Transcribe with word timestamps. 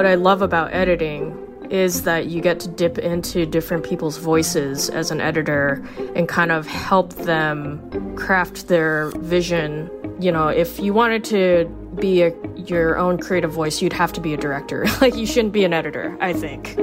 What 0.00 0.06
I 0.06 0.14
love 0.14 0.40
about 0.40 0.72
editing 0.72 1.36
is 1.68 2.04
that 2.04 2.24
you 2.24 2.40
get 2.40 2.58
to 2.60 2.68
dip 2.68 2.96
into 2.96 3.44
different 3.44 3.84
people's 3.84 4.16
voices 4.16 4.88
as 4.88 5.10
an 5.10 5.20
editor 5.20 5.86
and 6.16 6.26
kind 6.26 6.50
of 6.50 6.66
help 6.66 7.12
them 7.12 8.16
craft 8.16 8.68
their 8.68 9.10
vision. 9.16 9.90
You 10.18 10.32
know, 10.32 10.48
if 10.48 10.80
you 10.80 10.94
wanted 10.94 11.22
to 11.24 11.66
be 11.96 12.22
a, 12.22 12.32
your 12.56 12.96
own 12.96 13.18
creative 13.18 13.52
voice, 13.52 13.82
you'd 13.82 13.92
have 13.92 14.10
to 14.14 14.22
be 14.22 14.32
a 14.32 14.38
director. 14.38 14.86
like, 15.02 15.16
you 15.16 15.26
shouldn't 15.26 15.52
be 15.52 15.66
an 15.66 15.74
editor, 15.74 16.16
I 16.18 16.32
think. 16.32 16.76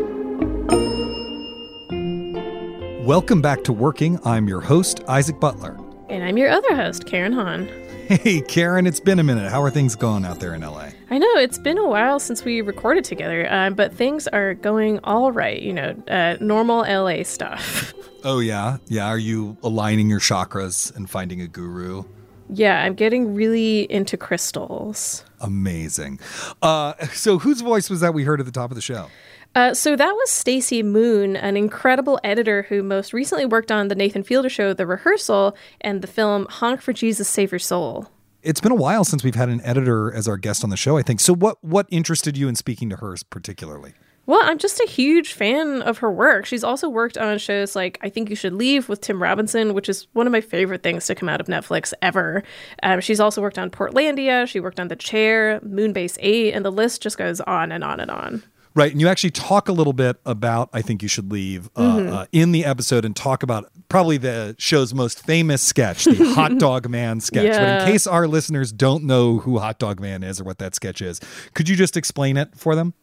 Welcome 3.03 3.41
back 3.41 3.63
to 3.63 3.73
Working. 3.73 4.19
I'm 4.25 4.47
your 4.47 4.61
host, 4.61 5.03
Isaac 5.07 5.39
Butler. 5.39 5.75
And 6.07 6.23
I'm 6.23 6.37
your 6.37 6.51
other 6.51 6.75
host, 6.75 7.07
Karen 7.07 7.33
Han. 7.33 7.67
Hey, 8.09 8.41
Karen, 8.41 8.85
it's 8.85 8.99
been 8.99 9.17
a 9.17 9.23
minute. 9.23 9.51
How 9.51 9.63
are 9.63 9.71
things 9.71 9.95
going 9.95 10.23
out 10.23 10.39
there 10.39 10.53
in 10.53 10.61
LA? 10.61 10.89
I 11.09 11.17
know 11.17 11.27
it's 11.35 11.57
been 11.57 11.77
a 11.77 11.87
while 11.87 12.19
since 12.19 12.43
we 12.43 12.61
recorded 12.61 13.05
together, 13.05 13.51
uh, 13.51 13.69
but 13.69 13.93
things 13.93 14.27
are 14.27 14.53
going 14.55 14.99
all 15.03 15.31
right. 15.31 15.61
You 15.61 15.73
know, 15.73 16.03
uh, 16.07 16.35
normal 16.39 16.81
LA 16.81 17.23
stuff. 17.23 17.93
Oh, 18.23 18.39
yeah? 18.39 18.77
Yeah. 18.87 19.05
Are 19.05 19.17
you 19.17 19.55
aligning 19.63 20.09
your 20.09 20.19
chakras 20.19 20.93
and 20.97 21.09
finding 21.09 21.39
a 21.39 21.47
guru? 21.47 22.03
Yeah, 22.49 22.83
I'm 22.83 22.93
getting 22.95 23.35
really 23.35 23.89
into 23.91 24.17
crystals. 24.17 25.23
Amazing. 25.39 26.19
Uh, 26.61 26.93
so, 27.13 27.37
whose 27.37 27.61
voice 27.61 27.89
was 27.89 28.01
that 28.01 28.13
we 28.13 28.23
heard 28.23 28.39
at 28.39 28.45
the 28.45 28.51
top 28.51 28.71
of 28.71 28.75
the 28.75 28.81
show? 28.81 29.07
Uh, 29.55 29.73
so 29.73 29.95
that 29.95 30.11
was 30.11 30.29
Stacy 30.29 30.83
Moon, 30.83 31.35
an 31.35 31.55
incredible 31.55 32.19
editor 32.23 32.63
who 32.63 32.83
most 32.83 33.13
recently 33.13 33.45
worked 33.45 33.71
on 33.71 33.87
the 33.87 33.95
Nathan 33.95 34.23
Fielder 34.23 34.49
show, 34.49 34.73
The 34.73 34.85
Rehearsal, 34.85 35.55
and 35.81 36.01
the 36.01 36.07
film 36.07 36.47
Honk 36.49 36.81
for 36.81 36.93
Jesus, 36.93 37.29
Save 37.29 37.51
Your 37.51 37.59
Soul. 37.59 38.09
It's 38.43 38.61
been 38.61 38.71
a 38.71 38.75
while 38.75 39.03
since 39.03 39.23
we've 39.23 39.35
had 39.35 39.49
an 39.49 39.61
editor 39.61 40.13
as 40.13 40.27
our 40.27 40.37
guest 40.37 40.63
on 40.63 40.69
the 40.69 40.77
show, 40.77 40.97
I 40.97 41.01
think. 41.01 41.19
So, 41.19 41.33
what, 41.33 41.63
what 41.63 41.87
interested 41.89 42.37
you 42.37 42.47
in 42.47 42.55
speaking 42.55 42.89
to 42.89 42.97
her 42.97 43.15
particularly? 43.29 43.93
Well, 44.27 44.41
I'm 44.43 44.57
just 44.57 44.81
a 44.81 44.87
huge 44.87 45.31
fan 45.31 45.81
of 45.81 45.99
her 45.99 46.11
work. 46.11 46.45
She's 46.45 46.63
also 46.63 46.89
worked 46.89 47.17
on 47.17 47.37
shows 47.37 47.77
like 47.77 47.97
I 48.01 48.09
Think 48.09 48.29
You 48.29 48.35
Should 48.35 48.53
Leave 48.53 48.89
with 48.89 48.99
Tim 48.99 49.23
Robinson, 49.23 49.73
which 49.73 49.87
is 49.87 50.07
one 50.11 50.27
of 50.27 50.33
my 50.33 50.41
favorite 50.41 50.83
things 50.83 51.07
to 51.07 51.15
come 51.15 51.29
out 51.29 51.39
of 51.39 51.47
Netflix 51.47 51.93
ever. 52.01 52.43
Um, 52.83 52.99
she's 52.99 53.21
also 53.21 53.41
worked 53.41 53.57
on 53.57 53.69
Portlandia, 53.69 54.45
she 54.45 54.59
worked 54.59 54.81
on 54.81 54.89
The 54.89 54.97
Chair, 54.97 55.61
Moonbase 55.61 56.17
8, 56.19 56.53
and 56.53 56.65
the 56.65 56.71
list 56.73 57.01
just 57.01 57.17
goes 57.17 57.39
on 57.39 57.71
and 57.71 57.85
on 57.85 58.01
and 58.01 58.11
on. 58.11 58.43
Right. 58.77 58.91
And 58.91 59.01
you 59.01 59.07
actually 59.07 59.31
talk 59.31 59.67
a 59.69 59.71
little 59.71 59.91
bit 59.91 60.17
about 60.23 60.69
I 60.71 60.83
Think 60.83 61.01
You 61.01 61.09
Should 61.09 61.31
Leave 61.31 61.67
uh, 61.75 61.81
Mm-hmm. 61.97 62.13
uh, 62.13 62.25
in 62.31 62.51
the 62.51 62.63
episode 62.63 63.05
and 63.05 63.15
talk 63.15 63.41
about 63.41 63.71
probably 63.89 64.17
the 64.17 64.55
show's 64.59 64.93
most 64.93 65.25
famous 65.25 65.63
sketch, 65.63 66.05
the 66.05 66.33
Hot 66.35 66.59
Dog 66.59 66.87
Man 66.87 67.19
sketch. 67.19 67.51
But 67.57 67.81
in 67.87 67.91
case 67.91 68.05
our 68.05 68.27
listeners 68.27 68.71
don't 68.71 69.03
know 69.05 69.39
who 69.39 69.57
Hot 69.57 69.79
Dog 69.79 69.99
Man 69.99 70.21
is 70.21 70.39
or 70.39 70.43
what 70.43 70.59
that 70.59 70.75
sketch 70.75 71.01
is, 71.01 71.19
could 71.55 71.67
you 71.67 71.75
just 71.75 71.97
explain 71.97 72.37
it 72.37 72.55
for 72.55 72.75
them? 72.75 72.93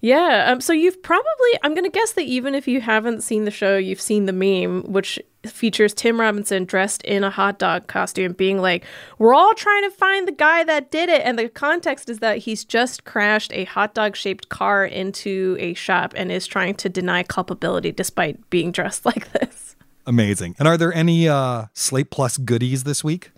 Yeah. 0.00 0.46
Um, 0.50 0.60
so 0.60 0.72
you've 0.72 1.02
probably, 1.02 1.50
I'm 1.62 1.74
going 1.74 1.84
to 1.84 1.90
guess 1.90 2.12
that 2.12 2.24
even 2.24 2.54
if 2.54 2.68
you 2.68 2.80
haven't 2.80 3.22
seen 3.22 3.44
the 3.44 3.50
show, 3.50 3.76
you've 3.76 4.00
seen 4.00 4.26
the 4.26 4.32
meme, 4.32 4.92
which 4.92 5.18
features 5.46 5.94
Tim 5.94 6.20
Robinson 6.20 6.64
dressed 6.64 7.02
in 7.02 7.24
a 7.24 7.30
hot 7.30 7.58
dog 7.58 7.86
costume, 7.86 8.32
being 8.32 8.60
like, 8.60 8.84
We're 9.18 9.34
all 9.34 9.54
trying 9.54 9.82
to 9.82 9.90
find 9.90 10.26
the 10.26 10.32
guy 10.32 10.64
that 10.64 10.90
did 10.90 11.08
it. 11.08 11.22
And 11.24 11.38
the 11.38 11.48
context 11.48 12.08
is 12.08 12.18
that 12.18 12.38
he's 12.38 12.64
just 12.64 13.04
crashed 13.04 13.52
a 13.52 13.64
hot 13.64 13.94
dog 13.94 14.16
shaped 14.16 14.48
car 14.48 14.84
into 14.84 15.56
a 15.58 15.74
shop 15.74 16.12
and 16.16 16.30
is 16.30 16.46
trying 16.46 16.74
to 16.76 16.88
deny 16.88 17.22
culpability 17.22 17.92
despite 17.92 18.48
being 18.50 18.72
dressed 18.72 19.06
like 19.06 19.32
this. 19.32 19.76
Amazing. 20.06 20.54
And 20.58 20.68
are 20.68 20.76
there 20.76 20.94
any 20.94 21.28
uh, 21.28 21.66
Slate 21.74 22.10
Plus 22.10 22.38
goodies 22.38 22.84
this 22.84 23.02
week? 23.02 23.32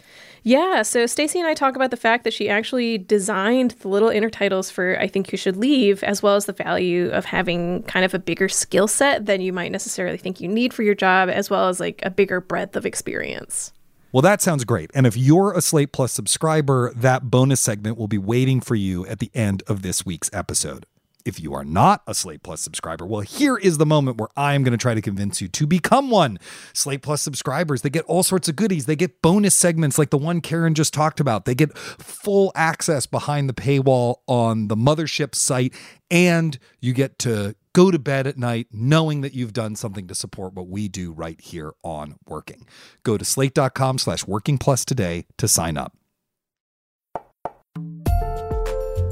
Yeah, 0.48 0.81
so 0.81 1.04
Stacey 1.04 1.38
and 1.38 1.47
I 1.47 1.53
talk 1.53 1.76
about 1.76 1.91
the 1.91 1.98
fact 1.98 2.25
that 2.25 2.32
she 2.32 2.48
actually 2.48 2.97
designed 2.97 3.72
the 3.72 3.88
little 3.88 4.09
intertitles 4.09 4.72
for 4.72 4.98
I 4.98 5.06
Think 5.06 5.31
You 5.31 5.36
Should 5.36 5.59
Leave, 5.59 6.03
as 6.03 6.22
well 6.22 6.36
as 6.36 6.47
the 6.47 6.54
value 6.54 7.10
of 7.10 7.26
having 7.26 7.82
kind 7.82 8.03
of 8.03 8.14
a 8.14 8.19
bigger 8.19 8.48
skill 8.48 8.88
set 8.88 9.26
than 9.26 9.42
you 9.42 9.53
might 9.53 9.70
necessarily 9.70 10.16
think 10.16 10.41
you 10.41 10.48
need 10.48 10.72
for 10.72 10.82
your 10.82 10.94
job, 10.94 11.28
as 11.28 11.50
well 11.50 11.69
as 11.69 11.81
like 11.81 12.00
a 12.03 12.08
bigger 12.08 12.41
breadth 12.41 12.76
of 12.76 12.87
experience. 12.87 13.75
Well, 14.10 14.22
that 14.22 14.41
sounds 14.41 14.64
great. 14.64 14.91
And 14.94 15.06
if 15.06 15.19
you're 15.19 15.53
a 15.53 15.60
Slate 15.60 15.92
Plus 15.92 16.12
subscriber, 16.12 16.94
that 16.97 17.25
bonus 17.25 17.60
segment 17.60 17.98
will 17.98 18.08
be 18.08 18.16
waiting 18.16 18.62
for 18.62 18.75
you 18.75 19.04
at 19.04 19.19
the 19.19 19.31
end 19.34 19.62
of 19.66 19.82
this 19.82 20.06
week's 20.06 20.31
episode. 20.32 20.87
If 21.28 21.39
you 21.39 21.53
are 21.53 21.62
not 21.62 22.00
a 22.06 22.15
Slate 22.15 22.43
Plus 22.43 22.62
subscriber, 22.62 23.05
well, 23.05 23.21
here 23.21 23.59
is 23.59 23.77
the 23.77 23.84
moment 23.84 24.16
where 24.16 24.31
I'm 24.34 24.62
going 24.65 24.72
to 24.72 24.78
try 24.78 24.94
to 24.94 25.03
convince 25.03 25.43
you 25.43 25.49
to 25.49 25.66
become 25.66 26.09
one. 26.09 26.39
Slate 26.72 27.03
Plus 27.03 27.21
subscribers, 27.21 27.83
they 27.83 27.91
get 27.91 28.06
all 28.06 28.22
sorts 28.22 28.49
of 28.49 28.56
goodies. 28.56 28.87
They 28.87 28.97
get 28.97 29.21
bonus 29.21 29.55
segments 29.55 29.99
like 29.99 30.09
the 30.09 30.17
one 30.17 30.41
Karen 30.41 30.75
just 30.75 30.94
talked 30.94 31.21
about. 31.21 31.44
They 31.44 31.55
get 31.55 31.77
full 31.77 32.50
access 32.55 33.05
behind 33.05 33.47
the 33.47 33.53
paywall 33.53 34.21
on 34.27 34.69
the 34.69 34.75
mothership 34.75 35.34
site, 35.34 35.75
and 36.11 36.59
you 36.81 36.94
get 36.94 37.19
to 37.19 37.55
go 37.75 37.91
to 37.91 37.99
bed 37.99 38.27
at 38.27 38.38
night 38.38 38.69
knowing 38.72 39.21
that 39.21 39.34
you've 39.34 39.53
done 39.53 39.77
something 39.77 40.06
to 40.06 40.15
support 40.15 40.55
what 40.55 40.69
we 40.69 40.88
do 40.88 41.12
right 41.12 41.38
here 41.43 41.75
on 41.84 42.15
Working. 42.27 42.67
Go 43.03 43.19
to 43.19 43.25
slate.com 43.27 43.99
slash 43.99 44.27
working 44.27 44.56
plus 44.56 44.83
today 44.83 45.27
to 45.37 45.47
sign 45.47 45.77
up. 45.77 45.93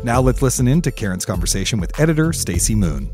Now 0.06 0.20
let's 0.20 0.40
listen 0.40 0.68
in 0.68 0.82
to 0.82 0.92
Karen's 0.92 1.24
conversation 1.24 1.80
with 1.80 1.98
editor 1.98 2.32
Stacy 2.32 2.76
Moon. 2.76 3.10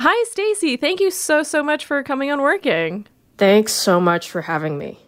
Hi, 0.00 0.24
Stacy. 0.24 0.76
Thank 0.76 0.98
you 0.98 1.12
so, 1.12 1.44
so 1.44 1.62
much 1.62 1.86
for 1.86 2.02
coming 2.02 2.32
on 2.32 2.42
Working. 2.42 3.06
Thanks 3.38 3.72
so 3.72 4.00
much 4.00 4.28
for 4.28 4.42
having 4.42 4.78
me. 4.78 4.98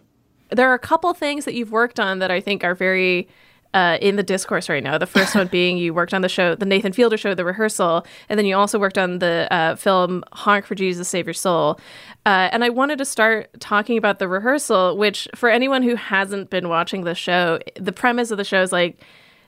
There 0.51 0.71
are 0.71 0.73
a 0.73 0.79
couple 0.79 1.13
things 1.13 1.43
that 1.43 1.53
you've 1.53 1.73
worked 1.73 1.99
on 1.99 2.19
that 2.19 2.31
I 2.31 2.39
think 2.39 2.63
are 2.63 2.73
very 2.73 3.27
uh, 3.75 3.97
in 4.01 4.15
the 4.15 4.23
discourse 4.23 4.69
right 4.69 4.81
now. 4.81 4.97
The 4.97 5.05
first 5.05 5.35
one 5.35 5.47
being 5.51 5.77
you 5.77 5.93
worked 5.93 6.13
on 6.13 6.21
the 6.21 6.29
show, 6.29 6.55
the 6.55 6.65
Nathan 6.65 6.93
Fielder 6.93 7.17
show, 7.17 7.35
The 7.35 7.45
Rehearsal, 7.45 8.05
and 8.29 8.39
then 8.39 8.45
you 8.45 8.55
also 8.55 8.79
worked 8.79 8.97
on 8.97 9.19
the 9.19 9.47
uh, 9.51 9.75
film 9.75 10.23
Honk 10.31 10.65
for 10.65 10.73
Jesus, 10.73 11.09
Save 11.09 11.27
Your 11.27 11.33
Soul. 11.33 11.79
Uh, 12.25 12.49
and 12.51 12.63
I 12.63 12.69
wanted 12.69 12.97
to 12.99 13.05
start 13.05 13.49
talking 13.59 13.97
about 13.97 14.17
The 14.17 14.29
Rehearsal, 14.29 14.97
which 14.97 15.27
for 15.35 15.49
anyone 15.49 15.83
who 15.83 15.95
hasn't 15.95 16.49
been 16.49 16.69
watching 16.69 17.03
the 17.03 17.13
show, 17.13 17.59
the 17.75 17.91
premise 17.91 18.31
of 18.31 18.37
the 18.37 18.45
show 18.45 18.61
is 18.61 18.71
like 18.71 19.03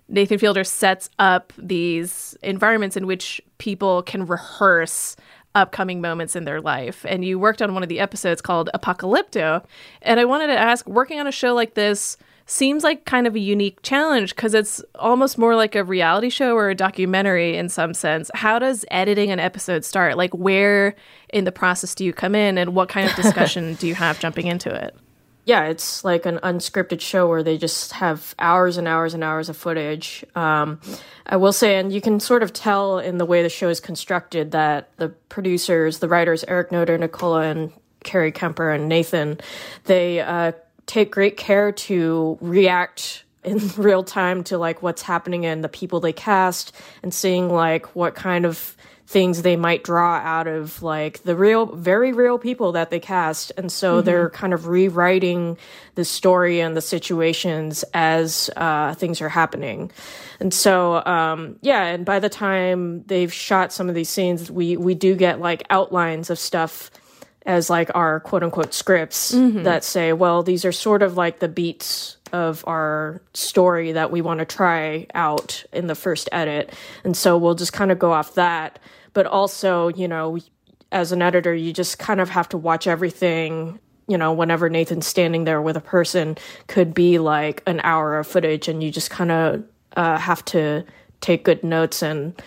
Nathan 0.09 0.37
Fielder 0.37 0.65
sets 0.65 1.09
up 1.17 1.53
these 1.57 2.37
environments 2.43 2.97
in 2.97 3.07
which 3.07 3.41
people 3.57 4.03
can 4.03 4.25
rehearse 4.25 5.15
upcoming 5.55 6.01
moments 6.01 6.35
in 6.35 6.43
their 6.43 6.61
life. 6.61 7.05
And 7.07 7.23
you 7.23 7.39
worked 7.39 7.61
on 7.61 7.73
one 7.73 7.81
of 7.81 7.89
the 7.89 7.99
episodes 7.99 8.41
called 8.41 8.69
Apocalypto. 8.75 9.63
And 10.01 10.19
I 10.19 10.25
wanted 10.25 10.47
to 10.47 10.57
ask 10.57 10.85
working 10.87 11.19
on 11.19 11.27
a 11.27 11.31
show 11.31 11.55
like 11.55 11.73
this 11.73 12.17
seems 12.47 12.83
like 12.83 13.05
kind 13.05 13.27
of 13.27 13.35
a 13.35 13.39
unique 13.39 13.81
challenge 13.83 14.35
because 14.35 14.53
it's 14.53 14.81
almost 14.95 15.37
more 15.37 15.55
like 15.55 15.75
a 15.75 15.83
reality 15.83 16.29
show 16.29 16.55
or 16.55 16.69
a 16.69 16.75
documentary 16.75 17.55
in 17.55 17.69
some 17.69 17.93
sense. 17.93 18.31
How 18.33 18.57
does 18.57 18.85
editing 18.89 19.29
an 19.31 19.39
episode 19.39 19.85
start? 19.85 20.17
Like, 20.17 20.33
where 20.33 20.95
in 21.29 21.43
the 21.43 21.51
process 21.51 21.93
do 21.93 22.05
you 22.05 22.13
come 22.13 22.33
in, 22.33 22.57
and 22.57 22.73
what 22.73 22.89
kind 22.89 23.07
of 23.07 23.15
discussion 23.21 23.75
do 23.75 23.85
you 23.85 23.95
have 23.95 24.19
jumping 24.19 24.47
into 24.47 24.73
it? 24.73 24.95
Yeah, 25.45 25.65
it's 25.65 26.03
like 26.03 26.25
an 26.25 26.39
unscripted 26.39 26.99
show 26.99 27.27
where 27.27 27.41
they 27.41 27.57
just 27.57 27.93
have 27.93 28.35
hours 28.37 28.75
and 28.75 28.85
hours 28.85 29.13
and 29.13 29.23
hours 29.23 29.47
of 29.47 29.55
footage. 29.55 30.25
Um, 30.35 30.81
I 31.25 31.37
will 31.37 31.53
say, 31.53 31.77
and 31.77 31.91
you 31.93 32.01
can 32.01 32.19
sort 32.19 32.43
of 32.43 32.51
tell 32.51 32.99
in 32.99 33.17
the 33.17 33.25
way 33.25 33.43
the 33.43 33.49
show 33.49 33.69
is 33.69 33.79
constructed 33.79 34.51
that 34.51 34.89
the 34.97 35.09
producers, 35.29 35.99
the 35.99 36.09
writers, 36.09 36.43
Eric 36.49 36.71
Notarnicola, 36.71 37.49
and 37.49 37.71
Carrie 38.03 38.33
Kemper 38.33 38.71
and 38.71 38.89
Nathan, 38.89 39.39
they 39.85 40.19
uh, 40.19 40.51
take 40.87 41.11
great 41.11 41.37
care 41.37 41.71
to 41.71 42.37
react 42.41 43.23
in 43.43 43.59
real 43.77 44.03
time 44.03 44.43
to 44.45 44.57
like 44.57 44.81
what's 44.81 45.03
happening 45.03 45.45
and 45.45 45.63
the 45.63 45.69
people 45.69 45.99
they 45.99 46.13
cast 46.13 46.75
and 47.03 47.13
seeing 47.13 47.49
like 47.49 47.95
what 47.95 48.15
kind 48.15 48.45
of 48.45 48.75
things 49.07 49.41
they 49.41 49.55
might 49.55 49.85
draw 49.85 50.15
out 50.17 50.47
of 50.47 50.83
like 50.83 51.23
the 51.23 51.33
real 51.33 51.65
very 51.67 52.11
real 52.11 52.37
people 52.37 52.73
that 52.73 52.89
they 52.89 52.99
cast 52.99 53.53
and 53.55 53.71
so 53.71 53.97
mm-hmm. 53.97 54.05
they're 54.05 54.29
kind 54.31 54.53
of 54.53 54.67
rewriting 54.67 55.57
the 55.95 56.03
story 56.03 56.59
and 56.59 56.75
the 56.75 56.81
situations 56.81 57.85
as 57.93 58.49
uh, 58.57 58.93
things 58.95 59.21
are 59.21 59.29
happening 59.29 59.89
and 60.41 60.53
so 60.53 61.05
um, 61.05 61.57
yeah 61.61 61.85
and 61.85 62.05
by 62.05 62.19
the 62.19 62.27
time 62.27 63.01
they've 63.03 63.31
shot 63.31 63.71
some 63.71 63.87
of 63.87 63.95
these 63.95 64.09
scenes 64.09 64.51
we 64.51 64.75
we 64.75 64.93
do 64.93 65.15
get 65.15 65.39
like 65.39 65.63
outlines 65.69 66.29
of 66.29 66.37
stuff 66.37 66.91
as 67.47 67.69
like 67.69 67.89
our 67.95 68.19
quote 68.19 68.43
unquote 68.43 68.73
scripts 68.73 69.33
mm-hmm. 69.33 69.63
that 69.63 69.83
say 69.83 70.13
well 70.13 70.43
these 70.43 70.63
are 70.63 70.71
sort 70.71 71.01
of 71.01 71.17
like 71.17 71.39
the 71.39 71.47
beats 71.47 72.17
of 72.33 72.63
our 72.67 73.21
story 73.33 73.91
that 73.93 74.11
we 74.11 74.21
want 74.21 74.39
to 74.39 74.45
try 74.45 75.07
out 75.13 75.63
in 75.73 75.87
the 75.87 75.95
first 75.95 76.29
edit. 76.31 76.73
And 77.03 77.15
so 77.15 77.37
we'll 77.37 77.55
just 77.55 77.73
kind 77.73 77.91
of 77.91 77.99
go 77.99 78.11
off 78.11 78.35
that. 78.35 78.79
But 79.13 79.25
also, 79.25 79.87
you 79.89 80.07
know, 80.07 80.39
as 80.91 81.11
an 81.11 81.21
editor, 81.21 81.53
you 81.53 81.73
just 81.73 81.99
kind 81.99 82.21
of 82.21 82.29
have 82.29 82.49
to 82.49 82.57
watch 82.57 82.87
everything. 82.87 83.79
You 84.07 84.17
know, 84.17 84.31
whenever 84.33 84.69
Nathan's 84.69 85.07
standing 85.07 85.43
there 85.43 85.61
with 85.61 85.75
a 85.75 85.81
person, 85.81 86.37
could 86.67 86.93
be 86.93 87.19
like 87.19 87.61
an 87.67 87.81
hour 87.83 88.17
of 88.17 88.27
footage, 88.27 88.67
and 88.67 88.81
you 88.81 88.91
just 88.91 89.09
kind 89.09 89.31
of 89.31 89.63
uh, 89.97 90.17
have 90.17 90.45
to 90.45 90.85
take 91.19 91.43
good 91.43 91.63
notes. 91.63 92.01
And 92.01 92.41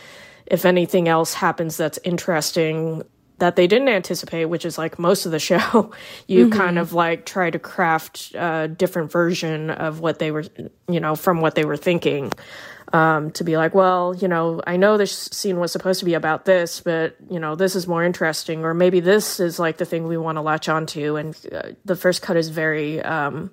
if 0.47 0.65
anything 0.65 1.07
else 1.07 1.35
happens 1.35 1.77
that's 1.77 1.99
interesting, 2.03 3.03
that 3.41 3.57
they 3.57 3.67
didn't 3.67 3.89
anticipate, 3.89 4.47
which 4.47 4.65
is 4.65 4.79
like 4.79 4.99
most 4.99 5.27
of 5.27 5.33
the 5.33 5.39
show, 5.51 5.93
you 6.27 6.47
mm-hmm. 6.47 6.59
kind 6.59 6.79
of 6.79 6.93
like 6.93 7.27
try 7.27 7.51
to 7.51 7.59
craft 7.59 8.33
a 8.35 8.69
different 8.69 9.11
version 9.11 9.71
of 9.71 10.01
what 10.01 10.19
they 10.19 10.31
were, 10.31 10.45
you 10.89 11.01
know, 11.01 11.17
from 11.17 11.41
what 11.41 11.55
they 11.55 11.65
were 11.65 11.77
thinking. 11.77 12.33
Um, 12.93 13.31
to 13.33 13.45
be 13.45 13.57
like, 13.57 13.73
well, 13.73 14.17
you 14.17 14.27
know, 14.27 14.61
I 14.67 14.77
know 14.77 14.97
this 14.97 15.29
scene 15.31 15.61
was 15.61 15.71
supposed 15.71 16.01
to 16.01 16.05
be 16.05 16.15
about 16.15 16.45
this, 16.45 16.81
but 16.81 17.15
you 17.31 17.39
know, 17.39 17.55
this 17.55 17.77
is 17.77 17.87
more 17.87 18.03
interesting, 18.03 18.65
or 18.65 18.75
maybe 18.75 18.99
this 18.99 19.39
is 19.39 19.61
like 19.61 19.77
the 19.77 19.85
thing 19.85 20.09
we 20.09 20.17
want 20.17 20.39
to 20.39 20.43
latch 20.43 20.69
onto. 20.69 21.15
And 21.15 21.37
uh, 21.53 21.69
the 21.85 21.95
first 21.95 22.21
cut 22.21 22.37
is 22.37 22.49
very, 22.49 23.01
um, 23.01 23.53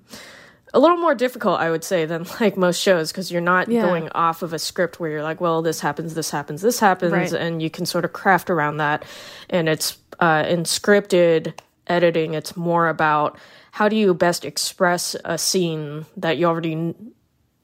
a 0.73 0.79
little 0.79 0.97
more 0.97 1.15
difficult, 1.15 1.59
I 1.59 1.71
would 1.71 1.83
say, 1.83 2.05
than 2.05 2.25
like 2.39 2.57
most 2.57 2.81
shows 2.81 3.11
because 3.11 3.31
you're 3.31 3.41
not 3.41 3.69
yeah. 3.69 3.81
going 3.81 4.09
off 4.09 4.41
of 4.41 4.53
a 4.53 4.59
script 4.59 4.99
where 4.99 5.09
you're 5.09 5.23
like, 5.23 5.41
well, 5.41 5.61
this 5.61 5.79
happens, 5.79 6.13
this 6.13 6.29
happens, 6.29 6.61
this 6.61 6.79
happens, 6.79 7.11
right. 7.11 7.33
and 7.33 7.61
you 7.61 7.69
can 7.69 7.85
sort 7.85 8.05
of 8.05 8.13
craft 8.13 8.49
around 8.49 8.77
that. 8.77 9.05
And 9.49 9.69
it's 9.69 9.97
uh, 10.19 10.45
in 10.47 10.63
scripted 10.63 11.53
editing, 11.87 12.33
it's 12.33 12.57
more 12.57 12.89
about 12.89 13.37
how 13.71 13.87
do 13.87 13.95
you 13.95 14.13
best 14.13 14.43
express 14.43 15.15
a 15.23 15.37
scene 15.37 16.05
that 16.17 16.37
you 16.37 16.45
already 16.45 16.95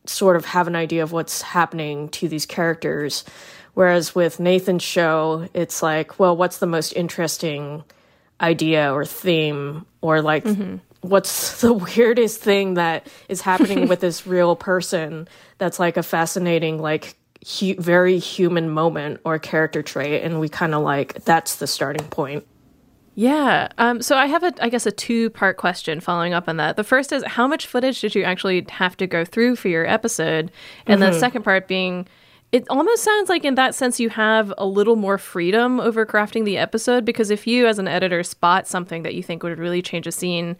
sort 0.06 0.36
of 0.36 0.46
have 0.46 0.68
an 0.68 0.76
idea 0.76 1.04
of 1.04 1.12
what's 1.12 1.42
happening 1.42 2.10
to 2.10 2.28
these 2.28 2.46
characters. 2.46 3.24
Whereas 3.74 4.14
with 4.14 4.40
Nathan's 4.40 4.84
show, 4.84 5.50
it's 5.54 5.82
like, 5.82 6.20
well, 6.20 6.38
what's 6.38 6.60
the 6.60 6.68
most 6.68 6.92
interesting 6.94 7.84
idea 8.40 8.94
or 8.94 9.06
theme 9.06 9.86
or 10.02 10.22
like 10.22 10.44
mm-hmm 10.44 10.78
what's 11.04 11.62
the 11.62 11.74
weirdest 11.74 12.42
thing 12.42 12.74
that 12.76 13.08
is 13.30 13.42
happening 13.42 13.88
with 13.90 14.00
this 14.00 14.26
real 14.26 14.56
person 14.56 15.28
that's 15.58 15.80
like 15.80 15.98
a 15.98 16.04
fascinating 16.04 16.80
like 16.80 17.16
hu- 17.60 17.76
very 17.76 18.18
human 18.18 18.70
moment 18.70 19.22
or 19.24 19.38
character 19.38 19.84
trait 19.84 20.24
and 20.24 20.40
we 20.40 20.50
kind 20.50 20.74
of 20.74 20.82
like 20.82 21.24
that's 21.26 21.58
the 21.58 21.68
starting 21.68 22.08
point 22.08 22.46
yeah. 23.16 23.68
Um, 23.78 24.02
so 24.02 24.18
I 24.18 24.26
have 24.26 24.44
a, 24.44 24.54
I 24.60 24.70
guess, 24.70 24.86
a 24.86 24.92
two 24.92 25.30
part 25.30 25.58
question 25.58 26.00
following 26.00 26.34
up 26.34 26.50
on 26.50 26.58
that. 26.58 26.78
The 26.78 26.84
first 26.84 27.12
is 27.12 27.24
how 27.24 27.48
much 27.48 27.68
footage 27.68 28.02
did 28.02 28.16
you 28.16 28.24
actually 28.24 28.66
have 28.70 28.98
to 28.98 29.08
go 29.08 29.24
through 29.24 29.56
for 29.56 29.68
your 29.68 29.86
episode? 29.86 30.52
And 30.88 31.00
mm-hmm. 31.00 31.14
the 31.14 31.20
second 31.20 31.44
part 31.44 31.68
being, 31.68 32.08
it 32.52 32.66
almost 32.70 33.04
sounds 33.04 33.30
like 33.30 33.46
in 33.46 33.56
that 33.56 33.76
sense 33.76 34.00
you 34.00 34.10
have 34.10 34.54
a 34.58 34.66
little 34.66 34.96
more 34.96 35.18
freedom 35.18 35.80
over 35.80 36.06
crafting 36.06 36.44
the 36.44 36.58
episode 36.58 37.06
because 37.06 37.30
if 37.30 37.46
you, 37.46 37.68
as 37.68 37.78
an 37.78 37.88
editor, 37.88 38.24
spot 38.24 38.68
something 38.68 39.04
that 39.04 39.14
you 39.14 39.22
think 39.22 39.44
would 39.44 39.60
really 39.60 39.82
change 39.84 40.08
a 40.08 40.12
scene, 40.12 40.56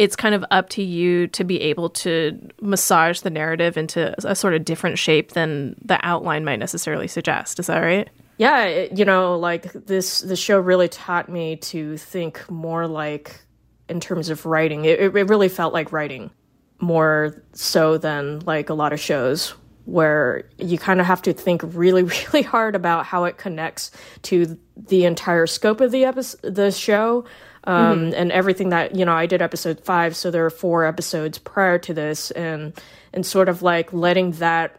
it's 0.00 0.16
kind 0.16 0.34
of 0.34 0.42
up 0.50 0.70
to 0.70 0.82
you 0.82 1.26
to 1.26 1.44
be 1.44 1.60
able 1.60 1.90
to 1.90 2.40
massage 2.62 3.20
the 3.20 3.28
narrative 3.28 3.76
into 3.76 4.14
a 4.26 4.34
sort 4.34 4.54
of 4.54 4.64
different 4.64 4.98
shape 4.98 5.32
than 5.32 5.76
the 5.84 5.98
outline 6.02 6.42
might 6.42 6.58
necessarily 6.58 7.06
suggest. 7.06 7.58
Is 7.58 7.66
that 7.66 7.80
right? 7.80 8.08
Yeah, 8.38 8.64
it, 8.64 8.96
you 8.96 9.04
know, 9.04 9.38
like 9.38 9.70
this 9.74 10.20
the 10.22 10.36
show 10.36 10.58
really 10.58 10.88
taught 10.88 11.28
me 11.28 11.56
to 11.56 11.98
think 11.98 12.50
more 12.50 12.86
like 12.86 13.42
in 13.90 14.00
terms 14.00 14.30
of 14.30 14.46
writing. 14.46 14.86
It, 14.86 15.00
it 15.00 15.28
really 15.28 15.50
felt 15.50 15.74
like 15.74 15.92
writing 15.92 16.30
more 16.78 17.44
so 17.52 17.98
than 17.98 18.38
like 18.46 18.70
a 18.70 18.74
lot 18.74 18.94
of 18.94 19.00
shows 19.00 19.50
where 19.84 20.48
you 20.56 20.78
kind 20.78 21.00
of 21.00 21.06
have 21.06 21.20
to 21.20 21.34
think 21.34 21.60
really 21.74 22.02
really 22.32 22.40
hard 22.40 22.74
about 22.74 23.04
how 23.04 23.24
it 23.24 23.36
connects 23.36 23.90
to 24.22 24.58
the 24.78 25.04
entire 25.04 25.46
scope 25.46 25.82
of 25.82 25.90
the 25.90 26.06
episode 26.06 26.40
the 26.54 26.70
show 26.70 27.26
um, 27.64 27.98
mm-hmm. 27.98 28.14
and 28.14 28.32
everything 28.32 28.70
that 28.70 28.94
you 28.94 29.04
know 29.04 29.12
i 29.12 29.26
did 29.26 29.42
episode 29.42 29.80
five 29.84 30.16
so 30.16 30.30
there 30.30 30.44
are 30.44 30.50
four 30.50 30.84
episodes 30.84 31.38
prior 31.38 31.78
to 31.78 31.92
this 31.92 32.30
and 32.32 32.72
and 33.12 33.26
sort 33.26 33.48
of 33.48 33.62
like 33.62 33.92
letting 33.92 34.32
that 34.32 34.78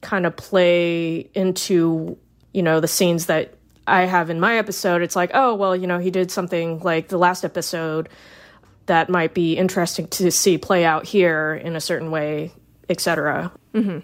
kind 0.00 0.26
of 0.26 0.36
play 0.36 1.28
into 1.34 2.16
you 2.52 2.62
know 2.62 2.80
the 2.80 2.88
scenes 2.88 3.26
that 3.26 3.54
i 3.86 4.02
have 4.02 4.30
in 4.30 4.40
my 4.40 4.56
episode 4.56 5.02
it's 5.02 5.16
like 5.16 5.30
oh 5.34 5.54
well 5.54 5.74
you 5.76 5.86
know 5.86 5.98
he 5.98 6.10
did 6.10 6.30
something 6.30 6.78
like 6.80 7.08
the 7.08 7.18
last 7.18 7.44
episode 7.44 8.08
that 8.86 9.08
might 9.08 9.32
be 9.32 9.56
interesting 9.56 10.06
to 10.08 10.30
see 10.30 10.58
play 10.58 10.84
out 10.84 11.06
here 11.06 11.54
in 11.54 11.76
a 11.76 11.80
certain 11.80 12.10
way 12.10 12.52
etc 12.88 13.52
mm-hmm. 13.74 13.98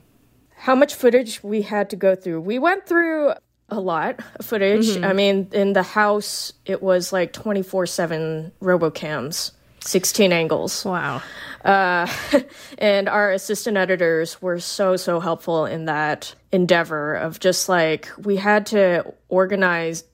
how 0.56 0.74
much 0.74 0.94
footage 0.94 1.42
we 1.42 1.62
had 1.62 1.88
to 1.90 1.96
go 1.96 2.14
through 2.14 2.40
we 2.40 2.58
went 2.58 2.86
through 2.86 3.32
a 3.70 3.80
lot 3.80 4.20
of 4.36 4.46
footage. 4.46 4.86
Mm-hmm. 4.86 5.04
I 5.04 5.12
mean, 5.12 5.48
in 5.52 5.72
the 5.72 5.82
house, 5.82 6.52
it 6.64 6.82
was 6.82 7.12
like 7.12 7.32
24 7.32 7.86
7 7.86 8.52
robocams, 8.60 9.52
16 9.80 10.32
angles. 10.32 10.84
Wow. 10.84 11.22
Uh, 11.64 12.06
and 12.78 13.08
our 13.08 13.32
assistant 13.32 13.76
editors 13.76 14.40
were 14.40 14.58
so, 14.60 14.96
so 14.96 15.20
helpful 15.20 15.66
in 15.66 15.86
that 15.86 16.34
endeavor 16.52 17.14
of 17.14 17.40
just 17.40 17.68
like, 17.68 18.08
we 18.18 18.36
had 18.36 18.66
to 18.66 19.14
organize 19.28 20.04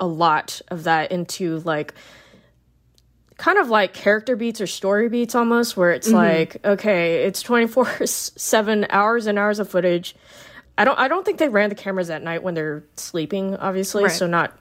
a 0.00 0.06
lot 0.06 0.60
of 0.68 0.84
that 0.84 1.12
into 1.12 1.58
like, 1.60 1.94
kind 3.38 3.58
of 3.58 3.68
like 3.68 3.92
character 3.92 4.34
beats 4.34 4.60
or 4.60 4.66
story 4.66 5.08
beats 5.08 5.34
almost, 5.34 5.76
where 5.76 5.92
it's 5.92 6.08
mm-hmm. 6.08 6.16
like, 6.16 6.64
okay, 6.64 7.24
it's 7.24 7.42
24 7.42 8.06
7 8.06 8.86
hours 8.90 9.26
and 9.26 9.38
hours 9.38 9.58
of 9.58 9.68
footage 9.68 10.16
I 10.78 10.84
don't 10.84 10.98
I 10.98 11.08
don't 11.08 11.24
think 11.24 11.38
they 11.38 11.48
ran 11.48 11.68
the 11.68 11.74
cameras 11.74 12.10
at 12.10 12.22
night 12.22 12.42
when 12.42 12.54
they're 12.54 12.84
sleeping, 12.96 13.56
obviously, 13.56 14.04
right. 14.04 14.12
so 14.12 14.26
not 14.26 14.56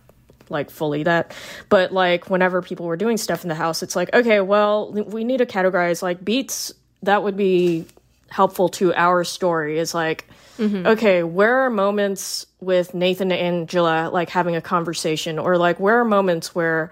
like 0.49 0.69
fully 0.69 1.03
that. 1.03 1.33
But 1.69 1.91
like 1.91 2.29
whenever 2.29 2.61
people 2.61 2.85
were 2.85 2.97
doing 2.97 3.17
stuff 3.17 3.43
in 3.43 3.49
the 3.49 3.55
house, 3.55 3.83
it's 3.83 3.95
like, 3.95 4.13
okay, 4.13 4.41
well, 4.41 4.91
we 4.91 5.23
need 5.23 5.37
to 5.37 5.45
categorize 5.45 6.01
like 6.01 6.23
beats 6.23 6.73
that 7.03 7.23
would 7.23 7.37
be 7.37 7.85
helpful 8.29 8.69
to 8.69 8.93
our 8.95 9.23
story 9.23 9.77
is 9.77 9.93
like 9.93 10.27
mm-hmm. 10.57 10.85
okay, 10.87 11.23
where 11.23 11.59
are 11.59 11.69
moments 11.69 12.45
with 12.59 12.93
Nathan 12.93 13.31
and 13.31 13.39
Angela 13.61 14.09
like 14.11 14.29
having 14.29 14.55
a 14.55 14.61
conversation 14.61 15.39
or 15.39 15.57
like 15.57 15.79
where 15.79 15.99
are 15.99 16.05
moments 16.05 16.55
where 16.55 16.91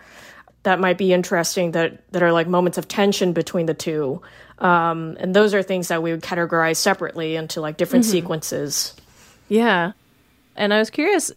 that 0.64 0.80
might 0.80 0.98
be 0.98 1.14
interesting 1.14 1.72
that 1.72 2.10
that 2.12 2.24
are 2.24 2.32
like 2.32 2.48
moments 2.48 2.78
of 2.78 2.88
tension 2.88 3.34
between 3.34 3.66
the 3.66 3.74
two. 3.74 4.22
Um, 4.60 5.18
and 5.20 5.36
those 5.36 5.54
are 5.54 5.64
things 5.64 5.90
that 5.90 6.02
we 6.02 6.12
would 6.12 6.22
categorize 6.22 6.78
separately 6.78 7.36
into 7.36 7.60
like 7.60 7.78
different 7.78 8.06
mm-hmm. 8.06 8.12
sequences. 8.12 8.96
Yeah. 9.54 9.92
And 10.56 10.74
I 10.74 10.80
was 10.80 10.90
curious 10.90 11.32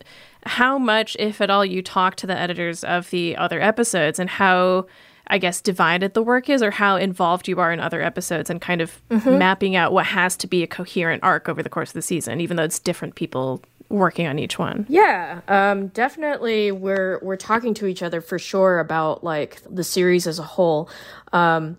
how 0.45 0.79
much, 0.79 1.17
if 1.19 1.41
at 1.41 1.51
all, 1.51 1.65
you 1.65 1.83
talk 1.83 2.17
to 2.17 2.27
the 2.27 2.39
editors 2.39 2.83
of 2.83 3.11
the 3.11 3.37
other 3.37 3.61
episodes 3.61 4.19
and 4.19 4.31
how, 4.31 4.87
I 5.27 5.39
guess, 5.39 5.61
divided 5.61 6.15
the 6.15 6.23
work 6.23 6.49
is 6.49 6.63
or 6.63 6.71
how 6.71 6.97
involved 6.97 7.47
you 7.47 7.61
are 7.61 7.73
in 7.73 7.81
other 7.81 8.01
episodes 8.01 8.49
and 8.49 8.61
kind 8.61 8.81
of 8.81 9.03
mm-hmm. 9.11 9.39
mapping 9.39 9.77
out 9.77 9.93
what 9.93 10.07
has 10.07 10.37
to 10.39 10.47
be 10.47 10.63
a 10.63 10.67
coherent 10.67 11.23
arc 11.23 11.49
over 11.49 11.63
the 11.63 11.69
course 11.69 11.91
of 11.91 11.95
the 11.95 12.03
season, 12.03 12.41
even 12.41 12.57
though 12.57 12.65
it's 12.65 12.79
different 12.79 13.17
people 13.17 13.63
working 13.91 14.27
on 14.27 14.39
each 14.39 14.59
one. 14.59 14.87
Yeah, 14.89 15.41
um, 15.49 15.89
definitely. 15.89 16.73
We're 16.73 17.19
we're 17.23 17.37
talking 17.37 17.75
to 17.75 17.87
each 17.87 18.03
other 18.03 18.21
for 18.21 18.39
sure 18.39 18.79
about 18.79 19.25
like 19.25 19.61
the 19.69 19.85
series 19.85 20.27
as 20.27 20.39
a 20.39 20.43
whole, 20.43 20.89
um, 21.33 21.77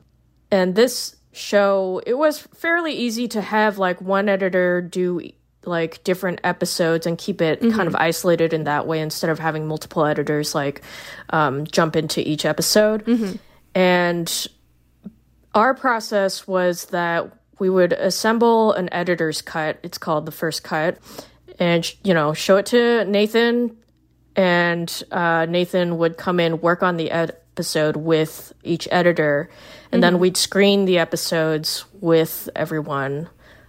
and 0.52 0.76
this 0.76 1.16
show 1.32 2.02
it 2.08 2.16
was 2.16 2.40
fairly 2.40 2.94
easy 2.94 3.28
to 3.28 3.42
have 3.42 3.78
like 3.78 4.02
one 4.02 4.28
editor 4.28 4.82
do 4.82 5.30
like 5.68 6.04
different 6.04 6.40
episodes 6.44 7.06
and 7.06 7.18
keep 7.18 7.42
it 7.42 7.62
mm-hmm. 7.62 7.76
kind 7.76 7.88
of 7.88 7.96
isolated 7.96 8.54
in 8.54 8.64
that 8.64 8.88
way 8.88 9.00
instead 9.00 9.30
of 9.30 9.40
having 9.40 9.68
multiple 9.68 10.06
editors 10.06 10.56
like 10.56 10.82
um, 11.30 11.66
jump 11.68 11.96
into 11.96 12.28
each 12.28 12.46
episode. 12.46 13.06
Mm-hmm. 13.06 13.36
And 13.76 14.48
our 15.54 15.74
process 15.74 16.48
was 16.48 16.86
that 16.86 17.32
we 17.60 17.70
would 17.70 17.94
assemble 17.94 18.74
an 18.74 18.92
editor's 18.94 19.42
cut. 19.42 19.80
It's 19.84 19.98
called 19.98 20.26
the 20.26 20.32
first 20.32 20.64
cut, 20.64 21.00
and 21.60 21.92
you 22.04 22.14
know 22.14 22.34
show 22.34 22.58
it 22.58 22.68
to 22.68 23.06
Nathan, 23.06 23.76
and 24.36 25.04
uh, 25.12 25.46
Nathan 25.48 25.98
would 25.98 26.18
come 26.18 26.40
in 26.40 26.62
work 26.62 26.84
on 26.84 26.98
the 26.98 27.12
ed- 27.12 27.38
episode 27.58 27.96
with 27.96 28.54
each 28.64 28.88
editor, 28.92 29.50
and 29.92 29.94
mm-hmm. 29.94 30.02
then 30.02 30.20
we'd 30.20 30.38
screen 30.38 30.86
the 30.86 31.00
episodes 31.00 31.86
with 32.00 32.48
everyone 32.56 33.28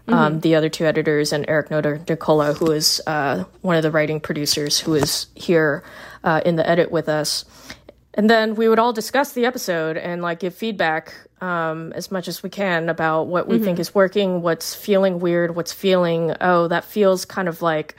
um, 0.09 0.41
the 0.41 0.55
other 0.55 0.69
two 0.69 0.85
editors, 0.85 1.33
and 1.33 1.45
Eric 1.49 1.69
Notarnicola, 1.69 2.57
who 2.57 2.71
is 2.71 3.01
uh, 3.07 3.45
one 3.61 3.77
of 3.77 3.83
the 3.83 3.91
writing 3.91 4.21
producers, 4.21 4.79
who 4.79 4.95
is 4.95 5.27
here 5.35 5.85
uh, 6.25 6.41
in 6.45 6.57
the 6.57 6.69
edit 6.69 6.91
with 6.91 7.09
us. 7.09 7.45
And 8.15 8.29
then 8.29 8.57
we 8.57 8.69
would 8.69 8.79
all 8.79 8.93
discuss 8.93 9.33
the 9.33 9.47
episode 9.47 9.97
and 9.97 10.23
like 10.23 10.41
give 10.41 10.55
feedback 10.55 11.15
um, 11.41 11.93
as 11.93 12.11
much 12.11 12.27
as 12.27 12.43
we 12.43 12.51
can 12.51 12.89
about 12.89 13.29
what 13.29 13.47
we 13.47 13.57
mm-hmm. 13.57 13.65
think 13.65 13.79
is 13.79 13.95
working, 13.95 14.43
what's 14.43 14.75
feeling 14.75 15.21
weird, 15.21 15.55
what's 15.55 15.73
feeling, 15.73 16.35
oh, 16.41 16.69
that 16.69 16.85
feels 16.85 17.25
kind 17.25 17.49
of 17.49 17.63
like 17.63 17.95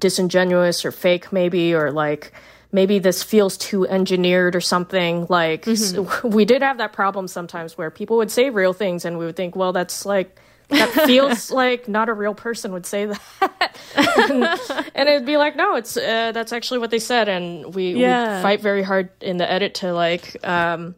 disingenuous 0.00 0.84
or 0.84 0.90
fake, 0.90 1.32
maybe, 1.32 1.74
or 1.74 1.92
like 1.92 2.32
maybe 2.72 2.98
this 2.98 3.22
feels 3.22 3.56
too 3.56 3.86
engineered 3.86 4.56
or 4.56 4.60
something. 4.60 5.26
Like, 5.28 5.66
mm-hmm. 5.66 6.20
so 6.20 6.28
we 6.28 6.44
did 6.44 6.62
have 6.62 6.78
that 6.78 6.92
problem 6.92 7.28
sometimes 7.28 7.78
where 7.78 7.90
people 7.90 8.16
would 8.16 8.30
say 8.30 8.50
real 8.50 8.72
things 8.72 9.04
and 9.04 9.18
we 9.18 9.26
would 9.26 9.36
think, 9.36 9.54
well, 9.54 9.72
that's 9.72 10.04
like, 10.04 10.36
that 10.68 10.90
feels 11.06 11.50
like 11.62 11.88
not 11.88 12.08
a 12.08 12.12
real 12.12 12.34
person 12.34 12.72
would 12.72 12.86
say 12.86 13.06
that 13.06 13.76
and, 13.96 14.44
and, 14.94 15.08
it'd 15.08 15.26
be 15.26 15.36
like 15.36 15.56
no 15.56 15.76
it's 15.76 15.96
uh, 15.96 16.32
that's 16.32 16.52
actually 16.52 16.78
what 16.78 16.90
they 16.90 16.98
said 16.98 17.28
and 17.28 17.74
we, 17.74 17.94
yeah. 17.94 18.36
we 18.36 18.42
fight 18.42 18.60
very 18.60 18.82
hard 18.82 19.10
in 19.20 19.36
the 19.38 19.50
edit 19.50 19.74
to 19.74 19.92
like 19.92 20.36
um, 20.46 20.94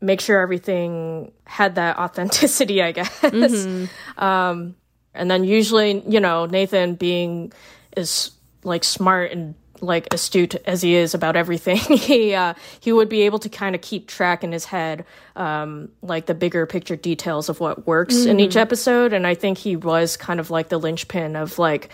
make 0.00 0.20
sure 0.20 0.40
everything 0.40 1.32
had 1.44 1.74
that 1.76 1.98
authenticity 2.04 2.82
i 2.82 2.92
guess 2.92 3.20
mm-hmm. 3.20 4.22
um, 4.22 4.76
and 5.14 5.30
then 5.30 5.44
usually 5.44 6.02
you 6.08 6.20
know 6.20 6.46
nathan 6.46 6.94
being 6.94 7.52
is 7.96 8.30
like 8.62 8.84
smart 8.84 9.30
and 9.30 9.54
like 9.80 10.12
astute 10.12 10.54
as 10.66 10.82
he 10.82 10.94
is 10.94 11.14
about 11.14 11.36
everything, 11.36 11.76
he 11.98 12.34
uh, 12.34 12.54
he 12.80 12.92
would 12.92 13.08
be 13.08 13.22
able 13.22 13.38
to 13.40 13.48
kind 13.48 13.74
of 13.74 13.80
keep 13.80 14.06
track 14.06 14.44
in 14.44 14.52
his 14.52 14.64
head, 14.64 15.04
um, 15.36 15.90
like 16.02 16.26
the 16.26 16.34
bigger 16.34 16.66
picture 16.66 16.96
details 16.96 17.48
of 17.48 17.60
what 17.60 17.86
works 17.86 18.14
mm. 18.14 18.26
in 18.28 18.40
each 18.40 18.54
mm. 18.54 18.60
episode. 18.60 19.12
And 19.12 19.26
I 19.26 19.34
think 19.34 19.58
he 19.58 19.76
was 19.76 20.16
kind 20.16 20.40
of 20.40 20.50
like 20.50 20.68
the 20.68 20.78
linchpin 20.78 21.36
of 21.36 21.58
like 21.58 21.90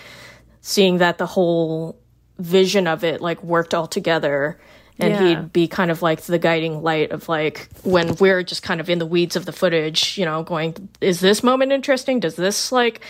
seeing 0.60 0.98
that 0.98 1.18
the 1.18 1.26
whole 1.26 1.98
vision 2.38 2.86
of 2.86 3.04
it 3.04 3.20
like 3.20 3.42
worked 3.42 3.74
all 3.74 3.86
together. 3.86 4.58
And 4.98 5.14
yeah. 5.14 5.40
he'd 5.40 5.52
be 5.52 5.66
kind 5.66 5.90
of 5.90 6.02
like 6.02 6.22
the 6.22 6.38
guiding 6.38 6.82
light 6.82 7.10
of 7.10 7.26
like 7.26 7.70
when 7.84 8.16
we're 8.16 8.42
just 8.42 8.62
kind 8.62 8.82
of 8.82 8.90
in 8.90 8.98
the 8.98 9.06
weeds 9.06 9.34
of 9.34 9.46
the 9.46 9.52
footage, 9.52 10.18
you 10.18 10.26
know, 10.26 10.42
going, 10.42 10.90
is 11.00 11.20
this 11.20 11.42
moment 11.42 11.72
interesting? 11.72 12.20
Does 12.20 12.36
this 12.36 12.70
like 12.70 13.00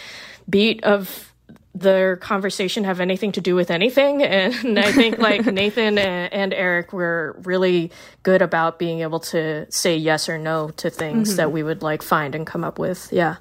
beat 0.49 0.85
of 0.85 1.30
their 1.81 2.17
conversation 2.17 2.85
have 2.85 3.01
anything 3.01 3.33
to 3.33 3.41
do 3.41 3.55
with 3.55 3.71
anything. 3.71 4.23
And 4.31 4.79
I 4.79 4.93
think 4.93 5.19
like 5.19 5.45
Nathan 5.53 5.99
and, 5.99 6.33
and, 6.33 6.55
Eric 6.55 6.93
were 6.93 7.37
really 7.43 7.91
good 8.23 8.43
about 8.43 8.79
being 8.79 9.01
able 9.01 9.21
to 9.21 9.71
say 9.71 9.97
yes 9.97 10.29
or 10.29 10.39
no 10.39 10.71
to 10.71 10.89
things 10.89 11.31
mm-hmm. 11.31 11.37
that 11.37 11.53
we 11.53 11.63
would 11.63 11.83
like 11.83 12.03
find 12.03 12.35
and 12.35 12.47
come 12.47 12.65
up 12.65 12.79
with. 12.79 13.09
Yeah. 13.11 13.37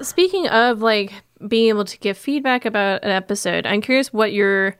Speaking 0.00 0.48
of 0.48 0.80
like 0.80 1.12
being 1.46 1.68
able 1.68 1.84
to 1.84 1.98
give 1.98 2.16
feedback 2.16 2.64
about 2.64 3.04
an 3.04 3.10
episode, 3.10 3.66
I'm 3.66 3.80
curious 3.80 4.12
what 4.12 4.32
your 4.32 4.76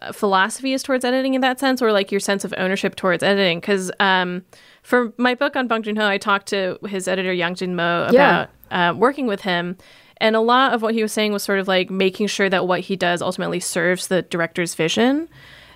uh, 0.00 0.12
philosophy 0.12 0.72
is 0.72 0.82
towards 0.82 1.04
editing 1.04 1.34
in 1.34 1.40
that 1.42 1.60
sense, 1.60 1.80
or 1.80 1.92
like 1.92 2.10
your 2.10 2.20
sense 2.20 2.44
of 2.44 2.52
ownership 2.56 2.96
towards 2.96 3.22
editing. 3.22 3.60
Because 3.60 3.92
um, 4.00 4.44
for 4.82 5.12
my 5.16 5.34
book 5.34 5.56
on 5.56 5.68
Bong 5.68 5.82
Joon 5.82 5.96
Ho, 5.96 6.06
I 6.06 6.18
talked 6.18 6.48
to 6.48 6.78
his 6.86 7.06
editor 7.06 7.32
Yang 7.32 7.56
Jin 7.56 7.76
Mo 7.76 8.06
about 8.08 8.50
yeah. 8.70 8.90
uh, 8.90 8.94
working 8.94 9.26
with 9.26 9.42
him 9.42 9.76
and 10.24 10.34
a 10.34 10.40
lot 10.40 10.72
of 10.72 10.80
what 10.80 10.94
he 10.94 11.02
was 11.02 11.12
saying 11.12 11.34
was 11.34 11.42
sort 11.42 11.58
of 11.58 11.68
like 11.68 11.90
making 11.90 12.28
sure 12.28 12.48
that 12.48 12.66
what 12.66 12.80
he 12.80 12.96
does 12.96 13.20
ultimately 13.20 13.60
serves 13.60 14.06
the 14.08 14.22
director's 14.22 14.74
vision. 14.74 15.28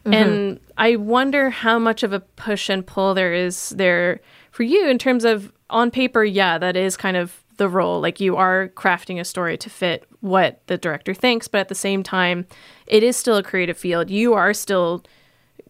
Mm-hmm. 0.07 0.14
And 0.14 0.61
I 0.78 0.97
wonder 0.97 1.50
how 1.50 1.78
much 1.78 2.02
of 2.02 2.14
a 2.14 2.21
push 2.21 2.71
and 2.71 2.87
pull 2.87 3.12
there 3.12 3.35
is 3.35 3.69
there 3.76 4.21
for 4.50 4.62
you 4.62 4.88
in 4.88 4.97
terms 4.97 5.26
of 5.26 5.52
on 5.69 5.90
paper, 5.90 6.25
yeah, 6.25 6.57
that 6.57 6.76
is 6.76 6.97
kind 6.97 7.14
of 7.14 7.45
the 7.59 7.69
role. 7.69 8.00
Like 8.00 8.21
you 8.21 8.37
are 8.37 8.69
crafting 8.71 9.21
a 9.21 9.25
story 9.26 9.59
to 9.59 9.69
fit 9.69 10.07
what 10.21 10.67
the 10.67 10.78
director 10.78 11.12
thinks, 11.12 11.47
but 11.47 11.59
at 11.59 11.69
the 11.69 11.75
same 11.75 12.02
time, 12.02 12.47
it 12.87 13.02
is 13.02 13.19
still 13.19 13.37
a 13.37 13.43
creative 13.43 13.76
field. 13.76 14.09
You 14.09 14.33
are 14.33 14.55
still 14.55 15.05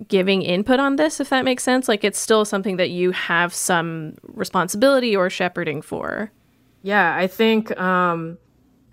giving 0.07 0.43
input 0.43 0.79
on 0.79 0.95
this, 0.95 1.19
if 1.19 1.31
that 1.31 1.45
makes 1.45 1.65
sense. 1.65 1.89
Like 1.89 2.05
it's 2.05 2.21
still 2.21 2.45
something 2.45 2.77
that 2.77 2.91
you 2.91 3.11
have 3.11 3.53
some 3.53 4.15
responsibility 4.23 5.17
or 5.17 5.29
shepherding 5.29 5.83
for. 5.83 6.31
Yeah, 6.85 7.17
I 7.17 7.27
think 7.27 7.77
um, 7.81 8.39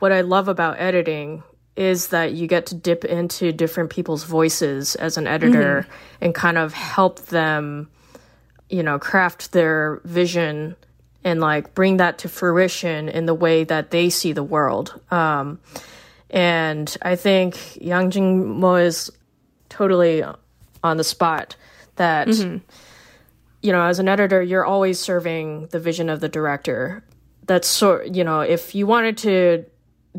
what 0.05 0.11
I 0.11 0.21
love 0.21 0.47
about 0.47 0.79
editing 0.79 1.41
is 1.75 2.09
that 2.09 2.33
you 2.33 2.45
get 2.45 2.67
to 2.67 2.75
dip 2.75 3.03
into 3.05 3.51
different 3.51 3.89
people's 3.89 4.23
voices 4.23 4.93
as 4.93 5.17
an 5.17 5.25
editor 5.25 5.81
mm-hmm. 5.81 6.25
and 6.25 6.35
kind 6.35 6.59
of 6.59 6.73
help 6.73 7.19
them, 7.25 7.89
you 8.69 8.83
know, 8.83 8.99
craft 8.99 9.51
their 9.51 10.01
vision 10.03 10.75
and 11.23 11.41
like 11.41 11.73
bring 11.73 11.97
that 11.97 12.19
to 12.19 12.29
fruition 12.29 13.09
in 13.09 13.25
the 13.25 13.33
way 13.33 13.63
that 13.63 13.89
they 13.89 14.11
see 14.11 14.31
the 14.31 14.43
world. 14.43 15.01
Um, 15.09 15.59
and 16.29 16.95
I 17.01 17.15
think 17.15 17.75
Yang 17.81 18.11
Jin 18.11 18.59
Mo 18.59 18.75
is 18.75 19.09
totally 19.69 20.23
on 20.83 20.97
the 20.97 21.03
spot 21.03 21.55
that, 21.95 22.27
mm-hmm. 22.27 22.57
you 23.63 23.71
know, 23.71 23.81
as 23.81 23.97
an 23.97 24.07
editor, 24.07 24.39
you're 24.39 24.65
always 24.65 24.99
serving 24.99 25.65
the 25.71 25.79
vision 25.79 26.11
of 26.11 26.19
the 26.19 26.29
director. 26.29 27.03
That's 27.47 27.67
sort, 27.67 28.13
you 28.13 28.23
know, 28.23 28.41
if 28.41 28.75
you 28.75 28.85
wanted 28.85 29.17
to 29.17 29.65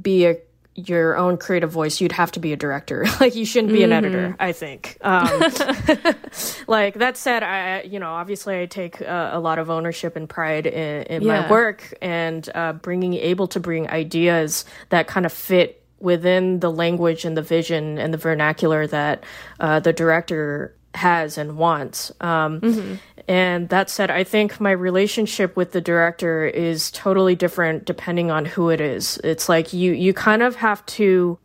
be 0.00 0.26
a 0.26 0.36
your 0.78 1.16
own 1.16 1.38
creative 1.38 1.70
voice, 1.70 2.02
you'd 2.02 2.12
have 2.12 2.30
to 2.32 2.40
be 2.40 2.52
a 2.52 2.56
director. 2.56 3.06
like 3.20 3.34
you 3.34 3.46
shouldn't 3.46 3.72
be 3.72 3.80
mm-hmm. 3.80 3.92
an 3.92 4.04
editor. 4.04 4.36
I 4.38 4.52
think. 4.52 4.98
Um, 5.00 5.40
like 6.66 6.94
that 6.94 7.16
said, 7.16 7.42
I 7.42 7.82
you 7.82 7.98
know 7.98 8.10
obviously 8.10 8.60
I 8.60 8.66
take 8.66 9.00
uh, 9.00 9.30
a 9.32 9.40
lot 9.40 9.58
of 9.58 9.70
ownership 9.70 10.16
and 10.16 10.28
pride 10.28 10.66
in, 10.66 11.02
in 11.04 11.22
yeah. 11.22 11.42
my 11.42 11.50
work 11.50 11.94
and 12.02 12.48
uh, 12.54 12.74
bringing 12.74 13.14
able 13.14 13.48
to 13.48 13.60
bring 13.60 13.88
ideas 13.88 14.64
that 14.90 15.06
kind 15.06 15.26
of 15.26 15.32
fit 15.32 15.82
within 15.98 16.60
the 16.60 16.70
language 16.70 17.24
and 17.24 17.36
the 17.36 17.42
vision 17.42 17.98
and 17.98 18.12
the 18.12 18.18
vernacular 18.18 18.86
that 18.86 19.24
uh, 19.60 19.80
the 19.80 19.92
director 19.92 20.76
has 20.96 21.38
and 21.38 21.56
wants. 21.56 22.12
Um, 22.20 22.60
mm-hmm. 22.60 22.94
And 23.28 23.68
that 23.70 23.90
said, 23.90 24.10
I 24.10 24.24
think 24.24 24.60
my 24.60 24.70
relationship 24.70 25.56
with 25.56 25.72
the 25.72 25.80
director 25.80 26.46
is 26.46 26.90
totally 26.90 27.34
different 27.34 27.84
depending 27.84 28.30
on 28.30 28.44
who 28.44 28.70
it 28.70 28.80
is. 28.80 29.18
It's 29.24 29.48
like 29.48 29.72
you 29.72 29.92
you 29.92 30.14
kind 30.14 30.42
of 30.42 30.56
have 30.56 30.84
to 30.86 31.38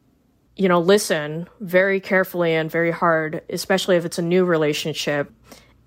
you 0.55 0.67
know 0.67 0.79
listen 0.79 1.47
very 1.59 1.99
carefully 1.99 2.53
and 2.53 2.69
very 2.69 2.91
hard, 2.91 3.41
especially 3.49 3.95
if 3.95 4.05
it's 4.05 4.19
a 4.19 4.23
new 4.23 4.45
relationship 4.45 5.31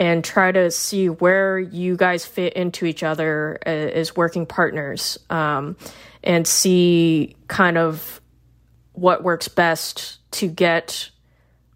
and 0.01 0.25
try 0.25 0.51
to 0.51 0.71
see 0.71 1.09
where 1.09 1.59
you 1.59 1.97
guys 1.97 2.25
fit 2.25 2.55
into 2.55 2.85
each 2.85 3.03
other 3.03 3.59
as 3.65 4.17
working 4.17 4.45
partners 4.45 5.19
um, 5.31 5.77
and 6.23 6.47
see 6.47 7.37
kind 7.49 7.79
of 7.79 8.21
what 8.93 9.23
works 9.23 9.49
best 9.49 10.19
to 10.33 10.49
get 10.49 11.11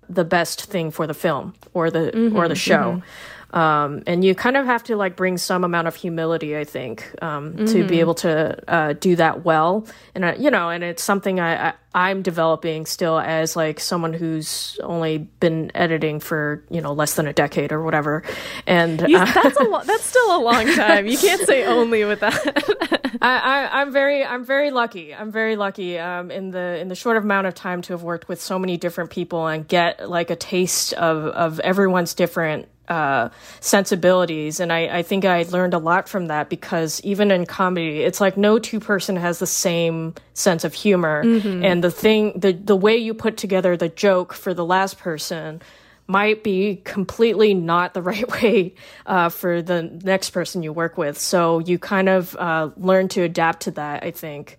the 0.08 0.24
best 0.24 0.64
thing 0.64 0.90
for 0.90 1.06
the 1.06 1.14
film 1.14 1.54
or 1.74 1.90
the 1.90 2.10
mm-hmm, 2.12 2.36
or 2.36 2.48
the 2.48 2.54
show. 2.54 3.02
Mm-hmm. 3.02 3.38
Um, 3.50 4.02
and 4.06 4.22
you 4.22 4.34
kind 4.34 4.56
of 4.56 4.66
have 4.66 4.82
to 4.84 4.96
like 4.96 5.16
bring 5.16 5.38
some 5.38 5.64
amount 5.64 5.88
of 5.88 5.94
humility, 5.94 6.56
I 6.56 6.64
think, 6.64 7.10
um, 7.22 7.54
mm-hmm. 7.54 7.64
to 7.66 7.72
be 7.72 7.80
mm-hmm. 7.80 7.94
able 7.94 8.14
to 8.16 8.70
uh, 8.70 8.92
do 8.92 9.16
that 9.16 9.44
well. 9.44 9.86
And 10.14 10.24
uh, 10.24 10.34
you 10.38 10.50
know, 10.50 10.68
and 10.68 10.84
it's 10.84 11.02
something 11.02 11.40
I, 11.40 11.72
I 11.94 12.10
am 12.10 12.20
developing 12.20 12.84
still 12.84 13.18
as 13.18 13.56
like 13.56 13.80
someone 13.80 14.12
who's 14.12 14.78
only 14.82 15.18
been 15.18 15.72
editing 15.74 16.20
for 16.20 16.62
you 16.68 16.82
know 16.82 16.92
less 16.92 17.14
than 17.14 17.26
a 17.26 17.32
decade 17.32 17.72
or 17.72 17.82
whatever. 17.82 18.22
And 18.66 19.02
you, 19.08 19.16
uh, 19.16 19.24
that's 19.24 19.56
a 19.56 19.64
lo- 19.64 19.84
that's 19.84 20.04
still 20.04 20.36
a 20.36 20.40
long 20.42 20.66
time. 20.74 21.06
You 21.06 21.16
can't 21.16 21.40
say 21.42 21.64
only 21.64 22.04
with 22.04 22.20
that. 22.20 23.18
I, 23.22 23.82
am 23.82 23.92
very 23.92 24.24
I'm 24.24 24.44
very 24.44 24.70
lucky. 24.70 25.14
I'm 25.14 25.32
very 25.32 25.56
lucky 25.56 25.98
um, 25.98 26.30
in 26.30 26.50
the 26.50 26.78
in 26.78 26.88
the 26.88 26.94
short 26.94 27.16
amount 27.16 27.46
of 27.46 27.54
time 27.54 27.80
to 27.82 27.94
have 27.94 28.02
worked 28.02 28.28
with 28.28 28.42
so 28.42 28.58
many 28.58 28.76
different 28.76 29.08
people 29.08 29.46
and 29.46 29.66
get 29.66 30.08
like 30.08 30.28
a 30.28 30.36
taste 30.36 30.92
of 30.92 31.24
of 31.24 31.60
everyone's 31.60 32.12
different 32.12 32.68
uh, 32.88 33.28
sensibilities. 33.61 34.61
And 34.61 34.73
I, 34.73 34.99
I 34.99 35.02
think 35.02 35.25
I 35.25 35.42
learned 35.45 35.75
a 35.75 35.78
lot 35.78 36.09
from 36.09 36.26
that 36.26 36.49
because 36.49 37.00
even 37.02 37.30
in 37.30 37.47
comedy, 37.47 38.00
it's 38.00 38.21
like 38.21 38.37
no 38.37 38.59
two 38.59 38.80
person 38.80 39.16
has 39.16 39.38
the 39.38 39.47
same 39.47 40.14
sense 40.35 40.64
of 40.64 40.75
humor. 40.75 41.25
Mm-hmm. 41.25 41.64
And 41.64 41.85
the 41.85 41.90
thing, 41.90 42.38
the, 42.38 42.52
the 42.52 42.76
way 42.76 42.97
you 42.97 43.14
put 43.14 43.37
together 43.37 43.76
the 43.76 43.88
joke 43.88 44.33
for 44.33 44.54
the 44.54 44.64
last 44.64 44.99
person 44.99 45.61
might 46.07 46.42
be 46.42 46.80
completely 46.85 47.52
not 47.52 47.92
the 47.95 48.02
right 48.12 48.28
way 48.30 48.75
uh, 49.07 49.28
for 49.28 49.62
the 49.62 49.83
next 49.83 50.30
person 50.30 50.62
you 50.62 50.73
work 50.73 50.97
with. 50.99 51.18
So 51.18 51.59
you 51.59 51.78
kind 51.78 52.09
of 52.09 52.35
uh, 52.37 52.71
learn 52.76 53.09
to 53.09 53.23
adapt 53.23 53.62
to 53.62 53.71
that, 53.73 54.02
I 54.02 54.11
think 54.11 54.59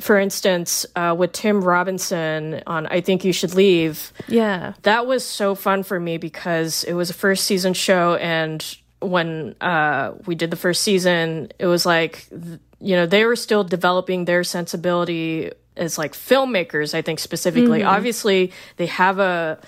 for 0.00 0.18
instance, 0.18 0.84
uh, 0.94 1.14
with 1.16 1.32
Tim 1.32 1.62
Robinson 1.62 2.62
on 2.66 2.86
I 2.86 3.00
Think 3.00 3.24
You 3.24 3.32
Should 3.32 3.54
Leave. 3.54 4.12
Yeah. 4.28 4.74
That 4.82 5.06
was 5.06 5.24
so 5.24 5.54
fun 5.54 5.82
for 5.82 5.98
me 5.98 6.18
because 6.18 6.84
it 6.84 6.92
was 6.92 7.10
a 7.10 7.14
first 7.14 7.44
season 7.44 7.72
show. 7.72 8.14
And 8.16 8.64
when 9.00 9.56
uh, 9.60 10.12
we 10.26 10.34
did 10.34 10.50
the 10.50 10.56
first 10.56 10.82
season, 10.82 11.50
it 11.58 11.66
was 11.66 11.86
like, 11.86 12.26
you 12.30 12.96
know, 12.96 13.06
they 13.06 13.24
were 13.24 13.36
still 13.36 13.64
developing 13.64 14.26
their 14.26 14.44
sensibility 14.44 15.50
as 15.76 15.96
like 15.96 16.12
filmmakers, 16.12 16.92
I 16.92 17.00
think 17.00 17.18
specifically. 17.18 17.80
Mm-hmm. 17.80 17.88
Obviously, 17.88 18.52
they 18.76 18.86
have 18.86 19.18
a, 19.18 19.58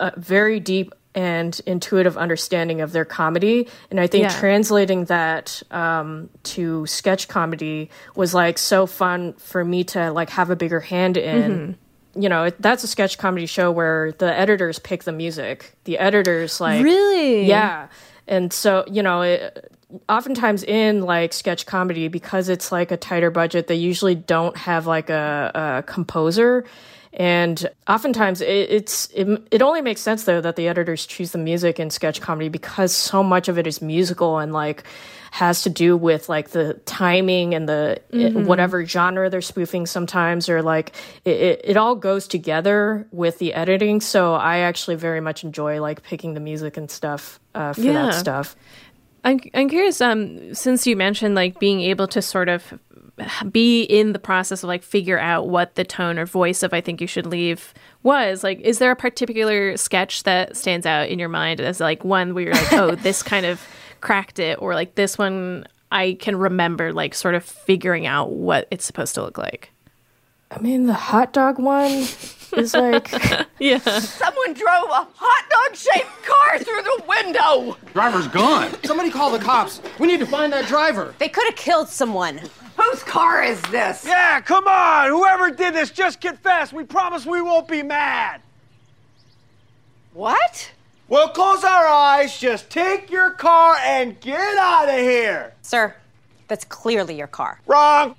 a 0.00 0.18
very 0.18 0.60
deep 0.60 0.94
and 1.14 1.60
intuitive 1.66 2.16
understanding 2.16 2.80
of 2.80 2.92
their 2.92 3.04
comedy. 3.04 3.68
And 3.90 4.00
I 4.00 4.06
think 4.06 4.22
Yeah. 4.24 4.40
translating 4.40 5.04
that 5.06 5.62
um, 5.70 6.30
to 6.44 6.86
sketch 6.86 7.28
comedy 7.28 7.90
was 8.16 8.32
like 8.32 8.56
so 8.58 8.86
fun 8.86 9.34
for 9.34 9.64
me 9.64 9.84
to 9.84 10.10
like 10.10 10.30
have 10.30 10.50
a 10.50 10.56
bigger 10.56 10.80
hand 10.80 11.16
in. 11.16 11.76
You 12.14 12.28
know, 12.28 12.50
that's 12.60 12.84
a 12.84 12.86
sketch 12.86 13.16
comedy 13.18 13.46
show 13.46 13.70
where 13.70 14.12
the 14.12 14.26
editors 14.38 14.78
pick 14.78 15.04
the 15.04 15.12
music. 15.12 15.74
The 15.84 15.98
editors 15.98 16.60
like 16.60 16.82
Really? 16.84 17.46
yeah. 17.46 17.88
And 18.28 18.52
so, 18.52 18.84
you 18.86 19.02
know, 19.02 19.22
it, 19.22 19.72
oftentimes 20.08 20.62
in 20.62 21.02
like 21.02 21.32
sketch 21.32 21.66
comedy, 21.66 22.08
because 22.08 22.48
it's 22.48 22.70
like 22.70 22.90
a 22.90 22.96
tighter 22.96 23.30
budget, 23.30 23.66
they 23.66 23.74
usually 23.76 24.14
don't 24.14 24.56
have 24.56 24.86
like 24.86 25.10
a, 25.10 25.50
a 25.54 25.82
composer. 25.90 26.64
And 27.14 27.68
oftentimes 27.88 28.40
it, 28.40 28.48
it's 28.48 29.08
it, 29.14 29.28
it 29.50 29.60
only 29.62 29.82
makes 29.82 30.00
sense 30.00 30.24
though 30.24 30.40
that 30.40 30.56
the 30.56 30.68
editors 30.68 31.04
choose 31.06 31.32
the 31.32 31.38
music 31.38 31.78
in 31.78 31.90
sketch 31.90 32.20
comedy 32.20 32.48
because 32.48 32.94
so 32.94 33.22
much 33.22 33.48
of 33.48 33.58
it 33.58 33.66
is 33.66 33.82
musical 33.82 34.38
and 34.38 34.52
like 34.52 34.84
has 35.30 35.62
to 35.62 35.70
do 35.70 35.96
with 35.96 36.28
like 36.28 36.50
the 36.50 36.74
timing 36.84 37.54
and 37.54 37.68
the 37.68 38.00
it- 38.10 38.34
whatever 38.34 38.84
genre 38.84 39.28
they're 39.30 39.40
spoofing 39.40 39.86
sometimes 39.86 40.48
or 40.48 40.62
like 40.62 40.94
it, 41.24 41.36
it, 41.36 41.60
it 41.64 41.76
all 41.76 41.94
goes 41.96 42.28
together 42.28 43.06
with 43.12 43.38
the 43.38 43.54
editing 43.54 44.00
so 44.02 44.34
i 44.34 44.58
actually 44.58 44.94
very 44.96 45.20
much 45.20 45.42
enjoy 45.42 45.80
like 45.80 46.02
picking 46.02 46.34
the 46.34 46.40
music 46.40 46.76
and 46.76 46.90
stuff 46.90 47.40
uh, 47.54 47.72
for 47.72 47.80
Yeah. 47.80 47.92
that 47.94 48.14
stuff 48.14 48.56
I'm 49.24 49.38
I'm 49.54 49.68
curious. 49.68 50.00
Um, 50.00 50.52
since 50.52 50.84
you 50.84 50.96
mentioned 50.96 51.36
like 51.36 51.60
being 51.60 51.80
able 51.80 52.08
to 52.08 52.20
sort 52.20 52.48
of 52.48 52.74
be 53.50 53.82
in 53.82 54.12
the 54.12 54.18
process 54.18 54.62
of 54.62 54.68
like 54.68 54.82
figure 54.82 55.18
out 55.18 55.48
what 55.48 55.74
the 55.74 55.84
tone 55.84 56.18
or 56.18 56.26
voice 56.26 56.62
of 56.62 56.72
I 56.72 56.80
think 56.80 57.00
you 57.00 57.06
should 57.06 57.26
leave 57.26 57.72
was 58.02 58.42
like, 58.42 58.60
is 58.60 58.78
there 58.78 58.90
a 58.90 58.96
particular 58.96 59.76
sketch 59.76 60.22
that 60.24 60.56
stands 60.56 60.86
out 60.86 61.08
in 61.08 61.18
your 61.18 61.28
mind 61.28 61.60
as 61.60 61.78
like 61.78 62.04
one 62.04 62.34
where 62.34 62.44
you're 62.44 62.54
like, 62.54 62.72
oh, 62.72 62.94
this 62.94 63.22
kind 63.22 63.46
of 63.46 63.60
cracked 64.00 64.38
it, 64.38 64.60
or 64.60 64.74
like 64.74 64.94
this 64.96 65.16
one 65.18 65.66
I 65.92 66.16
can 66.20 66.36
remember 66.36 66.92
like 66.92 67.14
sort 67.14 67.34
of 67.34 67.44
figuring 67.44 68.06
out 68.06 68.30
what 68.32 68.66
it's 68.70 68.84
supposed 68.84 69.14
to 69.16 69.22
look 69.22 69.36
like. 69.38 69.70
i 70.50 70.58
mean 70.58 70.86
the 70.86 70.94
hot 70.94 71.32
dog 71.32 71.58
one 71.58 71.90
is 72.56 72.74
like 72.74 73.10
Yeah. 73.60 73.78
Someone 73.78 74.54
drove 74.54 74.90
a 74.90 75.06
hot 75.14 75.44
dog 75.50 75.76
shaped 75.76 76.24
car 76.24 76.58
through 76.58 76.82
the 76.82 77.04
window. 77.06 77.76
Driver's 77.92 78.26
gone. 78.28 78.72
Somebody 78.84 79.10
call 79.10 79.30
the 79.30 79.38
cops. 79.38 79.80
We 80.00 80.08
need 80.08 80.18
to 80.20 80.26
find 80.26 80.52
that 80.52 80.66
driver. 80.66 81.14
They 81.18 81.28
could 81.28 81.44
have 81.46 81.54
killed 81.56 81.88
someone. 81.88 82.40
Whose 82.76 83.02
car 83.02 83.42
is 83.42 83.60
this? 83.62 84.04
Yeah, 84.06 84.40
come 84.40 84.66
on. 84.66 85.08
Whoever 85.10 85.50
did 85.50 85.74
this, 85.74 85.90
just 85.90 86.20
confess. 86.20 86.72
We 86.72 86.84
promise 86.84 87.26
we 87.26 87.40
won't 87.42 87.68
be 87.68 87.82
mad. 87.82 88.40
What? 90.14 90.72
Well, 91.08 91.28
close 91.28 91.64
our 91.64 91.86
eyes, 91.86 92.38
just 92.38 92.70
take 92.70 93.10
your 93.10 93.30
car 93.30 93.76
and 93.82 94.18
get 94.20 94.56
out 94.58 94.88
of 94.88 94.94
here. 94.98 95.52
Sir, 95.62 95.94
that's 96.48 96.64
clearly 96.64 97.16
your 97.16 97.26
car. 97.26 97.60
Wrong. 97.66 98.14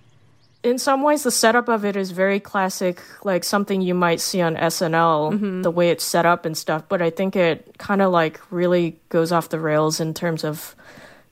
in 0.63 0.77
some 0.77 1.01
ways 1.01 1.23
the 1.23 1.31
setup 1.31 1.67
of 1.67 1.83
it 1.83 1.95
is 1.95 2.11
very 2.11 2.39
classic 2.39 3.01
like 3.23 3.43
something 3.43 3.81
you 3.81 3.93
might 3.93 4.21
see 4.21 4.41
on 4.41 4.55
snl 4.55 5.33
mm-hmm. 5.33 5.61
the 5.61 5.69
way 5.69 5.89
it's 5.89 6.05
set 6.05 6.25
up 6.25 6.45
and 6.45 6.57
stuff 6.57 6.83
but 6.87 7.01
i 7.01 7.09
think 7.09 7.35
it 7.35 7.77
kind 7.77 8.01
of 8.01 8.11
like 8.13 8.39
really 8.49 8.97
goes 9.09 9.33
off 9.33 9.49
the 9.49 9.59
rails 9.59 9.99
in 9.99 10.13
terms 10.13 10.45
of 10.45 10.73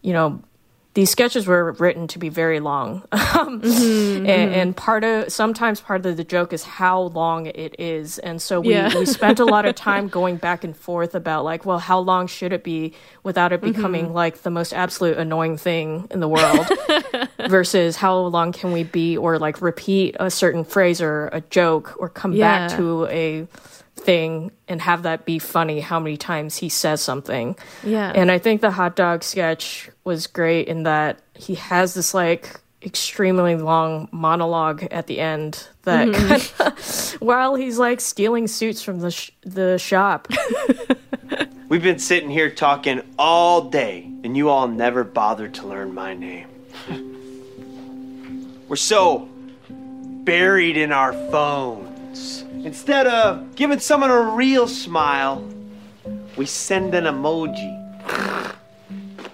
you 0.02 0.12
know 0.12 0.42
these 0.94 1.10
sketches 1.10 1.48
were 1.48 1.72
written 1.74 2.08
to 2.08 2.20
be 2.20 2.30
very 2.30 2.60
long. 2.60 3.04
Um, 3.32 3.62
mm-hmm, 3.62 4.26
and, 4.26 4.28
mm-hmm. 4.28 4.60
and 4.60 4.78
part 4.78 5.04
of 5.04 5.32
sometimes 5.32 5.80
part 5.80 6.06
of 6.06 6.18
the 6.18 6.24
joke 6.24 6.52
is 6.52 6.64
how 6.64 7.04
long 7.04 7.46
it 7.46 7.76
is. 7.80 8.20
And 8.20 8.42
so 8.42 8.60
we, 8.60 8.74
Yeah. 8.74 8.94
we 8.94 9.06
spent 9.06 9.40
a 9.40 9.46
lot 9.46 9.66
of 9.66 9.74
time 9.90 10.10
going 10.10 10.36
back 10.36 10.64
and 10.66 10.76
forth 10.76 11.16
about 11.16 11.46
like 11.46 11.66
well 11.66 11.80
how 11.80 12.00
long 12.00 12.28
should 12.28 12.52
it 12.52 12.64
be 12.64 12.94
without 13.24 13.54
it 13.54 13.62
mm-hmm. 13.62 13.72
becoming 13.72 14.14
like 14.14 14.42
the 14.44 14.52
most 14.52 14.74
absolute 14.74 15.18
annoying 15.18 15.58
thing 15.58 16.08
in 16.12 16.20
the 16.20 16.28
world? 16.28 16.68
Versus 17.50 17.96
how 17.96 18.18
long 18.18 18.52
can 18.52 18.74
we 18.74 18.84
be 18.84 19.18
or 19.18 19.40
like 19.40 19.62
repeat 19.62 20.18
a 20.20 20.30
certain 20.30 20.66
phrase 20.66 21.02
or 21.02 21.30
a 21.32 21.42
joke 21.42 21.96
or 21.98 22.10
come 22.10 22.38
back 22.38 22.70
to 22.78 23.06
a 23.08 23.48
thing 23.96 24.52
and 24.68 24.82
have 24.82 25.04
that 25.04 25.26
be 25.26 25.38
funny 25.40 25.80
how 25.80 26.00
many 26.00 26.18
times 26.18 26.58
he 26.58 26.70
says 26.70 27.02
something. 27.02 27.56
Yeah. 27.84 28.12
And 28.16 28.32
I 28.32 28.40
think 28.40 28.62
the 28.62 28.72
hot 28.72 28.96
dog 28.96 29.24
sketch 29.24 29.90
was 30.04 30.28
great 30.28 30.68
in 30.68 30.84
that 30.84 31.20
he 31.36 31.56
has 31.56 31.94
this 31.94 32.14
like 32.14 32.60
extremely 32.84 33.56
long 33.56 34.10
monologue 34.12 34.84
at 34.92 35.06
the 35.08 35.20
end 35.20 35.68
that 35.84 36.08
Mm-hmm. 36.08 36.64
kinda, 36.64 37.18
while 37.26 37.54
he's 37.56 37.78
like 37.78 38.02
stealing 38.02 38.48
suits 38.48 38.82
from 38.82 39.00
the 39.02 39.12
sh- 39.12 39.32
the 39.42 39.78
shop. 39.78 40.28
We've 41.70 41.84
been 41.84 42.00
sitting 42.00 42.30
here 42.30 42.50
talking 42.50 43.02
all 43.18 43.70
day, 43.70 44.02
and 44.24 44.36
you 44.36 44.50
all 44.50 44.68
never 44.68 45.04
bothered 45.06 45.54
to 45.56 45.68
learn 45.68 45.94
my 45.94 46.14
name. 46.14 46.48
We're 48.68 48.76
so 48.76 49.30
buried 49.70 50.76
in 50.78 50.92
our 50.92 51.14
phones. 51.32 52.44
Instead 52.64 53.08
of 53.08 53.56
giving 53.56 53.80
someone 53.80 54.12
a 54.12 54.22
real 54.22 54.68
smile, 54.68 55.44
we 56.38 56.46
send 56.46 56.94
an 56.94 57.06
emoji. 57.06 57.78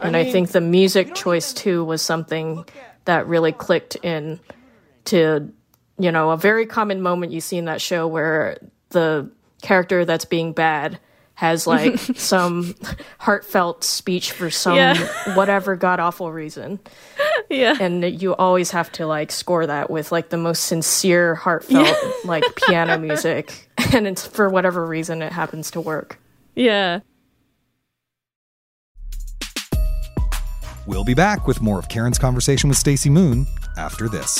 and 0.01 0.15
I 0.15 0.23
think 0.23 0.51
the 0.51 0.61
music 0.61 1.13
choice 1.13 1.53
too 1.53 1.83
was 1.83 2.01
something 2.01 2.63
that 3.05 3.27
really 3.27 3.51
clicked 3.51 3.95
in 3.97 4.39
to 5.05 5.51
you 5.99 6.11
know 6.11 6.31
a 6.31 6.37
very 6.37 6.65
common 6.65 7.01
moment 7.01 7.31
you 7.31 7.41
see 7.41 7.57
in 7.57 7.65
that 7.65 7.81
show 7.81 8.07
where 8.07 8.57
the 8.89 9.29
character 9.61 10.05
that's 10.05 10.25
being 10.25 10.53
bad 10.53 10.99
has 11.37 11.67
like 11.67 11.97
some 12.15 12.73
heartfelt 13.19 13.83
speech 13.83 14.31
for 14.31 14.49
some 14.49 14.75
Yeah. 14.75 15.35
whatever 15.35 15.75
god 15.75 15.99
awful 15.99 16.31
reason 16.31 16.79
Yeah. 17.47 17.77
and 17.79 18.03
you 18.21 18.35
always 18.35 18.71
have 18.71 18.91
to 18.93 19.05
like 19.05 19.31
score 19.31 19.67
that 19.67 19.91
with 19.91 20.11
like 20.11 20.29
the 20.29 20.37
most 20.37 20.63
sincere 20.63 21.35
heartfelt 21.35 21.95
like 22.25 22.43
piano 22.55 22.97
music 22.97 23.69
and 23.93 24.07
it's 24.07 24.25
for 24.25 24.49
whatever 24.49 24.83
reason 24.85 25.21
it 25.21 25.31
happens 25.31 25.69
to 25.71 25.79
work 25.81 26.17
Yeah. 26.55 27.01
We'll 30.87 31.03
be 31.03 31.13
back 31.13 31.45
with 31.47 31.61
more 31.61 31.77
of 31.79 31.89
Karen's 31.89 32.17
conversation 32.17 32.69
with 32.69 32.77
Stacey 32.77 33.09
Moon 33.09 33.45
after 33.77 34.07
this. 34.07 34.39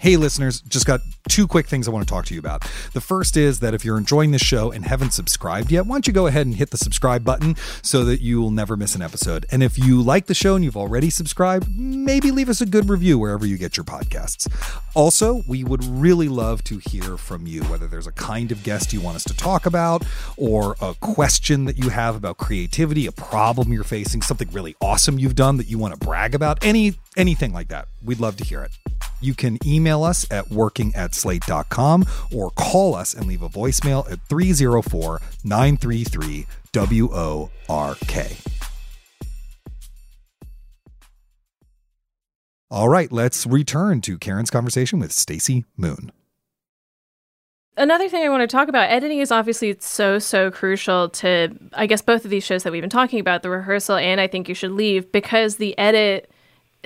Hey, 0.00 0.16
listeners, 0.16 0.60
just 0.60 0.86
got 0.86 1.00
two 1.28 1.48
quick 1.48 1.66
things 1.66 1.88
I 1.88 1.90
want 1.90 2.06
to 2.06 2.14
talk 2.14 2.24
to 2.26 2.34
you 2.34 2.38
about. 2.38 2.60
The 2.92 3.00
first 3.00 3.36
is 3.36 3.58
that 3.58 3.74
if 3.74 3.84
you're 3.84 3.98
enjoying 3.98 4.30
this 4.30 4.40
show 4.40 4.70
and 4.70 4.84
haven't 4.84 5.12
subscribed 5.12 5.72
yet, 5.72 5.86
why 5.86 5.96
don't 5.96 6.06
you 6.06 6.12
go 6.12 6.28
ahead 6.28 6.46
and 6.46 6.54
hit 6.54 6.70
the 6.70 6.76
subscribe 6.76 7.24
button 7.24 7.56
so 7.82 8.04
that 8.04 8.20
you 8.20 8.40
will 8.40 8.52
never 8.52 8.76
miss 8.76 8.94
an 8.94 9.02
episode? 9.02 9.44
And 9.50 9.60
if 9.60 9.76
you 9.76 10.00
like 10.00 10.26
the 10.26 10.34
show 10.34 10.54
and 10.54 10.64
you've 10.64 10.76
already 10.76 11.10
subscribed, 11.10 11.66
maybe 11.76 12.30
leave 12.30 12.48
us 12.48 12.60
a 12.60 12.66
good 12.66 12.88
review 12.88 13.18
wherever 13.18 13.44
you 13.44 13.58
get 13.58 13.76
your 13.76 13.82
podcasts. 13.82 14.46
Also, 14.94 15.42
we 15.48 15.64
would 15.64 15.84
really 15.84 16.28
love 16.28 16.62
to 16.64 16.78
hear 16.78 17.16
from 17.16 17.48
you, 17.48 17.64
whether 17.64 17.88
there's 17.88 18.06
a 18.06 18.12
kind 18.12 18.52
of 18.52 18.62
guest 18.62 18.92
you 18.92 19.00
want 19.00 19.16
us 19.16 19.24
to 19.24 19.34
talk 19.34 19.66
about, 19.66 20.06
or 20.36 20.76
a 20.80 20.94
question 21.00 21.64
that 21.64 21.76
you 21.76 21.88
have 21.88 22.14
about 22.14 22.38
creativity, 22.38 23.06
a 23.06 23.12
problem 23.12 23.72
you're 23.72 23.82
facing, 23.82 24.22
something 24.22 24.48
really 24.52 24.76
awesome 24.80 25.18
you've 25.18 25.34
done 25.34 25.56
that 25.56 25.66
you 25.66 25.76
want 25.76 25.92
to 25.92 25.98
brag 25.98 26.36
about, 26.36 26.64
any 26.64 26.94
anything 27.16 27.52
like 27.52 27.66
that. 27.66 27.88
We'd 28.04 28.20
love 28.20 28.36
to 28.36 28.44
hear 28.44 28.62
it. 28.62 28.70
You 29.20 29.34
can 29.34 29.58
email 29.66 29.87
us 29.88 30.26
at 30.30 30.50
working 30.50 30.94
at 30.94 31.14
slate.com 31.14 32.04
or 32.34 32.50
call 32.50 32.94
us 32.94 33.14
and 33.14 33.26
leave 33.26 33.42
a 33.42 33.48
voicemail 33.48 34.10
at 34.10 34.20
304 34.28 35.20
933 35.44 36.46
WORK. 36.74 38.36
All 42.70 42.90
right, 42.90 43.10
let's 43.10 43.46
return 43.46 44.02
to 44.02 44.18
Karen's 44.18 44.50
conversation 44.50 44.98
with 44.98 45.10
Stacy 45.10 45.64
Moon. 45.78 46.12
Another 47.78 48.08
thing 48.08 48.24
I 48.24 48.28
want 48.28 48.42
to 48.42 48.46
talk 48.46 48.68
about 48.68 48.90
editing 48.90 49.20
is 49.20 49.30
obviously 49.30 49.74
so, 49.78 50.18
so 50.18 50.50
crucial 50.50 51.08
to, 51.10 51.56
I 51.72 51.86
guess, 51.86 52.02
both 52.02 52.24
of 52.24 52.30
these 52.30 52.44
shows 52.44 52.64
that 52.64 52.72
we've 52.72 52.82
been 52.82 52.90
talking 52.90 53.20
about, 53.20 53.42
the 53.42 53.50
rehearsal 53.50 53.96
and 53.96 54.20
I 54.20 54.26
think 54.26 54.48
you 54.48 54.54
should 54.54 54.72
leave, 54.72 55.10
because 55.12 55.56
the 55.56 55.78
edit 55.78 56.30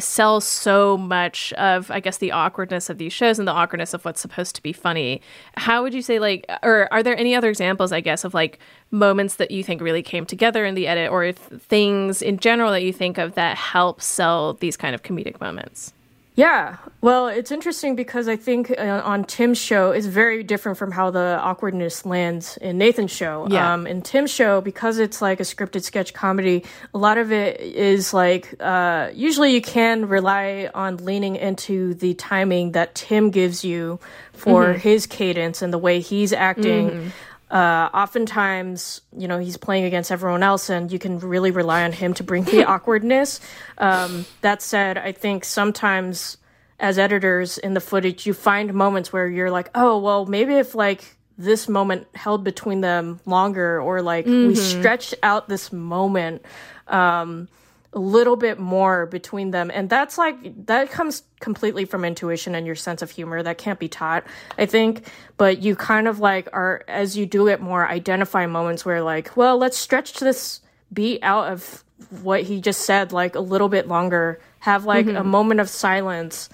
sells 0.02 0.44
so 0.44 0.96
much 0.96 1.52
of 1.54 1.90
i 1.90 2.00
guess 2.00 2.18
the 2.18 2.32
awkwardness 2.32 2.90
of 2.90 2.98
these 2.98 3.12
shows 3.12 3.38
and 3.38 3.46
the 3.46 3.52
awkwardness 3.52 3.94
of 3.94 4.04
what's 4.04 4.20
supposed 4.20 4.54
to 4.54 4.62
be 4.62 4.72
funny. 4.72 5.20
How 5.56 5.82
would 5.82 5.94
you 5.94 6.02
say 6.02 6.18
like 6.18 6.44
or 6.62 6.92
are 6.92 7.02
there 7.02 7.16
any 7.16 7.34
other 7.34 7.48
examples 7.48 7.92
i 7.92 8.00
guess 8.00 8.24
of 8.24 8.34
like 8.34 8.58
moments 8.90 9.36
that 9.36 9.50
you 9.50 9.62
think 9.64 9.80
really 9.80 10.02
came 10.02 10.26
together 10.26 10.64
in 10.64 10.74
the 10.74 10.86
edit 10.86 11.10
or 11.10 11.24
th- 11.24 11.36
things 11.62 12.22
in 12.22 12.38
general 12.38 12.70
that 12.70 12.82
you 12.82 12.92
think 12.92 13.18
of 13.18 13.34
that 13.34 13.56
help 13.56 14.02
sell 14.02 14.54
these 14.54 14.76
kind 14.76 14.94
of 14.94 15.02
comedic 15.02 15.40
moments 15.40 15.92
Yeah, 16.34 16.78
well, 17.02 17.26
it's 17.28 17.52
interesting 17.52 17.94
because 17.94 18.26
I 18.26 18.36
think 18.36 18.70
uh, 18.70 19.02
on 19.04 19.24
Tim's 19.24 19.58
show 19.58 19.92
is 19.92 20.06
very 20.06 20.42
different 20.42 20.78
from 20.78 20.90
how 20.90 21.10
the 21.10 21.38
awkwardness 21.42 22.06
lands 22.06 22.56
in 22.56 22.78
Nathan's 22.78 23.10
show. 23.10 23.46
Yeah. 23.50 23.74
Um, 23.74 23.86
in 23.86 24.00
Tim's 24.00 24.30
show, 24.30 24.62
because 24.62 24.98
it's 24.98 25.20
like 25.20 25.40
a 25.40 25.42
scripted 25.42 25.82
sketch 25.82 26.14
comedy, 26.14 26.64
a 26.94 26.98
lot 26.98 27.18
of 27.18 27.32
it 27.32 27.60
is 27.60 28.14
like 28.14 28.54
uh, 28.60 29.10
usually 29.12 29.52
you 29.52 29.60
can 29.60 30.08
rely 30.08 30.70
on 30.74 30.96
leaning 31.04 31.36
into 31.36 31.92
the 31.94 32.14
timing 32.14 32.72
that 32.72 32.94
Tim 32.94 33.30
gives 33.30 33.62
you 33.62 34.00
for 34.32 34.68
Mhm. 34.72 34.76
his 34.78 35.06
cadence 35.06 35.60
and 35.60 35.70
the 35.70 35.78
way 35.78 36.00
he's 36.00 36.32
acting. 36.32 36.90
Mhm. 36.90 37.10
Uh, 37.52 37.90
oftentimes, 37.92 39.02
you 39.14 39.28
know, 39.28 39.38
he's 39.38 39.58
playing 39.58 39.84
against 39.84 40.10
everyone 40.10 40.42
else, 40.42 40.70
and 40.70 40.90
you 40.90 40.98
can 40.98 41.18
really 41.18 41.50
rely 41.50 41.84
on 41.84 41.92
him 41.92 42.14
to 42.14 42.24
bring 42.24 42.44
the 42.44 42.64
awkwardness. 42.72 43.40
Um, 43.76 44.24
that 44.40 44.62
said, 44.62 44.96
I 44.96 45.12
think 45.12 45.44
sometimes 45.44 46.38
as 46.80 46.98
editors 46.98 47.58
in 47.58 47.74
the 47.74 47.80
footage, 47.80 48.26
you 48.26 48.32
find 48.32 48.72
moments 48.72 49.12
where 49.12 49.26
you're 49.28 49.50
like, 49.50 49.68
oh, 49.74 49.98
well, 49.98 50.24
maybe 50.24 50.54
if 50.54 50.74
like 50.74 51.14
this 51.36 51.68
moment 51.68 52.06
held 52.14 52.42
between 52.42 52.80
them 52.80 53.20
longer, 53.26 53.80
or 53.80 54.00
like 54.00 54.24
we 54.24 54.32
Mhm. 54.54 54.56
stretched 54.56 55.14
out 55.22 55.48
this 55.48 55.72
moment. 55.72 56.42
Um, 56.88 57.48
a 57.94 57.98
little 57.98 58.36
bit 58.36 58.58
more 58.58 59.04
between 59.06 59.50
them. 59.50 59.70
And 59.72 59.90
that's 59.90 60.16
like 60.16 60.66
that 60.66 60.90
comes 60.90 61.22
completely 61.40 61.84
from 61.84 62.04
intuition 62.04 62.54
and 62.54 62.66
your 62.66 62.74
sense 62.74 63.02
of 63.02 63.10
humor. 63.10 63.42
That 63.42 63.58
can't 63.58 63.78
be 63.78 63.88
taught 63.88 64.24
i 64.56 64.64
think. 64.66 65.06
But 65.36 65.60
you 65.62 65.76
kind 65.76 66.08
of 66.08 66.18
like 66.18 66.48
are 66.52 66.84
as 66.88 67.16
you 67.16 67.26
do 67.26 67.48
it 67.48 67.60
more 67.60 67.86
identify 67.86 68.46
moments 68.46 68.84
where 68.84 69.02
like 69.02 69.36
well 69.36 69.58
let's 69.58 69.76
stretch 69.76 70.20
this 70.20 70.60
beat 70.92 71.20
out 71.22 71.52
of 71.52 71.84
what 72.22 72.42
he 72.42 72.60
just 72.60 72.80
said 72.82 73.12
like 73.12 73.34
a 73.34 73.40
little 73.40 73.68
bit 73.68 73.88
longer. 73.88 74.40
Have 74.60 74.84
like 74.84 75.06
a 75.06 75.10
Mhm. 75.22 75.24
moment 75.26 75.60
of 75.60 75.68
silence. 75.68 76.48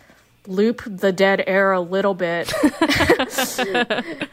Loop 0.47 0.83
the 0.87 1.13
dead 1.13 1.45
air 1.47 1.73
a 1.73 1.81
little 1.81 2.15
bit. 2.15 2.53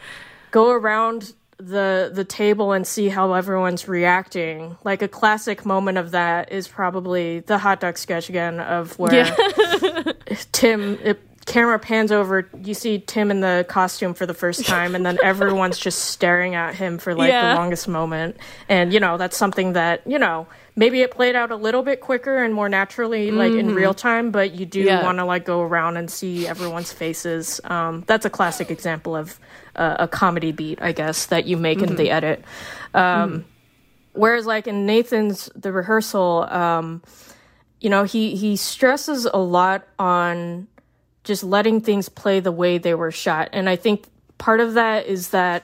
Go 0.52 0.72
around 0.72 1.34
the 1.58 2.12
the 2.13 2.26
table 2.26 2.72
and 2.74 2.86
see 2.86 3.08
how 3.10 3.34
everyone's 3.34 3.88
reacting. 3.88 4.78
Like 4.84 5.02
a 5.02 5.08
classic 5.08 5.65
moment 5.65 5.98
of 5.98 6.12
that 6.12 6.52
is 6.52 6.68
probably 6.68 7.39
the 7.39 7.58
hot 7.58 7.80
dog 7.80 7.98
sketch 7.98 8.28
again 8.30 8.60
of 8.60 8.98
where 9.00 9.26
Tim 10.52 10.98
it, 11.04 11.22
camera 11.46 11.78
pans 11.78 12.12
over 12.12 12.50
you 12.63 12.74
see 12.74 12.98
Tim 13.00 13.30
in 13.30 13.39
the 13.39 13.65
costume 13.70 14.13
for 14.15 14.26
the 14.26 14.34
first 14.34 14.65
time 14.65 14.96
and 14.96 15.06
then 15.06 15.18
everyone's 15.24 15.78
just 15.78 16.06
staring 16.06 16.56
at 16.56 16.74
him 16.76 16.98
for 16.98 17.13
like 17.13 17.30
Yeah. 17.30 17.54
the 17.54 17.60
longest 17.60 17.88
moment. 17.88 18.38
And 18.68 18.91
you 18.91 19.00
know, 19.00 19.18
that's 19.18 19.38
something 19.38 19.74
that, 19.74 20.02
you 20.08 20.18
know, 20.18 20.48
maybe 20.76 21.02
it 21.02 21.12
played 21.12 21.36
out 21.36 21.52
a 21.52 21.56
little 21.56 21.84
bit 21.84 22.02
quicker 22.02 22.44
and 22.44 22.54
more 22.54 22.68
naturally 22.68 23.30
like 23.32 23.54
in 23.54 23.68
Mhm. 23.70 23.76
real 23.76 23.94
time, 23.94 24.32
but 24.32 24.54
you 24.54 24.65
do 24.65 24.82
Yeah. 24.82 25.04
want 25.04 25.20
to 25.20 25.26
like 25.26 25.46
go 25.46 25.62
around 25.62 25.98
and 25.98 26.10
see 26.10 26.48
everyone's 26.48 26.91
faces. 26.91 27.62
Um, 27.65 28.04
that's 28.08 28.26
a 28.26 28.30
classic 28.30 28.72
example 28.72 29.15
of 29.15 29.39
uh, 29.76 29.96
a 30.00 30.08
comedy 30.08 30.52
beat, 30.52 30.80
I 30.82 30.92
guess, 30.92 31.28
that 31.28 31.46
you 31.46 31.58
make 31.58 31.82
in 31.82 31.90
Mhm. 31.90 31.98
the 31.98 32.12
edit. 32.12 32.44
Um, 32.94 33.46
Whereas, 34.14 34.46
like 34.46 34.66
in 34.66 34.86
Nathan's 34.86 35.50
the 35.56 35.74
rehearsal, 35.74 36.48
um, 36.50 37.02
you 37.82 37.90
know, 37.90 38.04
he 38.06 38.36
he 38.38 38.56
stresses 38.56 39.26
a 39.26 39.38
lot 39.38 39.86
on 40.00 40.68
just 41.26 41.44
letting 41.44 41.82
things 41.82 42.08
play 42.08 42.40
the 42.40 42.52
way 42.52 42.78
they 42.78 42.94
were 42.96 43.12
shot, 43.12 43.50
and 43.52 43.68
I 43.68 43.76
think 43.76 44.06
part 44.38 44.62
of 44.62 44.76
that 44.76 45.06
is 45.08 45.30
that 45.30 45.64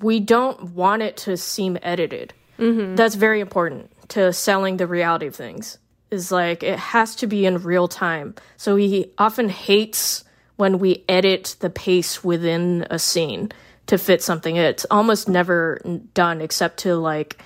we 0.00 0.18
don't 0.18 0.70
want 0.74 1.02
it 1.02 1.16
to 1.18 1.36
seem 1.36 1.76
edited. 1.82 2.32
Mhm. 2.58 2.96
That's 2.96 3.14
very 3.16 3.40
important 3.40 3.90
to 4.08 4.32
selling 4.32 4.78
the 4.78 4.86
reality 4.86 5.26
of 5.26 5.34
things. 5.34 5.78
Is 6.10 6.32
like 6.32 6.62
it 6.62 6.78
has 6.78 7.14
to 7.16 7.26
be 7.26 7.44
in 7.44 7.58
real 7.62 7.86
time. 7.88 8.34
So 8.56 8.76
he 8.76 9.10
often 9.18 9.48
hates 9.50 10.24
when 10.56 10.78
we 10.78 11.04
edit 11.08 11.56
the 11.60 11.70
pace 11.70 12.24
within 12.24 12.86
a 12.90 12.98
scene 12.98 13.52
to 13.86 13.98
fit 13.98 14.22
something. 14.22 14.56
It's 14.56 14.86
almost 14.90 15.28
never 15.28 15.80
done 16.14 16.40
except 16.40 16.78
to 16.78 16.96
like, 16.96 17.42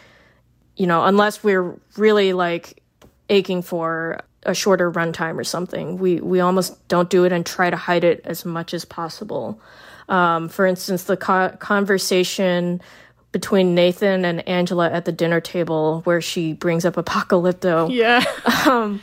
you 0.76 0.86
know, 0.86 1.04
unless 1.04 1.44
we're 1.44 1.78
really 1.96 2.32
like 2.32 2.82
aching 3.28 3.62
for 3.62 4.20
a 4.44 4.54
shorter 4.54 4.90
runtime 4.90 5.38
or 5.38 5.44
something. 5.44 5.98
We 5.98 6.20
we 6.20 6.40
almost 6.40 6.88
don't 6.88 7.10
do 7.10 7.24
it 7.24 7.32
and 7.32 7.44
try 7.44 7.70
to 7.70 7.76
hide 7.76 8.04
it 8.04 8.22
as 8.24 8.44
much 8.44 8.72
as 8.74 8.84
possible. 8.84 9.60
Um, 10.08 10.48
for 10.48 10.66
instance, 10.66 11.04
the 11.04 11.16
co- 11.16 11.56
conversation 11.58 12.80
between 13.32 13.74
Nathan 13.74 14.24
and 14.24 14.46
Angela 14.48 14.90
at 14.90 15.04
the 15.04 15.12
dinner 15.12 15.40
table 15.40 16.00
where 16.02 16.20
she 16.20 16.52
brings 16.52 16.84
up 16.84 16.94
Apocalypto. 16.94 17.88
Yeah. 17.92 18.24
um, 18.66 19.00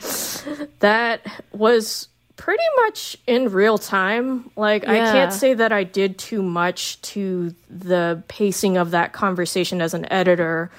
that 0.80 1.22
was 1.52 2.08
pretty 2.38 2.64
much 2.76 3.18
in 3.26 3.50
real 3.50 3.76
time. 3.76 4.50
Like, 4.56 4.88
I 4.88 4.96
can't 4.96 5.32
say 5.32 5.52
that 5.52 5.72
I 5.72 5.84
did 5.84 6.18
too 6.18 6.42
much 6.42 6.98
to 7.02 7.54
the 7.68 8.22
pacing 8.28 8.78
of 8.78 8.92
that 8.92 9.12
conversation 9.12 9.82
as 9.82 9.92
an 9.92 10.10
editor. 10.10 10.70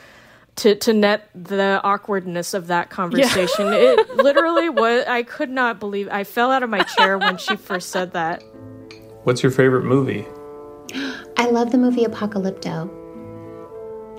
To, 0.56 0.76
to 0.76 0.92
net 0.92 1.30
the 1.34 1.80
awkwardness 1.86 2.54
of 2.54 2.68
that 2.68 2.90
conversation. 2.90 3.68
It 3.74 4.18
literally 4.18 4.68
was, 4.68 5.06
I 5.08 5.24
could 5.24 5.50
not 5.50 5.80
believe, 5.80 6.10
I 6.10 6.26
fell 6.26 6.52
out 6.52 6.64
of 6.64 6.70
my 6.70 6.84
chair 6.84 7.18
when 7.18 7.38
she 7.38 7.56
first 7.56 7.92
said 7.92 8.12
that. 8.12 8.44
What's 9.24 9.42
your 9.42 9.54
favorite 9.54 9.86
movie? 9.86 10.26
I 11.38 11.46
love 11.50 11.72
the 11.72 11.78
movie 11.78 12.04
Apocalypto. 12.04 12.90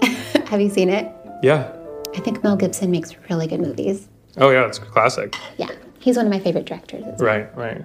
Have 0.48 0.62
you 0.62 0.70
seen 0.70 0.88
it? 0.88 1.12
Yeah. 1.42 1.76
I 2.16 2.20
think 2.20 2.42
Mel 2.42 2.56
Gibson 2.56 2.90
makes 2.90 3.14
really 3.28 3.46
good 3.46 3.60
movies. 3.60 4.08
Oh 4.38 4.48
yeah, 4.48 4.66
it's 4.66 4.78
a 4.78 4.82
classic. 4.82 5.36
Yeah, 5.58 5.68
he's 6.00 6.16
one 6.16 6.26
of 6.26 6.32
my 6.32 6.40
favorite 6.40 6.64
directors. 6.64 7.04
as 7.04 7.20
well. 7.20 7.28
Right, 7.28 7.56
right. 7.56 7.84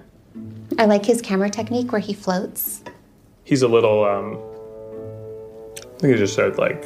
I 0.80 0.86
like 0.86 1.06
his 1.06 1.22
camera 1.22 1.50
technique 1.50 1.92
where 1.92 2.02
he 2.02 2.14
floats. 2.14 2.84
He's 3.44 3.62
a 3.62 3.68
little 3.68 4.04
um 4.04 4.40
I 5.78 6.00
think 6.00 6.14
he 6.14 6.20
just 6.20 6.34
said 6.34 6.58
like 6.58 6.82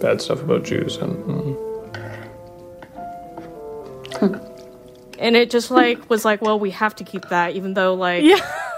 bad 0.00 0.20
stuff 0.20 0.42
about 0.42 0.64
Jews 0.64 0.96
and 0.96 1.16
mm. 1.24 1.68
and 5.18 5.36
it 5.36 5.50
just 5.50 5.70
like 5.70 6.08
was 6.10 6.24
like 6.24 6.42
well 6.42 6.58
we 6.58 6.70
have 6.70 6.94
to 6.96 7.04
keep 7.04 7.28
that 7.28 7.56
even 7.56 7.74
though 7.74 7.94
like 7.94 8.24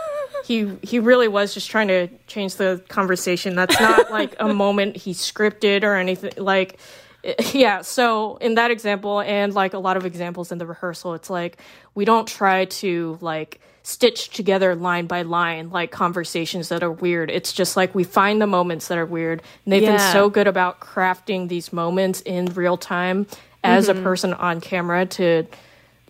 he 0.44 0.70
he 0.82 0.98
really 0.98 1.28
was 1.28 1.52
just 1.52 1.70
trying 1.70 1.88
to 1.88 2.08
change 2.26 2.54
the 2.56 2.82
conversation 2.88 3.56
that's 3.56 3.78
not 3.80 4.10
like 4.10 4.36
a 4.38 4.52
moment 4.54 4.96
he 4.96 5.12
scripted 5.12 5.82
or 5.82 5.96
anything 5.96 6.32
like 6.36 6.78
yeah 7.52 7.80
so 7.80 8.36
in 8.36 8.54
that 8.54 8.70
example 8.70 9.20
and 9.20 9.54
like 9.54 9.72
a 9.74 9.78
lot 9.78 9.96
of 9.96 10.04
examples 10.04 10.52
in 10.52 10.58
the 10.58 10.66
rehearsal 10.66 11.14
it's 11.14 11.30
like 11.30 11.58
we 11.94 12.04
don't 12.04 12.26
try 12.28 12.64
to 12.66 13.18
like 13.20 13.60
stitch 13.82 14.30
together 14.30 14.74
line 14.74 15.06
by 15.06 15.22
line 15.22 15.70
like 15.70 15.90
conversations 15.90 16.68
that 16.70 16.82
are 16.82 16.90
weird 16.92 17.30
it's 17.30 17.52
just 17.52 17.76
like 17.76 17.94
we 17.94 18.04
find 18.04 18.40
the 18.40 18.46
moments 18.46 18.88
that 18.88 18.98
are 18.98 19.06
weird 19.06 19.42
and 19.64 19.72
they've 19.72 19.82
Yeah. 19.82 20.12
so 20.12 20.28
good 20.30 20.46
about 20.46 20.80
crafting 20.80 21.48
these 21.48 21.72
moments 21.72 22.20
in 22.22 22.46
real 22.54 22.76
time 22.76 23.26
as 23.62 23.88
Mhm. 23.88 23.98
a 23.98 24.02
person 24.02 24.34
on 24.34 24.60
camera 24.60 25.06
to 25.06 25.46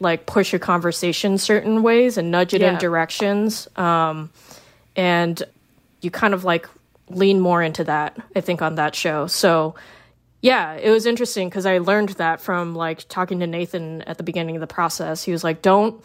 like 0.00 0.26
push 0.26 0.52
a 0.54 0.58
conversation 0.58 1.38
certain 1.38 1.82
ways 1.82 2.16
and 2.16 2.30
nudge 2.30 2.54
it 2.54 2.62
in 2.62 2.78
directions 2.78 3.68
um 3.76 4.30
and 4.96 5.42
you 6.00 6.10
kind 6.10 6.34
of 6.34 6.44
like 6.44 6.68
lean 7.10 7.38
more 7.40 7.62
into 7.62 7.84
that 7.84 8.16
i 8.36 8.40
think 8.40 8.62
on 8.62 8.76
that 8.76 8.94
show 8.94 9.26
so 9.26 9.74
yeah, 10.44 10.74
it 10.74 10.90
was 10.90 11.06
interesting 11.06 11.48
because 11.48 11.64
I 11.64 11.78
learned 11.78 12.10
that 12.10 12.38
from 12.38 12.74
like 12.74 13.08
talking 13.08 13.40
to 13.40 13.46
Nathan 13.46 14.02
at 14.02 14.18
the 14.18 14.22
beginning 14.22 14.56
of 14.56 14.60
the 14.60 14.66
process. 14.66 15.22
He 15.22 15.32
was 15.32 15.42
like, 15.42 15.62
don't, 15.62 16.04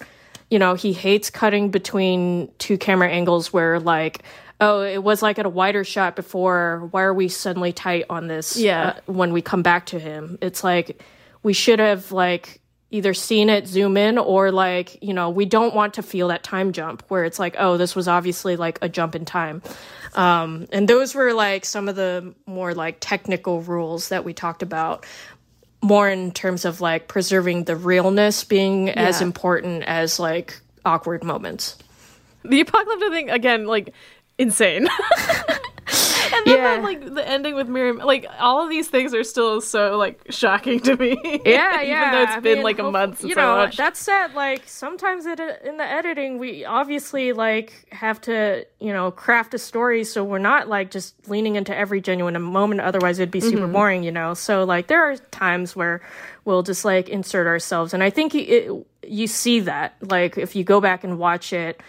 you 0.49 0.57
know, 0.57 0.75
he 0.75 0.93
hates 0.93 1.29
cutting 1.29 1.71
between 1.71 2.49
two 2.57 2.77
camera 2.77 3.09
angles 3.09 3.51
where 3.51 3.81
like, 3.81 4.23
oh, 4.61 4.81
it 4.81 5.03
was 5.03 5.21
like 5.21 5.39
at 5.39 5.45
a 5.45 5.49
wider 5.49 5.83
shot 5.83 6.15
before. 6.15 6.87
Why 6.91 7.01
are 7.01 7.13
we 7.13 7.27
suddenly 7.27 7.73
tight 7.73 8.05
on 8.09 8.27
this? 8.27 8.55
Yeah. 8.55 8.81
uh, 8.81 9.11
when 9.11 9.33
we 9.33 9.41
come 9.41 9.61
back 9.61 9.87
to 9.87 9.99
him, 9.99 10.37
it's 10.41 10.63
like 10.63 11.03
we 11.43 11.51
should 11.51 11.79
have 11.79 12.13
like 12.13 12.61
either 12.91 13.13
seen 13.13 13.49
it 13.49 13.67
zoom 13.67 13.97
in 13.97 14.17
or 14.17 14.51
like, 14.51 15.01
you 15.01 15.13
know, 15.13 15.29
we 15.29 15.45
don't 15.45 15.75
want 15.75 15.95
to 15.95 16.03
feel 16.03 16.29
that 16.29 16.43
time 16.43 16.71
jump 16.71 17.03
where 17.07 17.23
it's 17.23 17.37
like, 17.37 17.55
oh, 17.59 17.77
this 17.77 17.95
was 17.95 18.07
obviously 18.07 18.55
like 18.55 18.79
a 18.81 18.89
jump 18.89 19.15
in 19.15 19.25
time. 19.25 19.61
Um, 20.15 20.67
and 20.71 20.87
those 20.87 21.13
were 21.13 21.33
like 21.33 21.65
some 21.65 21.87
of 21.87 21.95
the 21.95 22.33
more 22.47 22.73
like 22.73 22.97
technical 22.99 23.61
rules 23.61 24.09
that 24.09 24.25
we 24.25 24.33
talked 24.33 24.63
about 24.63 25.05
more 25.81 26.09
in 26.09 26.31
terms 26.31 26.65
of 26.65 26.81
like 26.81 27.07
preserving 27.07 27.63
the 27.65 27.75
realness 27.75 28.43
being 28.43 28.89
as 28.89 29.21
important 29.21 29.83
as 29.83 30.19
like 30.19 30.59
awkward 30.83 31.23
moments. 31.23 31.77
The 32.43 32.61
apocalypse 32.61 33.09
thing 33.09 33.29
again, 33.29 33.65
like 33.65 33.93
insane. 34.37 34.87
and 36.33 36.45
then 36.45 36.57
that, 36.63 36.83
like 36.83 37.13
the 37.13 37.27
ending 37.27 37.55
with 37.55 37.67
Miriam, 37.67 37.97
like 37.97 38.25
all 38.39 38.63
of 38.63 38.69
these 38.69 38.87
things 38.87 39.13
are 39.13 39.23
still 39.23 39.61
so 39.61 39.97
like 39.97 40.19
shocking 40.29 40.79
to 40.81 40.95
me. 40.95 41.17
Yeah, 41.45 41.75
even 41.77 41.89
yeah. 41.89 42.11
though 42.11 42.23
it's 42.23 42.31
I 42.33 42.39
been 42.39 42.55
mean, 42.59 42.63
like 42.63 42.79
a 42.79 42.91
month 42.91 43.19
since 43.19 43.29
you 43.29 43.35
know, 43.35 43.55
I 43.55 43.57
watched. 43.65 43.77
That 43.77 43.97
said, 43.97 44.33
like 44.33 44.63
sometimes 44.67 45.25
it, 45.25 45.39
in 45.63 45.77
the 45.77 45.83
editing, 45.83 46.37
we 46.37 46.65
obviously 46.65 47.33
like 47.33 47.87
have 47.91 48.19
to, 48.21 48.65
you 48.79 48.93
know, 48.93 49.11
craft 49.11 49.53
a 49.53 49.57
story 49.57 50.03
so 50.03 50.23
we're 50.23 50.37
not 50.39 50.67
like 50.67 50.91
just 50.91 51.27
leaning 51.29 51.55
into 51.55 51.75
every 51.75 52.01
genuine 52.01 52.39
moment. 52.41 52.81
Otherwise, 52.81 53.19
it'd 53.19 53.31
be 53.31 53.41
super 53.41 53.67
Mhm. 53.67 53.73
boring, 53.73 54.03
you 54.03 54.11
know. 54.11 54.33
So 54.33 54.63
like 54.63 54.87
there 54.87 55.03
are 55.03 55.15
times 55.31 55.75
where 55.75 56.01
we'll 56.45 56.63
just 56.63 56.85
like 56.85 57.09
insert 57.09 57.47
ourselves, 57.47 57.93
and 57.93 58.03
I 58.03 58.09
think 58.09 58.35
it, 58.35 58.71
you 59.07 59.27
see 59.27 59.61
that 59.61 59.95
like 60.01 60.37
if 60.37 60.55
you 60.55 60.63
go 60.63 60.79
back 60.81 61.03
and 61.03 61.17
watch 61.19 61.53
it. 61.53 61.81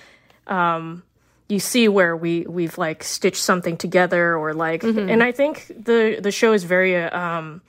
Um, 0.46 1.02
you 1.50 1.58
see 1.60 1.88
where 1.88 2.16
we 2.16 2.46
we've 2.48 2.78
like 2.78 3.02
stitched 3.02 3.42
something 3.42 3.76
together 3.76 4.36
or 4.36 4.54
like 4.54 4.82
Mhm. 4.82 5.10
and 5.10 5.22
i 5.22 5.32
think 5.32 5.66
the 5.68 6.18
the 6.22 6.30
show 6.30 6.52
is 6.52 6.64
very 6.64 6.96
uh, 6.96 7.10
um 7.18 7.60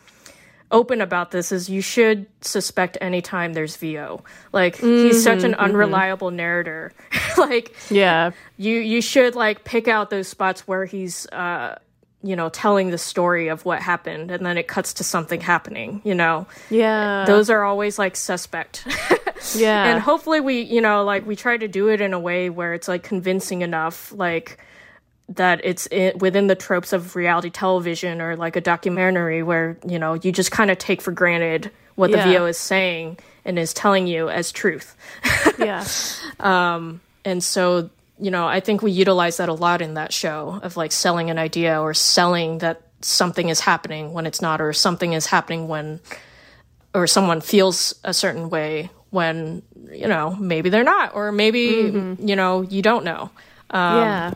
open 0.72 1.02
about 1.02 1.32
this 1.32 1.52
is 1.52 1.70
you 1.70 1.82
should 1.82 2.26
suspect 2.42 2.98
anytime 3.02 3.52
there's 3.54 3.76
vo 3.76 4.24
like 4.54 4.78
he's 4.78 5.22
such 5.24 5.44
an 5.44 5.52
Mhm, 5.52 5.58
mhm. 5.58 5.66
unreliable 5.66 6.32
narrator 6.32 6.94
like 7.38 7.76
yeah 7.90 8.32
you 8.58 8.78
you 8.78 9.02
should 9.02 9.36
like 9.36 9.64
pick 9.66 9.88
out 9.90 10.10
those 10.10 10.28
spots 10.30 10.68
where 10.68 10.86
he's 10.86 11.26
uh 11.34 11.76
you 12.24 12.36
know 12.36 12.50
telling 12.50 12.92
the 12.92 12.98
story 13.00 13.48
of 13.50 13.66
what 13.66 13.82
happened 13.82 14.30
and 14.32 14.46
then 14.46 14.56
it 14.58 14.68
cuts 14.68 14.94
to 14.94 15.04
something 15.04 15.42
happening 15.42 16.00
you 16.06 16.14
know 16.16 16.46
yeah. 16.70 17.26
those 17.26 17.50
are 17.50 17.64
always 17.66 17.98
like 18.00 18.16
suspect 18.16 18.86
yeah. 19.56 19.86
and 19.86 20.02
hopefully 20.02 20.40
we 20.40 20.62
you 20.62 20.82
know 20.82 21.04
like 21.04 21.26
we 21.26 21.36
try 21.36 21.58
to 21.58 21.68
do 21.68 21.90
it 21.90 22.02
in 22.02 22.14
a 22.14 22.20
way 22.20 22.50
where 22.50 22.74
it's 22.74 22.88
like 22.88 23.04
convincing 23.04 23.62
enough 23.62 24.12
like 24.14 24.58
that 25.30 25.62
it's 25.64 25.88
i 25.92 26.12
within 26.20 26.48
the 26.48 26.56
tropes 26.56 26.94
of 26.94 27.16
reality 27.16 27.50
television 27.50 28.22
or 28.22 28.36
like 28.36 28.56
a 28.56 28.62
documentary 28.62 29.44
where 29.44 29.78
you 29.88 29.98
know 30.00 30.14
you 30.16 30.32
just 30.32 30.52
kind 30.52 30.70
of 30.72 30.78
take 30.78 31.02
for 31.02 31.12
granted 31.12 31.72
what 31.96 32.10
Yeah. 32.10 32.26
the 32.28 32.34
vo 32.34 32.46
is 32.46 32.58
saying 32.58 33.18
and 33.46 33.58
is 33.58 33.74
telling 33.74 34.08
you 34.08 34.30
as 34.30 34.52
truth 34.52 34.96
yeah. 35.60 35.86
um 36.40 37.02
and 37.26 37.44
so 37.44 37.90
you 38.20 38.32
know 38.32 38.48
i 38.48 38.60
think 38.60 38.82
we 38.82 38.92
utilize 38.92 39.38
that 39.38 39.50
a 39.50 39.54
lot 39.54 39.82
in 39.82 39.94
that 39.96 40.12
show 40.14 40.60
of 40.64 40.78
like 40.78 40.92
selling 40.92 41.30
an 41.30 41.40
idea 41.40 41.80
or 41.82 41.94
selling 41.94 42.60
that 42.60 42.82
something 43.02 43.50
is 43.50 43.60
happening 43.60 44.14
when 44.14 44.26
it's 44.26 44.42
not 44.42 44.62
or 44.62 44.74
something 44.74 45.14
is 45.14 45.26
happening 45.26 45.68
when 45.68 46.00
or 46.94 47.08
someone 47.08 47.42
feels 47.42 47.96
a 48.04 48.14
certain 48.14 48.50
way 48.50 48.90
when 49.12 49.62
you 49.92 50.08
know 50.08 50.36
maybe 50.40 50.70
they're 50.70 50.84
not 50.84 51.14
or 51.14 51.32
maybe 51.32 52.16
you 52.20 52.36
know 52.36 52.62
you 52.62 52.82
don't 52.82 53.06
know 53.06 53.30
um, 53.70 53.98
yeah. 53.98 54.34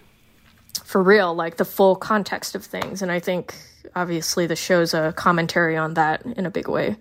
for 0.84 1.02
real 1.02 1.34
like 1.34 1.58
the 1.58 1.66
full 1.66 1.96
context 1.96 2.56
of 2.56 2.64
things 2.64 3.02
and 3.02 3.12
i 3.12 3.20
think 3.20 3.56
obviously 3.96 4.46
the 4.46 4.56
show's 4.56 4.94
a 4.94 5.14
commentary 5.14 5.76
on 5.76 5.96
that 5.96 6.24
in 6.26 6.46
a 6.46 6.52
big 6.52 6.68
way 6.68 6.96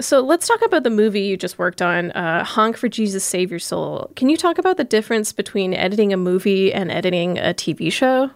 So 0.00 0.20
let's 0.20 0.46
talk 0.46 0.62
about 0.64 0.84
the 0.84 0.90
movie 0.90 1.22
you 1.22 1.36
just 1.36 1.58
worked 1.58 1.82
on, 1.82 2.12
uh, 2.12 2.44
Honk 2.44 2.76
for 2.76 2.88
Jesus 2.88 3.24
Save 3.24 3.50
Your 3.50 3.58
Soul. 3.58 4.12
Can 4.14 4.28
you 4.28 4.36
talk 4.36 4.58
about 4.58 4.76
the 4.76 4.84
difference 4.84 5.32
between 5.32 5.74
editing 5.74 6.12
a 6.12 6.16
movie 6.16 6.72
and 6.72 6.88
editing 6.88 7.36
a 7.36 7.52
TV 7.52 7.90
show? 7.90 8.30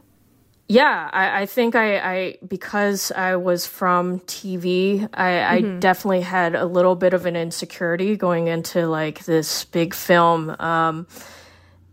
Yeah, 0.72 1.10
I, 1.12 1.42
I 1.42 1.46
think 1.46 1.74
I, 1.74 1.98
I 1.98 2.38
because 2.48 3.12
I 3.12 3.36
was 3.36 3.66
from 3.66 4.20
TV, 4.20 5.06
I, 5.12 5.56
I 5.56 5.62
Mhm. 5.62 5.80
definitely 5.80 6.22
had 6.22 6.54
a 6.54 6.64
little 6.64 6.94
bit 6.96 7.12
of 7.12 7.26
an 7.26 7.36
insecurity 7.36 8.16
going 8.16 8.46
into 8.48 8.86
like 8.86 9.26
this 9.26 9.66
big 9.66 9.92
film, 9.92 10.48
um, 10.58 11.06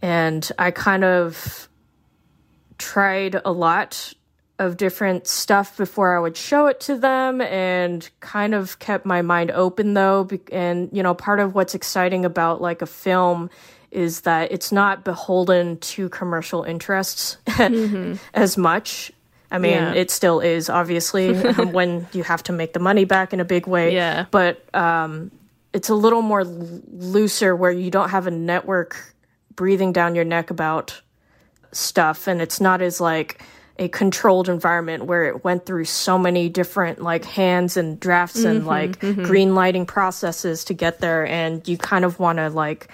and 0.01 0.49
I 0.57 0.71
kind 0.71 1.03
of 1.03 1.67
tried 2.77 3.41
a 3.43 3.51
lot 3.51 4.13
of 4.57 4.77
different 4.77 5.27
stuff 5.27 5.75
before 5.75 6.15
I 6.15 6.19
would 6.21 6.37
show 6.37 6.67
it 6.67 6.79
to 6.81 6.95
them, 6.97 7.41
and 7.41 8.09
kind 8.21 8.55
of 8.55 8.79
kept 8.79 9.05
my 9.05 9.21
mind 9.21 9.51
open 9.51 9.93
though. 9.93 10.25
And 10.53 10.87
you 10.93 11.03
know, 11.03 11.13
part 11.13 11.41
of 11.41 11.53
what's 11.53 11.75
exciting 11.75 12.23
about 12.23 12.61
like 12.61 12.81
a 12.81 12.87
film 12.87 13.49
is 13.91 14.21
that 14.21 14.51
it's 14.51 14.71
not 14.71 15.03
beholden 15.03 15.77
to 15.79 16.09
commercial 16.09 16.63
interests 16.63 17.37
as 18.33 18.57
much. 18.57 19.11
I 19.51 19.57
mean, 19.57 19.71
Yeah. 19.73 19.93
it 19.93 20.11
still 20.11 20.39
is 20.41 20.69
obviously 20.69 21.35
um, 21.57 21.71
when 21.71 22.07
you 22.13 22.23
have 22.23 22.43
to 22.43 22.51
make 22.51 22.73
the 22.73 22.79
money 22.79 23.05
back 23.05 23.33
in 23.33 23.39
a 23.39 23.45
big 23.45 23.65
way. 23.67 23.93
Yeah. 23.95 24.25
But 24.29 24.63
um, 24.75 25.31
it's 25.73 25.89
a 25.89 25.95
little 25.95 26.21
more 26.21 26.41
l- 26.41 26.81
looser 26.91 27.55
where 27.55 27.71
you 27.71 27.89
don't 27.89 28.09
have 28.09 28.27
a 28.27 28.31
network 28.31 28.95
breathing 29.55 29.91
down 29.91 30.13
your 30.15 30.25
neck 30.25 30.51
about 30.51 31.01
stuff, 31.71 32.27
and 32.27 32.41
it's 32.41 32.61
not 32.61 32.81
as 32.81 32.99
like 33.01 33.41
a 33.77 33.87
controlled 33.87 34.49
environment 34.49 35.05
where 35.05 35.25
it 35.25 35.43
went 35.43 35.65
through 35.65 35.85
so 35.85 36.17
many 36.17 36.49
different 36.49 37.01
like 37.01 37.23
hands 37.25 37.77
and 37.77 37.99
drafts 37.99 38.43
and 38.43 38.63
Mhm, 38.63 38.65
like 38.65 38.99
mhm. 38.99 39.23
green 39.23 39.55
lighting 39.55 39.85
processes 39.85 40.65
to 40.65 40.73
get 40.73 40.99
there, 40.99 41.25
and 41.25 41.65
you 41.67 41.77
kind 41.77 42.05
of 42.05 42.19
want 42.19 42.37
to 42.39 42.49
like 42.49 42.87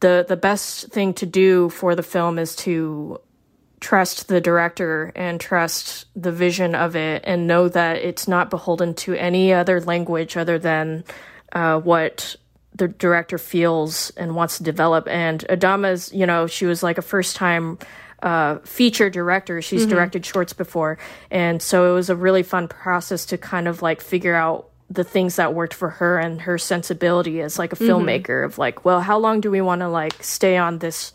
the 0.00 0.24
the 0.28 0.36
best 0.36 0.88
thing 0.88 1.14
to 1.14 1.26
do 1.26 1.68
for 1.70 1.94
the 1.94 2.02
film 2.02 2.38
is 2.38 2.56
to 2.56 3.20
trust 3.80 4.28
the 4.28 4.40
director 4.40 5.10
and 5.14 5.40
trust 5.40 6.04
the 6.14 6.32
vision 6.32 6.74
of 6.74 6.94
it 6.96 7.22
and 7.26 7.46
know 7.46 7.68
that 7.68 7.96
it's 7.96 8.28
not 8.28 8.50
beholden 8.50 8.92
to 8.94 9.14
any 9.14 9.52
other 9.54 9.80
language 9.80 10.36
other 10.36 10.58
than 10.58 11.02
uh, 11.52 11.80
what 11.80 12.36
the 12.74 12.88
director 12.88 13.38
feels 13.38 14.10
and 14.18 14.34
wants 14.36 14.58
to 14.58 14.62
develop. 14.64 15.08
And 15.08 15.44
Adamma's 15.48 16.12
you 16.12 16.26
know 16.26 16.46
she 16.46 16.66
was 16.66 16.82
like 16.82 16.98
a 16.98 17.02
first 17.02 17.36
time 17.36 17.78
uh, 18.22 18.58
feature 18.64 19.08
director. 19.08 19.62
She's 19.62 19.86
Mhm. 19.86 19.90
directed 19.90 20.26
shorts 20.26 20.52
before. 20.52 20.98
And 21.30 21.62
so 21.62 21.90
it 21.90 21.94
was 21.94 22.10
a 22.10 22.16
really 22.16 22.42
fun 22.42 22.68
process 22.68 23.24
to 23.26 23.38
kind 23.38 23.66
of 23.66 23.80
like 23.80 24.02
figure 24.02 24.34
out 24.34 24.68
the 24.90 25.04
things 25.04 25.36
that 25.36 25.54
worked 25.54 25.74
for 25.74 25.88
her 25.90 26.18
and 26.18 26.40
her 26.42 26.58
sensibility 26.58 27.40
as 27.40 27.58
like 27.58 27.72
a 27.72 27.76
Mhm. 27.76 27.88
filmmaker 27.88 28.44
of 28.44 28.58
like 28.58 28.84
well 28.84 29.00
how 29.00 29.18
long 29.18 29.40
do 29.40 29.50
we 29.50 29.60
want 29.60 29.80
to 29.82 29.88
like 29.88 30.14
stay 30.22 30.56
on 30.56 30.78
this 30.78 31.12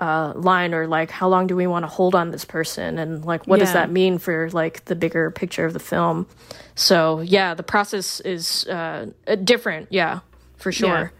uh, 0.00 0.32
line? 0.34 0.74
Or 0.74 0.88
like 0.88 1.12
how 1.12 1.28
long 1.28 1.46
do 1.46 1.54
we 1.54 1.68
want 1.68 1.84
to 1.84 1.86
hold 1.86 2.16
on 2.16 2.32
this 2.32 2.44
person? 2.44 2.98
And 2.98 3.24
like 3.24 3.46
what 3.46 3.60
does 3.60 3.72
that 3.74 3.90
mean 3.90 4.18
for 4.18 4.50
like 4.50 4.84
the 4.86 4.96
bigger 4.96 5.30
picture 5.30 5.64
of 5.64 5.72
the 5.74 5.78
film? 5.78 6.26
So 6.74 7.20
yeah 7.20 7.54
the 7.54 7.62
process 7.62 8.18
is 8.20 8.66
uh, 8.66 9.06
uh, 9.28 9.36
different 9.36 9.86
yeah 9.90 10.20
for 10.56 10.72
sure 10.72 11.12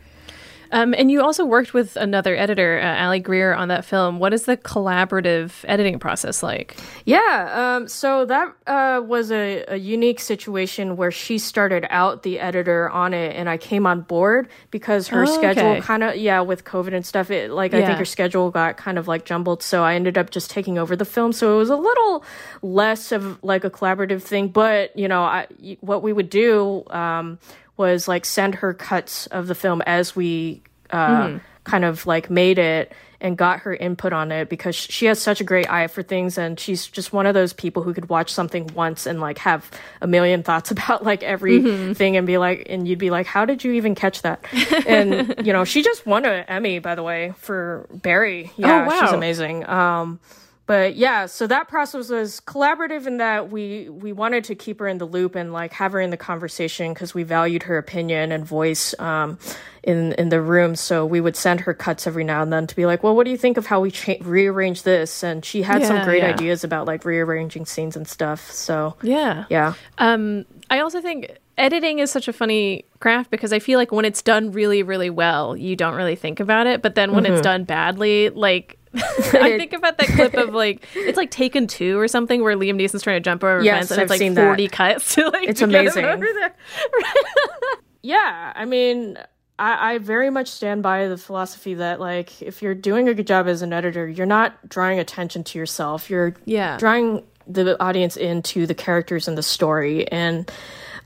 Um, 0.73 0.95
and 0.97 1.11
you 1.11 1.23
also 1.23 1.45
worked 1.45 1.75
with 1.75 1.97
another 1.97 2.35
editor, 2.35 2.81
uh, 2.81 3.05
Ali 3.05 3.21
Greer, 3.21 3.53
on 3.53 3.69
that 3.69 3.85
film. 3.85 4.19
What 4.19 4.33
is 4.33 4.45
the 4.45 4.57
collaborative 4.57 5.53
editing 5.69 5.99
process 5.99 6.43
like? 6.43 6.77
Yeah, 7.05 7.77
um, 7.77 7.89
so 7.89 8.25
that 8.25 8.55
uh, 8.67 9.03
was 9.05 9.31
a, 9.31 9.65
a, 9.69 9.77
unique 9.77 10.21
situation 10.21 10.97
where 10.97 11.11
she 11.11 11.39
started 11.39 11.87
out 11.91 12.23
the 12.23 12.41
editor 12.41 12.89
on 12.89 13.13
it, 13.13 13.37
and 13.37 13.51
I 13.51 13.59
came 13.59 13.87
on 13.87 14.01
board 14.01 14.49
because 14.71 15.09
her 15.09 15.25
oh, 15.25 15.27
schedule 15.27 15.73
okay. 15.73 15.81
kind 15.81 16.03
of, 16.03 16.17
yeah, 16.17 16.41
with 16.41 16.65
COVID 16.65 16.95
and 16.95 17.05
stuff, 17.05 17.31
it 17.31 17.51
like 17.51 17.73
yeah. 17.73 17.81
I 17.81 17.87
think 17.87 17.99
her 17.99 18.05
schedule 18.07 18.51
got 18.51 18.79
kind 18.79 18.99
of 18.99 19.07
like 19.07 19.27
jumbled. 19.27 19.63
So 19.63 19.85
I 19.85 19.95
ended 19.95 20.17
up 20.17 20.31
just 20.31 20.51
taking 20.51 20.79
over 20.79 20.97
the 20.97 21.05
film. 21.05 21.33
So 21.33 21.55
it 21.55 21.59
was 21.59 21.71
a 21.71 21.77
little 21.77 22.25
less 22.63 23.13
of 23.13 23.43
like 23.45 23.65
a 23.65 23.71
collaborative 23.71 24.23
thing, 24.23 24.49
but 24.49 24.97
you 24.97 25.09
know, 25.09 25.23
I, 25.23 25.47
what 25.81 26.03
we 26.03 26.15
would 26.15 26.31
do 26.31 26.85
um, 26.89 27.39
was 27.83 28.07
like 28.07 28.25
send 28.25 28.55
her 28.55 28.73
cuts 28.73 29.27
of 29.27 29.49
the 29.49 29.57
film 29.57 29.83
as 29.83 30.15
we 30.15 30.63
uh, 30.91 31.27
mm-hmm. 31.27 31.39
kind 31.65 31.85
of 31.85 32.07
like 32.07 32.31
made 32.31 32.59
it 32.59 32.93
and 33.21 33.37
got 33.37 33.61
her 33.61 33.75
input 33.75 34.13
on 34.13 34.31
it 34.31 34.49
because 34.49 34.77
she 34.77 35.07
has 35.07 35.21
such 35.21 35.41
a 35.41 35.45
great 35.45 35.69
eye 35.69 35.89
for 35.89 36.03
things 36.03 36.39
and 36.39 36.61
she's 36.61 36.87
just 36.87 37.13
one 37.13 37.27
of 37.27 37.35
those 37.35 37.53
people 37.53 37.83
who 37.83 37.93
could 37.93 38.09
watch 38.09 38.33
something 38.33 38.69
once 38.75 39.05
and 39.05 39.21
like 39.21 39.39
have 39.39 39.69
a 40.01 40.07
million 40.07 40.43
thoughts 40.49 40.71
about 40.71 41.03
like 41.03 41.25
everything 41.25 41.95
mm-hmm. 41.95 42.17
and 42.17 42.27
be 42.27 42.39
like 42.39 42.67
and 42.69 42.87
you'd 42.87 43.01
be 43.01 43.11
like 43.11 43.27
how 43.27 43.45
did 43.45 43.65
you 43.65 43.73
even 43.73 43.97
catch 43.97 44.23
that 44.23 44.45
and 44.87 45.35
you 45.47 45.53
know 45.53 45.65
she 45.65 45.83
just 45.83 46.07
won 46.07 46.25
an 46.25 46.45
emmy 46.47 46.79
by 46.79 46.95
the 46.95 47.03
way 47.03 47.33
for 47.37 47.89
barry 47.93 48.53
yeah 48.57 48.85
oh, 48.85 48.89
wow. 48.89 49.01
she's 49.01 49.13
amazing 49.13 49.69
um 49.69 50.21
but 50.67 50.95
yeah, 50.95 51.27
so 51.27 51.47
that 51.49 51.69
process 51.69 52.09
was 52.09 52.41
collaborative 52.41 53.07
in 53.07 53.17
that 53.17 53.51
we 53.51 53.89
we 53.89 54.13
wanted 54.13 54.45
to 54.45 54.55
keep 54.55 54.79
her 54.79 54.87
in 54.87 54.99
the 54.99 55.05
loop 55.05 55.35
and 55.35 55.53
like 55.53 55.73
have 55.73 55.93
her 55.93 56.01
in 56.01 56.11
the 56.11 56.17
conversation 56.17 56.95
because 56.95 57.15
we 57.15 57.25
valued 57.25 57.65
her 57.65 57.79
opinion 57.79 58.31
and 58.31 58.45
voice 58.45 58.95
um, 59.01 59.39
in 59.83 60.13
in 60.13 60.29
the 60.29 60.41
room. 60.41 60.77
So 60.77 61.05
we 61.05 61.21
would 61.21 61.35
send 61.37 61.61
her 61.63 61.75
cuts 61.75 62.07
every 62.07 62.23
now 62.23 62.43
and 62.43 62.53
then 62.53 62.69
to 62.69 62.77
be 62.77 62.87
like, 62.87 63.03
well, 63.03 63.17
what 63.17 63.25
do 63.25 63.31
you 63.33 63.37
think 63.37 63.57
of 63.57 63.67
how 63.67 63.81
we 63.81 63.91
cha- 63.91 64.15
rearrange 64.21 64.85
this? 64.85 65.25
And 65.25 65.45
she 65.45 65.63
had 65.63 65.83
yeah, 65.83 65.89
some 65.89 66.05
great 66.05 66.23
yeah. 66.23 66.31
ideas 66.31 66.63
about 66.63 66.87
like 66.87 67.05
rearranging 67.05 67.67
scenes 67.67 67.97
and 67.97 68.07
stuff. 68.07 68.51
So 68.51 68.95
yeah, 69.03 69.47
yeah. 69.51 69.75
Um, 69.99 70.45
I 70.71 70.79
also 70.79 71.01
think 71.01 71.39
editing 71.59 71.99
is 71.99 72.11
such 72.13 72.29
a 72.29 72.33
funny 72.33 72.85
craft 73.01 73.31
because 73.31 73.53
I 73.53 73.59
feel 73.59 73.79
like 73.79 73.91
when 73.91 74.05
it's 74.05 74.23
done 74.23 74.53
really, 74.53 74.85
really 74.85 75.11
well, 75.11 75.57
you 75.57 75.75
don't 75.75 75.95
really 75.95 76.17
think 76.17 76.39
about 76.39 76.69
it. 76.69 76.83
But 76.83 76.95
then 76.95 77.13
when 77.13 77.25
mm-hmm. 77.25 77.33
it's 77.35 77.43
done 77.43 77.65
badly, 77.65 78.31
like 78.31 78.79
I 79.33 79.57
think 79.59 79.73
about 79.73 79.97
that 79.99 80.09
clip 80.09 80.35
of 80.35 80.55
like 80.55 80.87
it's 80.95 81.17
like 81.17 81.31
Taken 81.31 81.67
Two 81.67 81.99
or 81.99 82.09
something 82.09 82.43
where 82.43 82.57
Liam 82.57 82.75
Neeson's 82.75 83.03
trying 83.03 83.17
to 83.17 83.25
jump 83.25 83.43
over 83.43 83.63
yes, 83.63 83.89
fence 83.89 83.91
and 83.93 84.01
I've 84.01 84.11
it's 84.11 84.21
like 84.21 84.35
forty 84.35 84.67
that. 84.67 84.73
cuts 84.73 85.15
to 85.15 85.29
like 85.29 85.49
it's 85.49 85.63
amazing. 85.63 86.05
yeah, 88.03 88.53
I 88.55 88.65
mean, 88.65 89.17
I, 89.59 89.95
I 89.95 89.99
very 89.99 90.29
much 90.29 90.49
stand 90.49 90.83
by 90.83 91.09
the 91.09 91.17
philosophy 91.17 91.75
that 91.75 92.01
like 92.01 92.43
if 92.43 92.61
you're 92.61 92.75
doing 92.75 93.09
a 93.09 93.15
good 93.15 93.27
job 93.27 93.47
as 93.47 93.63
an 93.63 93.73
editor, 93.73 94.07
you're 94.07 94.27
not 94.27 94.69
drawing 94.69 94.99
attention 94.99 95.43
to 95.45 95.59
yourself. 95.59 96.11
You're 96.11 96.35
yeah 96.45 96.77
drawing 96.79 97.25
the 97.47 97.83
audience 97.83 98.17
into 98.17 98.67
the 98.67 98.75
characters 98.75 99.27
and 99.27 99.37
the 99.37 99.43
story 99.43 100.07
and 100.09 100.51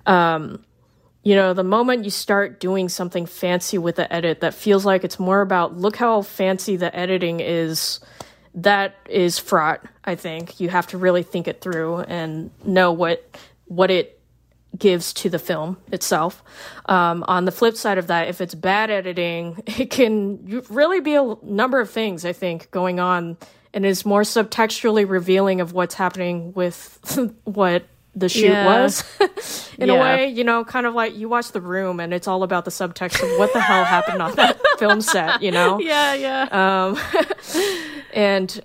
um 0.07 0.63
you 1.27 1.35
know, 1.35 1.55
the 1.55 1.65
moment 1.65 2.05
you 2.05 2.11
start 2.13 2.61
doing 2.61 2.89
something 2.89 3.27
fancy 3.27 3.79
with 3.79 3.97
the 3.97 4.13
edit 4.13 4.43
that 4.43 4.55
feels 4.55 4.87
like 4.87 5.03
it's 5.03 5.19
more 5.19 5.41
about 5.41 5.77
look 5.77 5.97
how 5.97 6.23
fancy 6.23 6.77
the 6.77 6.97
editing 6.97 7.41
is, 7.41 7.99
that 8.55 8.95
is 9.09 9.37
fraught, 9.37 9.85
I 10.05 10.15
think. 10.15 10.61
You 10.61 10.69
have 10.69 10.87
to 10.89 10.99
really 10.99 11.25
think 11.25 11.49
it 11.49 11.61
through 11.61 12.03
and 12.03 12.53
know 12.65 12.93
what 12.93 13.29
what 13.65 13.91
it 13.91 14.21
gives 14.79 15.13
to 15.15 15.29
the 15.29 15.41
film 15.41 15.79
itself. 15.91 16.45
Um, 16.85 17.25
on 17.27 17.45
the 17.45 17.51
flip 17.51 17.75
side 17.75 17.99
of 17.99 18.07
that, 18.07 18.29
if 18.29 18.41
it's 18.41 18.55
bad 18.55 18.93
editing, 18.93 19.61
it 19.67 19.91
can 19.91 20.63
really 20.71 21.01
be 21.01 21.17
a 21.17 21.35
number 21.43 21.81
of 21.81 21.91
things, 21.91 22.25
I 22.25 22.35
think, 22.35 22.71
going 22.71 23.01
on 23.01 23.37
and 23.75 23.85
is 23.85 24.07
more 24.07 24.23
subtextually 24.23 25.09
revealing 25.09 25.61
of 25.61 25.73
what's 25.73 25.97
happening 25.97 26.53
with 26.53 27.01
what 27.43 27.85
the 28.17 28.29
shoot 28.31 28.47
yeah. 28.47 28.67
was 28.67 29.05
in 29.79 29.89
yeah. 29.89 29.95
a 29.95 30.01
way 30.01 30.29
you 30.29 30.43
know 30.43 30.65
kind 30.65 30.87
of 30.87 30.95
like 30.95 31.15
you 31.15 31.29
watch 31.29 31.53
the 31.53 31.61
room 31.61 32.01
and 32.01 32.13
it's 32.15 32.27
all 32.27 32.43
about 32.43 32.65
the 32.65 32.71
subtext 32.71 33.23
of 33.23 33.39
what 33.39 33.53
the 33.53 33.61
hell 33.61 33.85
happened 33.85 34.23
on 34.23 34.35
that 34.35 34.59
film 34.79 35.01
set 35.01 35.43
you 35.43 35.51
know 35.51 35.79
yeah 35.79 36.15
yeah 36.15 36.49
um, 36.51 36.99
and 38.15 38.65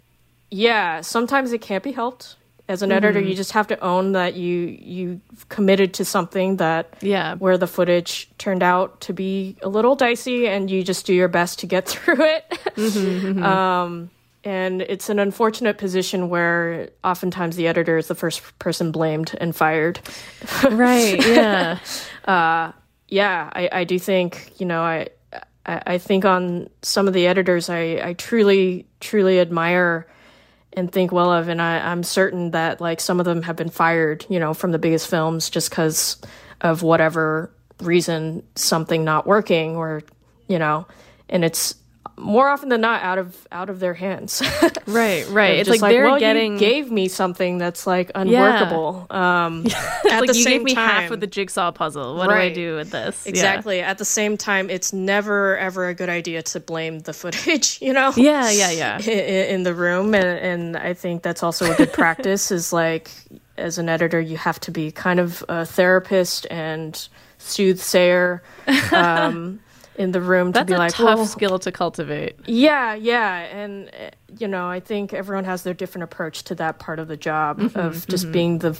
yeah 0.50 1.02
sometimes 1.02 1.52
it 1.52 1.62
can't 1.62 1.84
be 1.84 1.92
helped 1.92 2.38
as 2.70 2.82
an 2.82 2.90
mm-hmm. 2.90 2.98
editor 2.98 3.20
you 3.20 3.36
just 3.36 3.52
have 3.52 3.68
to 3.68 3.78
own 3.82 4.14
that 4.14 4.36
you 4.36 4.78
you 4.80 5.20
committed 5.50 5.94
to 5.94 6.06
something 6.06 6.56
that 6.56 6.96
yeah 7.02 7.36
where 7.36 7.58
the 7.58 7.68
footage 7.68 8.32
turned 8.38 8.64
out 8.64 9.02
to 9.02 9.12
be 9.12 9.58
a 9.62 9.68
little 9.68 9.96
dicey 9.96 10.48
and 10.48 10.72
you 10.72 10.82
just 10.82 11.06
do 11.06 11.14
your 11.14 11.28
best 11.28 11.60
to 11.60 11.68
get 11.68 11.88
through 11.90 12.24
it 12.24 12.46
mm-hmm, 12.50 13.28
mm-hmm. 13.28 13.44
um 13.44 14.10
and 14.43 14.82
it's 14.82 15.10
an 15.10 15.19
unfortunate 15.19 15.77
position 15.77 16.30
where 16.30 16.89
oftentimes 17.04 17.56
the 17.56 17.67
editor 17.67 17.97
is 17.97 18.08
the 18.08 18.15
first 18.15 18.41
person 18.60 18.91
blamed 18.91 19.36
and 19.39 19.56
fired. 19.56 19.99
right. 20.69 21.19
Yeah. 21.32 21.80
uh, 22.25 22.71
yeah. 23.08 23.49
I, 23.54 23.69
I 23.71 23.84
do 23.84 23.99
think, 23.99 24.54
you 24.60 24.65
know, 24.65 24.82
I, 24.82 25.10
I, 25.65 25.97
think 25.99 26.25
on 26.25 26.69
some 26.82 27.08
of 27.08 27.13
the 27.13 27.27
editors 27.27 27.69
I, 27.69 28.01
I 28.04 28.13
truly, 28.13 28.88
truly 28.99 29.39
admire 29.39 30.08
and 30.73 30.91
think 30.91 31.12
well 31.12 31.32
of. 31.32 31.47
And 31.47 31.62
I, 31.62 31.91
I'm 31.91 32.04
certain 32.04 32.51
that 32.51 32.82
like 32.82 32.99
some 32.99 33.19
of 33.19 33.25
them 33.25 33.43
have 33.43 33.56
been 33.56 33.69
fired, 33.69 34.25
you 34.30 34.39
know, 34.39 34.54
from 34.54 34.71
the 34.71 34.80
biggest 34.80 35.08
films 35.08 35.49
just 35.49 35.69
because 35.69 36.19
of 36.62 36.82
whatever 36.82 37.51
reason, 37.80 38.43
something 38.56 39.04
not 39.04 39.27
working 39.27 39.75
or, 39.75 40.01
you 40.47 40.58
know, 40.58 40.88
and 41.30 41.45
it's 41.45 41.75
more 42.22 42.50
often 42.50 42.70
than 42.70 42.82
not 42.82 43.02
out 43.02 43.18
of 43.18 43.48
out 43.52 43.70
of 43.70 43.80
their 43.80 43.94
hands. 43.94 44.42
right, 44.88 45.28
right. 45.30 45.60
it's 45.60 45.70
like, 45.70 45.82
like, 45.82 45.92
they're 45.92 46.06
well, 46.06 46.20
getting 46.20 46.58
gave 46.58 46.92
me 46.92 47.08
something 47.08 47.58
that's 47.58 47.88
like 47.88 48.12
unworkable. 48.16 49.08
Yeah. 49.10 49.46
Um, 49.46 49.66
at 50.10 50.20
like 50.20 50.28
the 50.30 50.38
you 50.38 50.44
same 50.44 50.60
gave 50.60 50.64
me 50.64 50.76
time, 50.76 50.90
half 50.90 51.12
of 51.12 51.20
the 51.20 51.28
jigsaw 51.28 51.72
puzzle. 51.72 52.16
What 52.16 52.30
right. 52.30 52.54
do 52.54 52.62
I 52.62 52.66
do 52.66 52.76
with 52.76 52.92
this? 52.92 53.26
Exactly. 53.26 53.78
Yeah. 53.78 53.90
At 53.90 53.98
the 53.98 54.06
same 54.06 54.38
time, 54.38 54.70
it's 54.70 54.94
never 54.94 55.58
ever 55.58 55.88
a 55.88 55.94
good 55.94 56.10
idea 56.10 56.44
to 56.44 56.60
blame 56.60 57.00
the 57.00 57.14
footage. 57.14 57.80
You 57.82 57.94
know? 57.94 58.14
Yeah, 58.16 58.52
yeah, 58.52 58.72
yeah. 58.72 59.00
In, 59.00 59.56
in 59.56 59.64
the 59.64 59.74
room, 59.74 60.14
and, 60.14 60.26
and 60.26 60.78
I 60.78 60.94
think 60.94 61.24
that's 61.24 61.42
also 61.42 61.72
a 61.72 61.76
good 61.76 61.92
practice. 61.92 62.52
Is 62.52 62.72
like 62.72 63.10
as 63.58 63.78
an 63.78 63.90
editor, 63.90 64.20
you 64.20 64.38
have 64.38 64.60
to 64.62 64.72
be 64.72 64.92
kind 64.92 65.20
of 65.20 65.44
a 65.50 65.66
therapist 65.66 66.46
and 66.52 67.08
soothsayer. 67.40 68.44
Um, 68.92 69.60
in 69.95 70.12
the 70.12 70.21
room 70.21 70.51
That's 70.51 70.67
to 70.67 70.73
be 70.73 70.77
like 70.77 70.93
tough 70.93 71.17
well, 71.17 71.25
skill 71.25 71.60
to 71.60 71.71
cultivate. 71.71 72.36
Yeah, 72.45 72.95
yeah, 72.95 73.39
and 73.39 73.91
you 74.38 74.47
know, 74.47 74.67
I 74.67 74.80
think 74.80 75.13
everyone 75.13 75.43
has 75.45 75.63
their 75.63 75.73
different 75.73 76.04
approach 76.04 76.43
to 76.45 76.56
that 76.56 76.80
part 76.80 76.99
of 76.99 77.08
the 77.08 77.17
job 77.17 77.60
mm-hmm, 77.60 77.80
of 77.80 78.08
just 78.08 78.25
mm-hmm. 78.25 78.32
being 78.32 78.58
the 78.60 78.80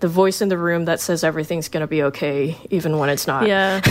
the 0.00 0.08
voice 0.08 0.40
in 0.42 0.48
the 0.48 0.58
room 0.58 0.86
that 0.86 0.98
says 0.98 1.22
everything's 1.22 1.68
going 1.68 1.82
to 1.82 1.86
be 1.86 2.02
okay 2.02 2.56
even 2.70 2.98
when 2.98 3.08
it's 3.08 3.28
not. 3.28 3.46
Yeah. 3.46 3.80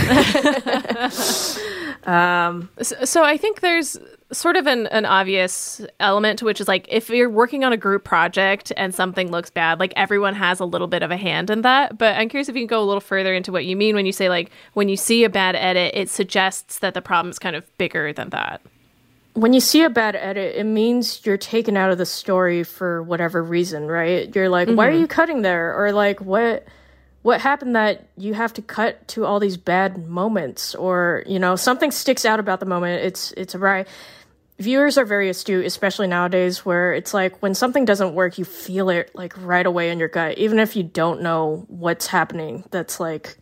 um, 2.04 2.68
so, 2.82 3.04
so 3.06 3.24
I 3.24 3.38
think 3.38 3.60
there's 3.60 3.96
sort 4.32 4.56
of 4.56 4.66
an, 4.66 4.86
an 4.88 5.04
obvious 5.04 5.80
element 6.00 6.38
to 6.38 6.44
which 6.44 6.60
is 6.60 6.68
like 6.68 6.86
if 6.88 7.08
you're 7.10 7.30
working 7.30 7.64
on 7.64 7.72
a 7.72 7.76
group 7.76 8.04
project 8.04 8.72
and 8.76 8.94
something 8.94 9.30
looks 9.30 9.50
bad, 9.50 9.78
like 9.78 9.92
everyone 9.96 10.34
has 10.34 10.60
a 10.60 10.64
little 10.64 10.86
bit 10.86 11.02
of 11.02 11.10
a 11.10 11.16
hand 11.16 11.50
in 11.50 11.62
that. 11.62 11.98
But 11.98 12.16
I'm 12.16 12.28
curious 12.28 12.48
if 12.48 12.56
you 12.56 12.62
can 12.62 12.66
go 12.66 12.82
a 12.82 12.84
little 12.84 13.00
further 13.00 13.34
into 13.34 13.52
what 13.52 13.64
you 13.64 13.76
mean 13.76 13.94
when 13.94 14.06
you 14.06 14.12
say 14.12 14.28
like 14.28 14.50
when 14.72 14.88
you 14.88 14.96
see 14.96 15.24
a 15.24 15.30
bad 15.30 15.54
edit, 15.54 15.92
it 15.94 16.08
suggests 16.08 16.78
that 16.80 16.94
the 16.94 17.02
problem 17.02 17.30
is 17.30 17.38
kind 17.38 17.56
of 17.56 17.64
bigger 17.78 18.12
than 18.12 18.30
that. 18.30 18.60
When 19.34 19.52
you 19.54 19.60
see 19.60 19.82
a 19.82 19.90
bad 19.90 20.14
edit, 20.14 20.56
it 20.56 20.64
means 20.64 21.24
you're 21.24 21.38
taken 21.38 21.76
out 21.76 21.90
of 21.90 21.98
the 21.98 22.04
story 22.04 22.64
for 22.64 23.02
whatever 23.02 23.42
reason, 23.42 23.86
right? 23.86 24.34
You're 24.34 24.50
like, 24.50 24.68
mm-hmm. 24.68 24.76
why 24.76 24.88
are 24.88 24.92
mm-hmm. 24.92 25.00
you 25.00 25.06
cutting 25.06 25.42
there? 25.42 25.74
Or 25.74 25.92
like, 25.92 26.20
what? 26.20 26.66
what 27.22 27.40
happened 27.40 27.74
that 27.74 28.08
you 28.16 28.34
have 28.34 28.52
to 28.52 28.62
cut 28.62 29.06
to 29.08 29.24
all 29.24 29.40
these 29.40 29.56
bad 29.56 30.08
moments 30.08 30.74
or 30.74 31.22
you 31.26 31.38
know 31.38 31.56
something 31.56 31.90
sticks 31.90 32.24
out 32.24 32.40
about 32.40 32.60
the 32.60 32.66
moment 32.66 33.04
it's 33.04 33.32
it's 33.36 33.54
right 33.54 33.88
viewers 34.58 34.98
are 34.98 35.04
very 35.04 35.28
astute, 35.28 35.66
especially 35.66 36.06
nowadays, 36.06 36.64
where 36.64 36.92
it's 36.92 37.12
like 37.14 37.40
when 37.42 37.54
something 37.54 37.84
doesn't 37.84 38.14
work, 38.14 38.38
you 38.38 38.44
feel 38.44 38.90
it 38.90 39.10
like 39.14 39.34
right 39.38 39.66
away 39.66 39.90
in 39.90 39.98
your 39.98 40.08
gut, 40.08 40.38
even 40.38 40.58
if 40.58 40.76
you 40.76 40.82
don't 40.82 41.22
know 41.22 41.64
what's 41.68 42.06
happening. 42.06 42.64
That's 42.70 43.00
like 43.00 43.36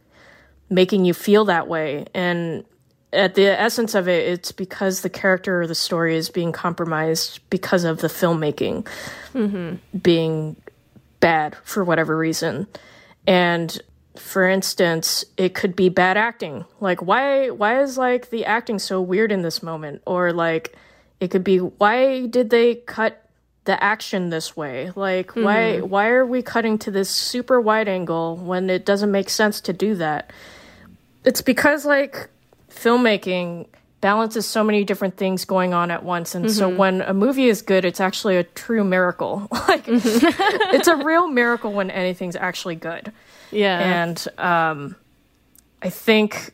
making 0.69 1.05
you 1.05 1.15
feel 1.15 1.47
that 1.47 1.69
way. 1.69 2.07
And 2.15 2.65
at 3.13 3.35
the 3.35 3.47
essence 3.47 3.95
of 3.95 4.09
it, 4.09 4.29
it's 4.29 4.53
because 4.53 5.01
the 5.01 5.11
character 5.11 5.63
or 5.63 5.67
the 5.67 5.75
story 5.75 6.17
is 6.17 6.31
being 6.31 6.53
compromised 6.53 7.41
because 7.51 7.85
of 7.85 7.99
the 7.99 8.09
filmmaking 8.09 8.87
mm-hmm. 9.35 9.99
being 9.99 10.57
bad 11.19 11.57
for 11.65 11.85
whatever 11.85 12.17
reason. 12.17 12.67
And 13.27 13.79
for 14.17 14.49
instance, 14.49 15.25
it 15.37 15.55
could 15.55 15.75
be 15.75 15.89
bad 15.89 16.17
acting. 16.17 16.65
Like 16.81 17.03
why 17.03 17.51
why 17.51 17.83
is 17.83 17.99
like 17.99 18.31
the 18.31 18.45
acting 18.45 18.79
so 18.79 19.01
weird 19.01 19.33
in 19.33 19.43
this 19.43 19.63
moment? 19.63 20.03
Or 20.07 20.33
like 20.33 20.77
it 21.21 21.31
could 21.31 21.45
be 21.45 21.59
why 21.59 22.27
did 22.27 22.51
they 22.51 22.77
cut 22.77 23.25
the 23.65 23.83
action 23.83 24.31
this 24.31 24.57
way? 24.57 24.91
Like 24.97 25.29
mm-hmm. 25.29 25.45
why 25.45 25.81
why 25.81 26.09
are 26.09 26.27
we 26.27 26.43
cutting 26.43 26.79
to 26.79 26.91
this 26.91 27.11
super 27.11 27.61
wide 27.61 27.89
angle 27.89 28.37
when 28.37 28.71
it 28.71 28.85
doesn't 28.87 29.11
make 29.11 29.29
sense 29.31 29.61
to 29.63 29.73
do 29.73 29.95
that? 29.97 30.33
It's 31.25 31.43
because 31.43 31.85
like 31.85 32.29
filmmaking 32.71 33.67
balances 34.01 34.47
so 34.47 34.65
many 34.65 34.83
different 34.83 35.19
things 35.19 35.45
going 35.45 35.75
on 35.75 35.91
at 35.91 36.03
once. 36.03 36.35
And 36.35 36.51
so 36.51 36.71
Mhm. 36.71 36.77
when 36.77 37.03
a 37.03 37.13
movie 37.13 37.49
is 37.49 37.61
good, 37.61 37.85
it's 37.85 38.01
actually 38.01 38.39
a 38.39 38.45
true 38.45 38.83
miracle. 38.83 39.47
like 39.69 39.85
it's 39.87 40.89
a 40.89 40.97
real 40.97 41.29
miracle 41.29 41.73
when 41.73 41.91
anything's 41.91 42.37
actually 42.37 42.77
good. 42.77 43.13
Yeah. 43.51 43.79
And 43.79 44.27
um 44.39 44.97
I 45.83 45.91
think 45.91 46.53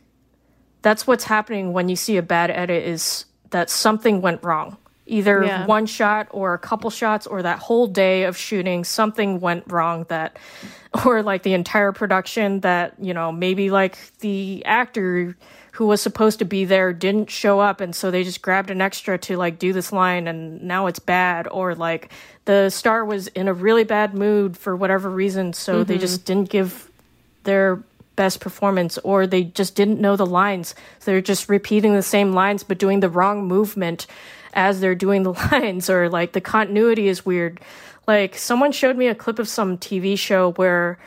that's 0.81 1.07
what's 1.07 1.23
happening 1.25 1.73
when 1.73 1.89
you 1.89 1.95
see 1.95 2.17
a 2.17 2.21
bad 2.21 2.51
edit 2.51 2.83
is 2.83 3.25
that 3.51 3.69
something 3.69 4.21
went 4.21 4.43
wrong. 4.43 4.77
Either 5.09 5.43
Yeah. 5.43 5.65
one 5.65 5.85
shot 5.85 6.27
or 6.31 6.53
a 6.53 6.57
couple 6.57 6.89
shots 6.89 7.25
or 7.25 7.41
that 7.41 7.59
whole 7.59 7.87
day 7.87 8.23
of 8.23 8.35
shooting, 8.35 8.83
something 8.83 9.39
went 9.39 9.63
wrong 9.71 10.05
that 10.09 10.35
or 11.05 11.23
like 11.23 11.43
the 11.43 11.53
entire 11.53 11.91
production 11.93 12.59
that, 12.61 12.93
you 12.99 13.13
know, 13.13 13.31
maybe 13.31 13.69
like 13.69 13.97
the 14.19 14.63
actor 14.65 15.35
who 15.73 15.85
was 15.85 16.01
supposed 16.01 16.39
to 16.39 16.45
be 16.45 16.65
there 16.65 16.91
didn't 16.91 17.29
show 17.29 17.59
up 17.59 17.79
and 17.81 17.95
so 17.95 18.09
they 18.09 18.23
just 18.23 18.41
grabbed 18.41 18.71
an 18.71 18.81
extra 18.81 19.15
to 19.17 19.37
like 19.37 19.59
do 19.59 19.71
this 19.71 19.93
line 19.93 20.27
and 20.27 20.61
now 20.63 20.87
it's 20.87 20.97
bad 20.99 21.47
or 21.51 21.75
like 21.75 22.11
the 22.45 22.69
star 22.71 23.05
was 23.05 23.27
in 23.27 23.47
a 23.47 23.53
really 23.53 23.83
bad 23.83 24.13
mood 24.15 24.57
for 24.57 24.75
whatever 24.75 25.07
reason 25.09 25.53
so 25.53 25.83
they 25.83 25.97
Mhm. 25.97 26.01
just 26.01 26.25
didn't 26.25 26.49
give 26.49 26.89
their 27.43 27.79
best 28.17 28.41
performance 28.41 28.97
or 28.97 29.25
they 29.25 29.45
just 29.45 29.75
didn't 29.75 30.01
know 30.01 30.17
the 30.17 30.25
lines. 30.25 30.75
So 30.99 31.11
they're 31.11 31.21
just 31.21 31.47
repeating 31.47 31.93
the 31.93 32.03
same 32.03 32.33
lines 32.33 32.63
but 32.63 32.77
doing 32.77 32.99
the 32.99 33.09
wrong 33.09 33.47
movement 33.47 34.07
as 34.53 34.81
they're 34.81 34.95
doing 34.95 35.23
the 35.23 35.33
lines 35.51 35.89
or 35.89 36.09
like 36.09 36.33
the 36.33 36.41
continuity 36.41 37.07
is 37.07 37.25
weird. 37.25 37.61
Like 38.05 38.35
someone 38.35 38.73
showed 38.73 38.97
me 38.97 39.07
a 39.07 39.15
clip 39.15 39.39
of 39.39 39.47
some 39.47 39.77
TV 39.77 40.19
show 40.19 40.51
where 40.53 40.97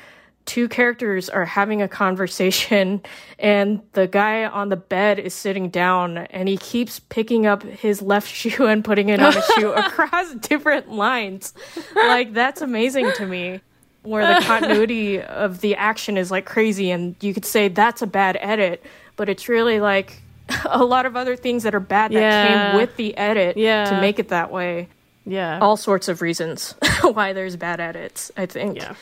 two 0.47 0.69
characters 0.69 1.29
are 1.29 1.45
having 1.45 1.83
a 1.83 1.89
conversation 1.89 3.03
and 3.39 3.83
the 3.93 4.07
guy 4.07 4.45
on 4.47 4.69
the 4.69 4.77
bed 4.77 5.19
is 5.19 5.35
sitting 5.35 5.69
down 5.69 6.19
and 6.19 6.49
he 6.49 6.57
keeps 6.57 7.01
picking 7.01 7.45
up 7.45 7.63
his 7.63 8.01
left 8.01 8.29
shoe 8.35 8.67
and 8.67 8.85
putting 8.85 9.11
it 9.11 9.21
on 9.21 9.35
his 9.35 9.45
shoe 9.57 9.73
across 9.73 10.35
different 10.37 10.91
lines. 10.91 11.53
Like 11.95 12.33
that's 12.33 12.63
amazing 12.63 13.13
to 13.17 13.27
me 13.27 13.61
where 14.03 14.35
the 14.41 14.41
continuity 14.47 15.21
of 15.21 15.61
the 15.61 15.75
action 15.77 16.17
is 16.17 16.31
like 16.31 16.47
crazy 16.47 16.91
and 16.91 17.15
you 17.21 17.35
could 17.35 17.45
say 17.45 17.69
that's 17.69 18.03
a 18.03 18.07
bad 18.07 18.37
edit 18.41 18.83
but 19.17 19.29
it's 19.29 19.49
really 19.49 19.81
like 19.81 20.23
a 20.65 20.83
lot 20.85 21.07
of 21.07 21.17
other 21.17 21.37
things 21.37 21.63
that 21.65 21.75
are 21.75 21.81
bad 21.81 22.11
that 22.13 22.21
Yeah. 22.21 22.71
came 22.71 22.77
with 22.81 22.97
the 22.97 23.17
edit 23.17 23.57
Yeah. 23.57 23.85
to 23.91 24.01
make 24.01 24.19
it 24.19 24.29
that 24.29 24.51
way 24.51 24.89
Yeah. 25.27 25.59
all 25.61 25.77
sorts 25.77 26.09
of 26.09 26.23
reasons 26.23 26.75
why 27.03 27.33
there's 27.33 27.57
bad 27.57 27.81
edits 27.81 28.31
i 28.37 28.47
think 28.47 28.77
Yeah. 28.79 28.95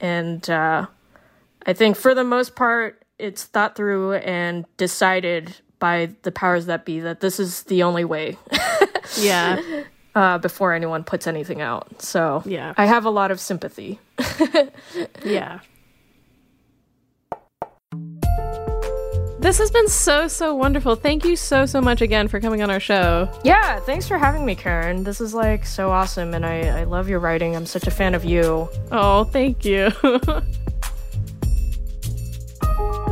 and 0.00 0.48
uh, 0.50 0.86
i 1.66 1.72
think 1.72 1.96
for 1.96 2.14
the 2.14 2.24
most 2.24 2.54
part 2.56 3.02
it's 3.18 3.44
thought 3.44 3.76
through 3.76 4.14
and 4.14 4.64
decided 4.78 5.54
by 5.78 6.10
the 6.22 6.32
powers 6.32 6.66
that 6.66 6.84
be 6.84 7.00
that 7.00 7.20
this 7.20 7.38
is 7.38 7.64
the 7.64 7.82
only 7.82 8.04
way 8.04 8.36
Yeah. 9.20 9.60
Uh, 10.14 10.38
before 10.38 10.74
anyone 10.74 11.04
puts 11.04 11.26
anything 11.26 11.60
out 11.60 12.02
so 12.02 12.42
Yeah. 12.44 12.74
i 12.76 12.86
have 12.86 13.04
a 13.04 13.10
lot 13.10 13.30
of 13.30 13.40
sympathy 13.40 13.98
Yeah. 15.24 15.60
This 19.38 19.58
has 19.58 19.72
been 19.72 19.88
so, 19.88 20.28
so 20.28 20.54
wonderful. 20.54 20.94
Thank 20.94 21.24
you 21.24 21.34
so, 21.34 21.66
so 21.66 21.80
much 21.80 22.00
again 22.00 22.28
for 22.28 22.38
coming 22.40 22.62
on 22.62 22.70
our 22.70 22.78
show. 22.78 23.28
yeah 23.44 23.80
thanks 23.80 24.06
for 24.06 24.16
having 24.16 24.46
me 24.46 24.54
karen 24.54 25.02
this 25.02 25.20
is 25.20 25.34
like 25.34 25.66
so 25.66 25.90
awesome 25.90 26.32
and 26.32 26.46
i, 26.46 26.80
I 26.80 26.84
love 26.84 27.08
your 27.08 27.18
writing 27.18 27.56
i'm 27.56 27.66
such 27.66 27.88
a 27.88 27.90
fan 27.90 28.14
of 28.14 28.24
you 28.24 28.68
Oh, 28.92 29.24
thank 29.24 29.64
you. 29.64 29.90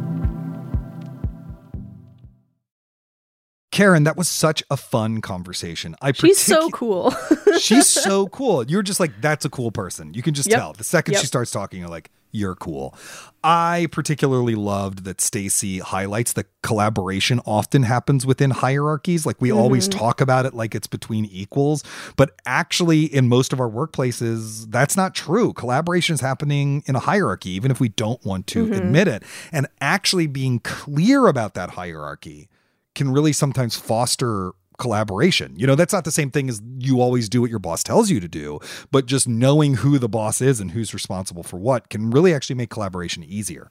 Karen, 3.81 4.03
that 4.03 4.15
was 4.15 4.27
such 4.29 4.61
a 4.69 4.77
fun 4.77 5.21
conversation. 5.21 5.95
I 6.03 6.11
She's 6.11 6.37
so 6.39 6.69
cool. 6.69 7.15
She's 7.59 7.87
so 8.07 8.27
cool. 8.27 8.63
You're 8.63 8.83
just 8.83 8.99
like, 8.99 9.11
that's 9.21 9.43
a 9.43 9.49
cool 9.49 9.71
person. 9.71 10.13
You 10.13 10.21
can 10.21 10.35
just 10.35 10.49
Yep. 10.51 10.59
tell. 10.59 10.73
The 10.73 10.83
second 10.83 11.13
Yep. 11.13 11.21
she 11.21 11.25
starts 11.27 11.49
talking, 11.49 11.79
you're 11.79 11.89
like, 11.89 12.11
you're 12.31 12.53
cool. 12.53 12.95
I 13.43 13.87
particularly 13.91 14.53
loved 14.53 15.03
that 15.05 15.19
Stacy 15.19 15.79
highlights 15.79 16.33
that 16.33 16.45
collaboration 16.61 17.41
often 17.43 17.81
happens 17.81 18.23
within 18.23 18.51
hierarchies. 18.51 19.25
Like 19.25 19.41
we 19.41 19.51
always 19.51 19.89
Mhm. 19.89 19.97
talk 19.97 20.21
about 20.21 20.45
it 20.45 20.53
like 20.53 20.75
it's 20.75 20.85
between 20.87 21.25
equals, 21.25 21.83
but 22.17 22.39
actually 22.45 23.05
in 23.05 23.27
most 23.27 23.51
of 23.51 23.59
our 23.59 23.67
workplaces, 23.69 24.69
that's 24.69 24.95
not 24.95 25.15
true. 25.15 25.53
Collaboration 25.53 26.13
is 26.13 26.21
happening 26.21 26.83
in 26.85 26.95
a 26.95 26.99
hierarchy, 26.99 27.49
even 27.49 27.71
if 27.71 27.79
we 27.79 27.89
don't 27.89 28.23
want 28.23 28.45
to 28.47 28.67
Mhm. 28.67 28.77
admit 28.77 29.07
it. 29.07 29.23
And 29.51 29.65
actually 29.81 30.27
being 30.27 30.59
clear 30.59 31.25
about 31.25 31.55
that 31.55 31.71
hierarchy 31.71 32.47
can 32.95 33.11
really 33.11 33.33
sometimes 33.33 33.75
foster 33.75 34.53
collaboration. 34.77 35.53
You 35.55 35.67
know, 35.67 35.75
that's 35.75 35.93
not 35.93 36.05
the 36.05 36.11
same 36.11 36.31
thing 36.31 36.49
as 36.49 36.61
you 36.79 37.01
always 37.01 37.29
do 37.29 37.41
what 37.41 37.49
your 37.49 37.59
boss 37.59 37.83
tells 37.83 38.09
you 38.09 38.19
to 38.19 38.27
do, 38.27 38.59
but 38.91 39.05
just 39.05 39.27
knowing 39.27 39.75
who 39.75 39.99
the 39.99 40.09
boss 40.09 40.41
is 40.41 40.59
and 40.59 40.71
who's 40.71 40.93
responsible 40.93 41.43
for 41.43 41.57
what 41.57 41.89
can 41.89 42.09
really 42.09 42.33
actually 42.33 42.55
make 42.55 42.71
collaboration 42.71 43.23
easier. 43.23 43.69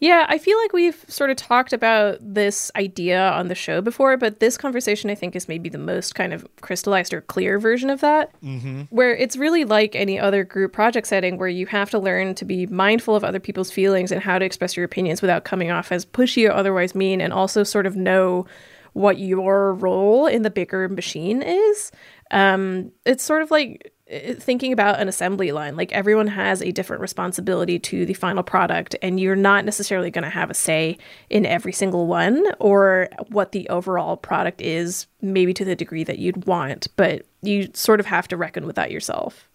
Yeah, 0.00 0.24
I 0.28 0.38
feel 0.38 0.56
like 0.58 0.72
we've 0.72 1.04
sort 1.08 1.28
of 1.28 1.36
talked 1.36 1.74
about 1.74 2.16
this 2.22 2.70
idea 2.74 3.30
on 3.32 3.48
the 3.48 3.54
show 3.54 3.82
before, 3.82 4.16
but 4.16 4.40
this 4.40 4.56
conversation 4.56 5.10
I 5.10 5.14
think 5.14 5.36
is 5.36 5.46
maybe 5.46 5.68
the 5.68 5.78
most 5.78 6.14
kind 6.14 6.32
of 6.32 6.46
crystallized 6.62 7.12
or 7.12 7.20
clear 7.20 7.58
version 7.58 7.90
of 7.90 8.00
that. 8.00 8.32
Mm-hmm. 8.42 8.82
Where 8.88 9.14
it's 9.14 9.36
really 9.36 9.64
like 9.64 9.94
any 9.94 10.18
other 10.18 10.42
group 10.42 10.72
project 10.72 11.06
setting 11.06 11.36
where 11.36 11.48
you 11.48 11.66
have 11.66 11.90
to 11.90 11.98
learn 11.98 12.34
to 12.36 12.46
be 12.46 12.66
mindful 12.66 13.14
of 13.14 13.24
other 13.24 13.40
people's 13.40 13.70
feelings 13.70 14.10
and 14.10 14.22
how 14.22 14.38
to 14.38 14.44
express 14.44 14.74
your 14.74 14.84
opinions 14.84 15.20
without 15.20 15.44
coming 15.44 15.70
off 15.70 15.92
as 15.92 16.06
pushy 16.06 16.48
or 16.48 16.52
otherwise 16.52 16.94
mean, 16.94 17.20
and 17.20 17.34
also 17.34 17.62
sort 17.62 17.84
of 17.84 17.94
know 17.94 18.46
what 18.94 19.18
your 19.18 19.74
role 19.74 20.26
in 20.26 20.42
the 20.42 20.50
bigger 20.50 20.88
machine 20.88 21.42
is. 21.42 21.92
Um, 22.30 22.90
it's 23.04 23.22
sort 23.22 23.42
of 23.42 23.50
like 23.50 23.92
Uh, 24.10 24.34
thinking 24.34 24.72
about 24.72 24.98
an 24.98 25.08
assembly 25.08 25.52
line. 25.52 25.76
Like 25.76 25.92
everyone 25.92 26.26
has 26.28 26.62
a 26.62 26.72
different 26.72 27.00
responsibility 27.00 27.78
to 27.78 28.04
the 28.04 28.14
final 28.14 28.42
product, 28.42 28.96
and 29.02 29.20
you're 29.20 29.36
not 29.36 29.64
necessarily 29.64 30.10
going 30.10 30.24
to 30.24 30.30
have 30.30 30.50
a 30.50 30.54
say 30.54 30.98
in 31.28 31.46
every 31.46 31.72
single 31.72 32.06
one 32.06 32.44
or 32.58 33.08
what 33.28 33.52
the 33.52 33.68
overall 33.68 34.16
product 34.16 34.60
is, 34.60 35.06
maybe 35.20 35.54
to 35.54 35.64
the 35.64 35.76
degree 35.76 36.04
that 36.04 36.18
you'd 36.18 36.46
want, 36.46 36.88
but 36.96 37.26
you 37.42 37.70
sort 37.74 38.00
of 38.00 38.06
have 38.06 38.26
to 38.28 38.36
reckon 38.36 38.66
with 38.66 38.76
that 38.76 38.90
yourself. 38.90 39.49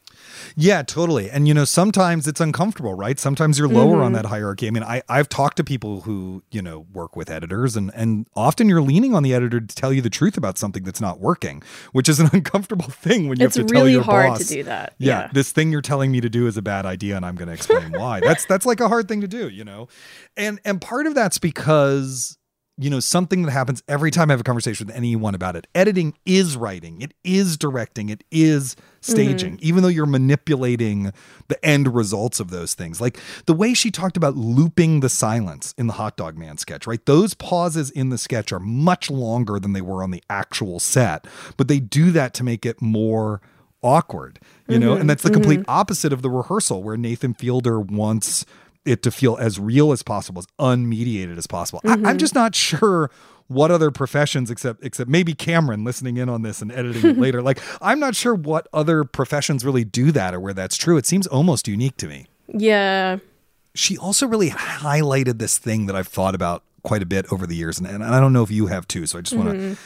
Yeah, 0.57 0.83
totally. 0.83 1.29
And 1.29 1.47
you 1.47 1.53
know, 1.53 1.65
sometimes 1.65 2.27
it's 2.27 2.39
uncomfortable, 2.39 2.93
right? 2.93 3.19
Sometimes 3.19 3.59
you're 3.59 3.67
lower 3.67 4.01
on 4.01 4.11
Mhm. 4.11 4.15
that 4.15 4.25
hierarchy. 4.27 4.67
I 4.67 4.71
mean, 4.71 4.83
I, 4.83 5.01
I've 5.09 5.27
talked 5.27 5.57
to 5.57 5.63
people 5.65 6.01
who, 6.01 6.43
you 6.49 6.61
know, 6.61 6.85
work 6.93 7.15
with 7.17 7.29
editors 7.29 7.75
and 7.75 7.91
and 7.93 8.25
often 8.35 8.69
you're 8.69 8.81
leaning 8.81 9.13
on 9.13 9.23
the 9.23 9.33
editor 9.33 9.59
to 9.59 9.75
tell 9.75 9.91
you 9.91 10.01
the 10.01 10.09
truth 10.09 10.37
about 10.37 10.57
something 10.57 10.83
that's 10.83 11.01
not 11.01 11.19
working, 11.19 11.61
which 11.91 12.07
is 12.07 12.19
an 12.19 12.29
uncomfortable 12.33 12.85
thing 12.89 13.27
when 13.27 13.39
you 13.39 13.45
It's 13.45 13.57
have 13.57 13.67
to 13.67 13.73
tell 13.73 13.81
really 13.81 13.93
your 13.93 14.03
hard 14.03 14.27
boss. 14.29 14.47
to 14.47 14.53
do 14.53 14.63
that. 14.63 14.93
Yeah, 14.97 15.21
Yeah. 15.23 15.29
This 15.33 15.51
thing 15.51 15.71
you're 15.71 15.81
telling 15.81 16.11
me 16.11 16.21
to 16.21 16.29
do 16.29 16.47
is 16.47 16.55
a 16.55 16.61
bad 16.61 16.85
idea 16.85 17.17
and 17.17 17.25
I'm 17.25 17.35
gonna 17.35 17.51
explain 17.53 17.91
why. 17.99 18.21
That's 18.21 18.45
that's 18.45 18.65
like 18.65 18.79
a 18.79 18.87
hard 18.87 19.07
thing 19.09 19.21
to 19.21 19.27
do, 19.27 19.49
you 19.49 19.65
know? 19.65 19.87
And 20.37 20.59
and 20.63 20.79
part 20.79 21.05
of 21.05 21.15
that's 21.15 21.37
because 21.37 22.37
you 22.77 22.89
know, 22.89 22.99
something 22.99 23.43
that 23.43 23.51
happens 23.51 23.81
every 23.87 24.11
time 24.11 24.29
I 24.29 24.33
have 24.33 24.41
a 24.41 24.43
conversation 24.43 24.87
with 24.87 24.93
anyone 24.97 25.33
about 25.33 25.55
it. 25.55 25.65
Editing 25.73 26.13
is 26.25 26.57
writing, 26.57 27.01
it 27.01 27.13
is 27.23 27.55
directing, 27.55 28.09
it 28.09 28.25
is 28.31 28.75
staging, 29.05 29.59
even 29.61 29.83
though 29.83 29.89
you're 29.89 30.05
manipulating 30.05 31.11
the 31.47 31.63
end 31.65 31.93
results 31.93 32.39
of 32.39 32.49
those 32.49 32.73
things. 32.73 32.99
Like 32.99 33.19
the 33.45 33.53
way 33.53 33.73
she 33.73 33.91
talked 33.91 34.17
about 34.17 34.35
looping 34.35 34.99
the 35.01 35.09
silence 35.09 35.73
in 35.77 35.87
the 35.87 35.93
hot 35.93 36.17
dog 36.17 36.37
man 36.37 36.57
sketch, 36.57 36.87
right? 36.87 37.05
Those 37.05 37.33
pauses 37.33 37.89
in 37.91 38.09
the 38.09 38.17
sketch 38.17 38.51
are 38.51 38.59
much 38.59 39.09
longer 39.11 39.59
than 39.59 39.73
they 39.73 39.81
were 39.81 40.03
on 40.03 40.11
the 40.11 40.23
actual 40.29 40.79
set, 40.79 41.25
but 41.57 41.67
they 41.67 41.79
do 41.79 42.11
that 42.11 42.33
to 42.35 42.43
make 42.43 42.65
it 42.65 42.81
more 42.81 43.41
awkward, 43.83 44.39
you 44.67 44.79
know? 44.79 44.95
Mhm, 44.95 45.01
And 45.01 45.09
that's 45.09 45.23
the 45.23 45.29
complete 45.29 45.59
mhm. 45.59 45.65
opposite 45.67 46.11
of 46.11 46.21
the 46.23 46.29
rehearsal 46.29 46.81
where 46.81 46.97
Nathan 46.97 47.33
Fielder 47.35 47.79
wants 47.79 48.45
it 48.85 49.01
to 49.03 49.11
feel 49.11 49.35
as 49.39 49.59
real 49.59 49.91
as 49.91 50.01
possible, 50.03 50.39
as 50.39 50.47
unmediated 50.59 51.37
as 51.37 51.47
possible. 51.47 51.81
I, 51.85 51.93
I'm 51.93 52.03
Mhm. 52.03 52.17
just 52.17 52.35
not 52.35 52.53
sure 52.55 53.09
what 53.47 53.69
other 53.71 53.91
professions 53.91 54.49
except 54.49 54.83
except 54.83 55.09
maybe 55.09 55.33
Cameron 55.33 55.83
listening 55.83 56.17
in 56.17 56.29
on 56.29 56.41
this 56.41 56.61
and 56.61 56.71
editing 56.71 57.05
it 57.11 57.17
later. 57.25 57.41
Like 57.41 57.59
I'm 57.81 57.99
not 57.99 58.15
sure 58.15 58.33
what 58.33 58.67
other 58.73 59.03
professions 59.03 59.63
really 59.63 59.83
do 59.83 60.11
that 60.13 60.33
or 60.33 60.39
where 60.39 60.53
that's 60.53 60.77
true. 60.77 60.97
It 60.97 61.05
seems 61.05 61.27
almost 61.27 61.67
unique 61.67 61.97
to 61.97 62.07
me. 62.07 62.25
Yeah. 62.47 63.17
She 63.75 63.97
also 63.97 64.25
really 64.27 64.49
highlighted 64.49 65.37
this 65.39 65.57
thing 65.57 65.85
that 65.87 65.95
I've 65.95 66.07
thought 66.07 66.33
about 66.33 66.63
quite 66.83 67.01
a 67.03 67.05
bit 67.05 67.25
over 67.31 67.45
the 67.45 67.55
years, 67.55 67.77
and, 67.77 67.87
and 67.87 68.03
I 68.03 68.19
don't 68.19 68.31
know 68.33 68.43
if 68.43 68.51
you 68.51 68.67
have 68.67 68.87
too. 68.87 69.05
So 69.05 69.17
I 69.17 69.21
just 69.21 69.35
want 69.35 69.49
to 69.49 69.55
Mhm. 69.55 69.77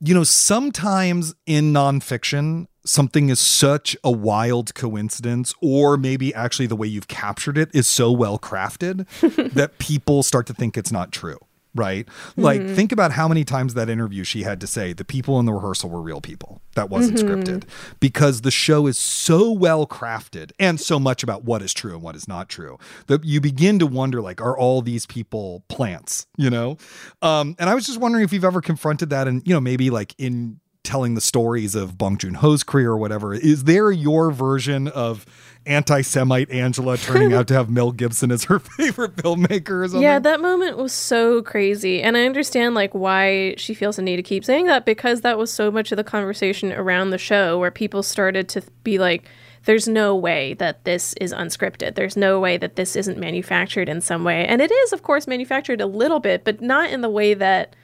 you 0.00 0.14
know, 0.14 0.24
sometimes 0.24 1.34
in 1.46 1.72
nonfiction, 1.72 2.66
something 2.84 3.28
is 3.30 3.40
such 3.40 3.96
a 4.04 4.10
wild 4.10 4.74
coincidence, 4.74 5.54
or 5.60 5.96
maybe 5.96 6.32
actually 6.34 6.66
the 6.66 6.76
way 6.76 6.86
you've 6.86 7.08
captured 7.08 7.56
it 7.58 7.70
is 7.74 7.86
so 7.86 8.10
well 8.12 8.38
crafted 8.38 9.06
that 9.54 9.78
people 9.78 10.22
start 10.22 10.46
to 10.46 10.54
think 10.54 10.76
it's 10.76 10.92
not 10.92 11.12
true. 11.12 11.38
Right? 11.74 12.08
Like, 12.36 12.60
Mhm. 12.60 12.74
think 12.76 12.92
about 12.92 13.10
how 13.12 13.26
many 13.26 13.44
times 13.44 13.74
that 13.74 13.88
interview 13.88 14.22
she 14.22 14.44
had 14.44 14.60
to 14.60 14.66
say 14.66 14.92
the 14.92 15.04
people 15.04 15.40
in 15.40 15.46
the 15.46 15.52
rehearsal 15.52 15.90
were 15.90 16.00
real 16.00 16.20
people. 16.20 16.60
That 16.76 16.88
wasn't 16.88 17.18
Mhm. 17.18 17.24
scripted 17.28 17.62
because 17.98 18.42
the 18.42 18.50
show 18.52 18.86
is 18.86 18.96
so 18.96 19.50
well 19.50 19.84
crafted 19.86 20.52
and 20.60 20.80
so 20.80 21.00
much 21.00 21.22
about 21.24 21.44
what 21.44 21.62
is 21.62 21.74
true 21.74 21.94
and 21.94 22.02
what 22.02 22.14
is 22.14 22.28
not 22.28 22.48
true 22.48 22.78
that 23.08 23.24
you 23.24 23.40
begin 23.40 23.78
to 23.80 23.86
wonder 23.86 24.20
like, 24.20 24.40
are 24.40 24.56
all 24.56 24.82
these 24.82 25.04
people 25.06 25.64
plants? 25.68 26.26
You 26.36 26.50
know? 26.50 26.76
Um, 27.22 27.56
and 27.58 27.68
I 27.68 27.74
was 27.74 27.86
just 27.86 27.98
wondering 27.98 28.22
if 28.24 28.32
you've 28.32 28.44
ever 28.44 28.60
confronted 28.60 29.10
that 29.10 29.26
and, 29.26 29.42
you 29.44 29.52
know, 29.52 29.60
maybe 29.60 29.90
like 29.90 30.14
in 30.16 30.60
telling 30.84 31.14
the 31.14 31.20
stories 31.20 31.74
of 31.74 31.96
Bong 31.96 32.18
Joon 32.18 32.34
Ho's 32.34 32.62
career 32.62 32.90
or 32.90 32.98
whatever, 32.98 33.32
is 33.34 33.64
there 33.64 33.90
your 33.90 34.30
version 34.30 34.86
of 34.88 35.24
anti-Semite 35.66 36.50
Angela 36.50 36.96
turning 36.96 37.32
out 37.34 37.48
to 37.48 37.54
have 37.54 37.70
Mel 37.70 37.92
Gibson 37.92 38.30
as 38.30 38.44
her 38.44 38.58
favorite 38.76 39.16
filmmaker 39.16 39.84
or 39.84 39.88
something? 39.88 40.02
Yeah, 40.02 40.18
that 40.18 40.40
moment 40.40 40.76
was 40.76 40.92
so 40.92 41.42
crazy. 41.42 42.02
And 42.02 42.16
I 42.16 42.26
understand 42.26 42.74
like 42.74 42.94
why 42.94 43.54
she 43.56 43.74
feels 43.74 43.96
the 43.96 44.02
need 44.02 44.16
to 44.16 44.22
keep 44.22 44.44
saying 44.44 44.66
that 44.66 44.84
because 44.84 45.22
that 45.22 45.38
was 45.38 45.52
so 45.52 45.70
much 45.70 45.92
of 45.92 45.96
the 45.96 46.04
conversation 46.04 46.72
around 46.72 47.10
the 47.10 47.18
show 47.18 47.58
where 47.58 47.70
people 47.70 48.02
started 48.02 48.48
to 48.50 48.62
be 48.82 48.98
like 48.98 49.28
there's 49.64 49.88
no 49.88 50.14
way 50.14 50.52
that 50.54 50.84
this 50.84 51.14
is 51.14 51.32
unscripted. 51.32 51.94
There's 51.94 52.18
no 52.18 52.38
way 52.38 52.58
that 52.58 52.76
this 52.76 52.96
isn't 52.96 53.18
manufactured 53.18 53.88
in 53.88 54.02
some 54.02 54.22
way. 54.22 54.46
And 54.46 54.60
it 54.60 54.70
is 54.70 54.92
of 54.92 55.02
course 55.02 55.26
manufactured 55.26 55.80
a 55.80 55.86
little 55.86 56.20
bit, 56.20 56.44
but 56.44 56.60
not 56.60 56.90
in 56.90 57.00
the 57.00 57.08
way 57.08 57.34
that 57.34 57.74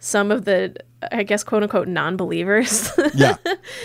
some 0.00 0.30
of 0.32 0.44
the 0.44 0.74
I 1.12 1.22
guess 1.22 1.44
quote 1.44 1.62
unquote 1.62 1.88
non-believers 1.88 2.90
Yeah. 3.14 3.34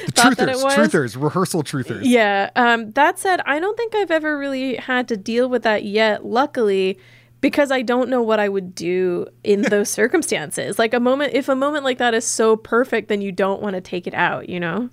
thought 0.09 0.35
that 0.37 0.49
it 0.49 0.55
truthers, 0.57 0.63
was. 0.63 0.73
truthers, 0.75 1.21
rehearsal 1.21 1.63
truthers. 1.63 2.01
Yeah. 2.03 2.49
Um, 2.55 2.91
that 2.91 3.19
said, 3.19 3.41
I 3.45 3.59
don't 3.59 3.77
think 3.77 3.93
I've 3.95 4.11
ever 4.11 4.37
really 4.37 4.75
had 4.75 5.07
to 5.09 5.17
deal 5.17 5.47
with 5.47 5.63
that 5.63 5.85
yet, 5.85 6.25
luckily, 6.25 6.99
because 7.39 7.71
I 7.71 7.83
don't 7.83 8.09
know 8.09 8.21
what 8.21 8.39
I 8.41 8.49
would 8.49 8.75
do 8.75 9.27
in 9.45 9.61
those 9.69 9.89
circumstances. 9.89 10.77
Like 10.77 10.93
a 10.93 10.99
moment, 10.99 11.33
if 11.33 11.47
a 11.47 11.55
moment 11.55 11.83
like 11.85 11.99
that 11.99 12.13
is 12.13 12.25
so 12.25 12.57
perfect, 12.57 13.07
then 13.07 13.21
you 13.21 13.31
don't 13.31 13.61
want 13.61 13.75
to 13.75 13.81
take 13.81 14.07
it 14.07 14.13
out, 14.13 14.49
you 14.49 14.59
know? 14.59 14.89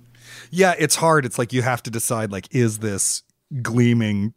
Yeah, 0.49 0.75
it's 0.79 0.95
hard. 0.95 1.25
It's 1.25 1.37
like 1.37 1.51
you 1.51 1.61
have 1.61 1.83
to 1.83 1.91
decide 1.91 2.31
like, 2.31 2.47
is 2.55 2.79
this 2.79 3.23
gleaming 3.61 4.33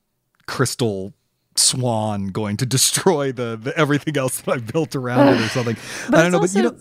crystal 0.47 1.13
swan 1.59 2.29
going 2.29 2.57
to 2.59 2.67
destroy 2.67 3.33
the, 3.33 3.57
the 3.61 3.77
everything 3.79 4.17
else 4.17 4.41
that 4.41 4.53
I've 4.53 4.67
built 4.73 4.95
around 4.97 5.29
it 5.35 5.41
or 5.41 5.49
something? 5.51 5.77
But 6.11 6.19
I 6.19 6.23
don't 6.23 6.33
know, 6.33 6.43
it's 6.43 6.55
but 6.55 6.63
you 6.63 6.71
know, 6.71 6.77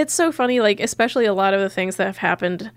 it's 0.00 0.14
so 0.14 0.32
funny, 0.32 0.60
like, 0.60 0.80
especially 0.80 1.24
a 1.26 1.34
lot 1.34 1.54
of 1.54 1.60
the 1.60 1.70
things 1.70 1.96
that 1.96 2.06
have 2.06 2.18
happened 2.18 2.70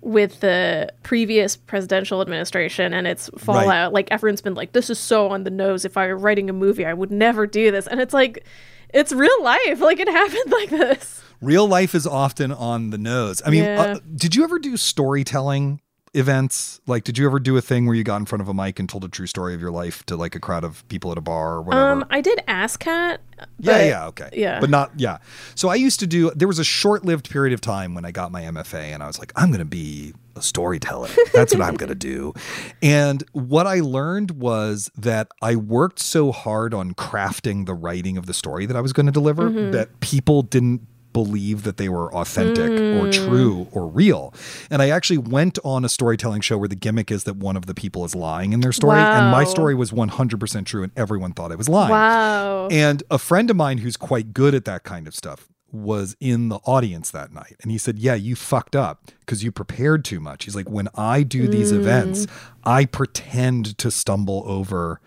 with 0.00 0.40
the 0.40 0.92
previous 1.02 1.56
presidential 1.56 2.20
administration 2.22 2.94
and 2.94 3.06
its 3.06 3.28
fallout. 3.36 3.92
Like, 3.92 4.08
everyone's 4.12 4.40
been 4.40 4.54
like, 4.54 4.72
this 4.72 4.90
is 4.90 4.98
so 4.98 5.28
on 5.30 5.42
the 5.44 5.50
nose. 5.50 5.84
If 5.84 5.96
I 5.96 6.06
were 6.06 6.16
writing 6.16 6.48
a 6.48 6.52
movie, 6.52 6.86
I 6.86 6.94
would 6.94 7.10
never 7.10 7.46
do 7.48 7.70
this. 7.72 7.86
And 7.88 8.00
it's 8.00 8.14
like, 8.14 8.44
it's 8.94 9.12
real 9.12 9.42
life. 9.42 9.80
Like, 9.80 9.98
it 9.98 10.08
happened 10.08 10.52
like 10.52 10.70
this. 10.70 11.20
real 11.40 11.66
life 11.66 11.94
is 11.96 12.06
often 12.06 12.52
on 12.52 12.90
the 12.90 12.98
nose. 12.98 13.42
I 13.44 13.50
mean, 13.50 13.64
Yeah. 13.64 13.82
uh, 13.82 13.98
did 14.14 14.36
you 14.36 14.44
ever 14.44 14.58
do 14.60 14.76
storytelling 14.76 15.80
events? 16.14 16.80
Like, 16.86 17.04
did 17.04 17.18
you 17.18 17.26
ever 17.26 17.38
do 17.38 17.56
a 17.56 17.60
thing 17.60 17.86
where 17.86 17.94
you 17.94 18.04
got 18.04 18.16
in 18.16 18.26
front 18.26 18.42
of 18.42 18.48
a 18.48 18.54
mic 18.54 18.78
and 18.78 18.88
told 18.88 19.04
a 19.04 19.08
true 19.08 19.26
story 19.26 19.54
of 19.54 19.60
your 19.60 19.70
life 19.70 20.04
to 20.06 20.16
like 20.16 20.34
a 20.34 20.40
crowd 20.40 20.64
of 20.64 20.86
people 20.88 21.12
at 21.12 21.18
a 21.18 21.20
bar 21.20 21.54
or 21.54 21.62
whatever? 21.62 21.90
Um, 21.90 22.04
I 22.10 22.20
did 22.20 22.40
ASCAT. 22.48 23.18
Yeah, 23.60 23.82
yeah, 23.84 24.06
okay. 24.08 24.30
Yeah. 24.32 24.60
But 24.60 24.70
not, 24.70 24.90
yeah. 24.96 25.18
So 25.54 25.68
I 25.68 25.76
used 25.76 26.00
to 26.00 26.06
do, 26.06 26.30
there 26.34 26.48
was 26.48 26.58
a 26.58 26.64
short 26.64 27.04
lived 27.04 27.30
period 27.30 27.52
of 27.54 27.60
time 27.60 27.94
when 27.94 28.04
I 28.04 28.10
got 28.10 28.32
my 28.32 28.42
MFA 28.42 28.92
and 28.94 29.02
I 29.02 29.06
was 29.06 29.18
like, 29.18 29.32
I'm 29.36 29.48
going 29.48 29.60
to 29.60 29.64
be 29.64 30.12
a 30.34 30.42
storyteller. 30.42 31.08
That's 31.32 31.54
what 31.54 31.62
I'm 31.62 31.74
going 31.74 31.88
to 31.88 31.94
do. 31.94 32.32
And 32.82 33.24
what 33.32 33.66
I 33.66 33.80
learned 33.80 34.32
was 34.32 34.90
that 34.96 35.28
I 35.42 35.56
worked 35.56 35.98
so 35.98 36.30
hard 36.32 36.72
on 36.74 36.94
crafting 36.94 37.66
the 37.66 37.74
writing 37.74 38.16
of 38.16 38.26
the 38.26 38.34
story 38.34 38.66
that 38.66 38.76
I 38.76 38.80
was 38.80 38.92
going 38.92 39.06
to 39.06 39.12
deliver 39.12 39.50
Mhm. 39.50 39.72
that 39.72 40.00
people 40.00 40.42
didn't 40.42 40.86
believe 41.22 41.62
that 41.64 41.76
they 41.78 41.88
were 41.88 42.08
authentic 42.14 42.70
or 42.98 43.06
Mm. 43.08 43.12
true 43.12 43.66
or 43.72 43.86
real. 44.02 44.32
And 44.70 44.80
I 44.80 44.88
actually 44.90 45.18
went 45.18 45.58
on 45.64 45.84
a 45.84 45.88
storytelling 45.88 46.42
show 46.42 46.56
where 46.58 46.68
the 46.68 46.76
gimmick 46.86 47.10
is 47.10 47.24
that 47.24 47.36
one 47.36 47.56
of 47.56 47.66
the 47.66 47.74
people 47.74 48.04
is 48.04 48.14
lying 48.14 48.52
in 48.52 48.60
their 48.60 48.72
story. 48.72 49.00
And 49.00 49.30
my 49.38 49.44
story 49.44 49.74
was 49.74 49.90
100% 49.92 50.66
true 50.66 50.82
and 50.84 50.92
everyone 50.96 51.32
thought 51.32 51.50
I 51.52 51.56
was 51.56 51.68
lying. 51.68 51.90
Wow. 51.90 52.68
And 52.70 53.02
a 53.10 53.18
friend 53.18 53.50
of 53.50 53.56
mine 53.56 53.78
who's 53.78 53.96
quite 53.96 54.32
good 54.32 54.54
at 54.54 54.64
that 54.66 54.84
kind 54.84 55.06
of 55.08 55.14
stuff 55.14 55.48
was 55.70 56.16
in 56.20 56.48
the 56.48 56.58
audience 56.64 57.10
that 57.10 57.32
night. 57.32 57.56
And 57.62 57.70
he 57.70 57.78
said, 57.78 57.98
Yeah, 57.98 58.14
you 58.14 58.34
fucked 58.36 58.74
up 58.74 58.96
because 59.20 59.42
you 59.44 59.52
prepared 59.52 60.02
too 60.04 60.20
much. 60.20 60.44
He's 60.44 60.56
like, 60.56 60.70
When 60.70 60.88
I 60.94 61.22
do 61.22 61.46
these 61.48 61.72
Mm. 61.72 61.78
events, 61.80 62.26
I 62.64 62.84
pretend 62.86 63.76
to 63.78 63.90
stumble 63.90 64.42
over 64.46 65.00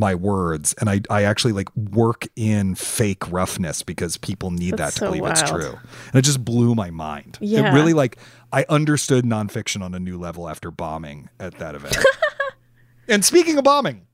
my 0.00 0.14
words 0.14 0.74
and 0.80 0.88
I, 0.88 1.02
I 1.10 1.22
actually 1.24 1.52
like 1.52 1.68
work 1.76 2.26
in 2.34 2.74
fake 2.74 3.30
roughness 3.30 3.82
because 3.82 4.16
people 4.16 4.50
need 4.50 4.78
That's 4.78 4.94
that 4.94 5.00
to 5.00 5.06
so 5.06 5.06
believe 5.12 5.30
it's 5.30 5.42
true. 5.42 5.78
And 6.08 6.14
it 6.14 6.22
just 6.22 6.44
blew 6.44 6.74
my 6.74 6.90
mind. 6.90 7.38
Yeah. 7.40 7.70
It 7.70 7.74
really 7.74 7.92
like 7.92 8.16
I 8.50 8.64
understood 8.68 9.24
nonfiction 9.24 9.82
on 9.82 9.94
a 9.94 10.00
new 10.00 10.18
level 10.18 10.48
after 10.48 10.70
bombing 10.70 11.28
at 11.38 11.58
that 11.58 11.74
event. 11.74 11.98
and 13.08 13.24
speaking 13.24 13.58
of 13.58 13.64
bombing, 13.64 14.06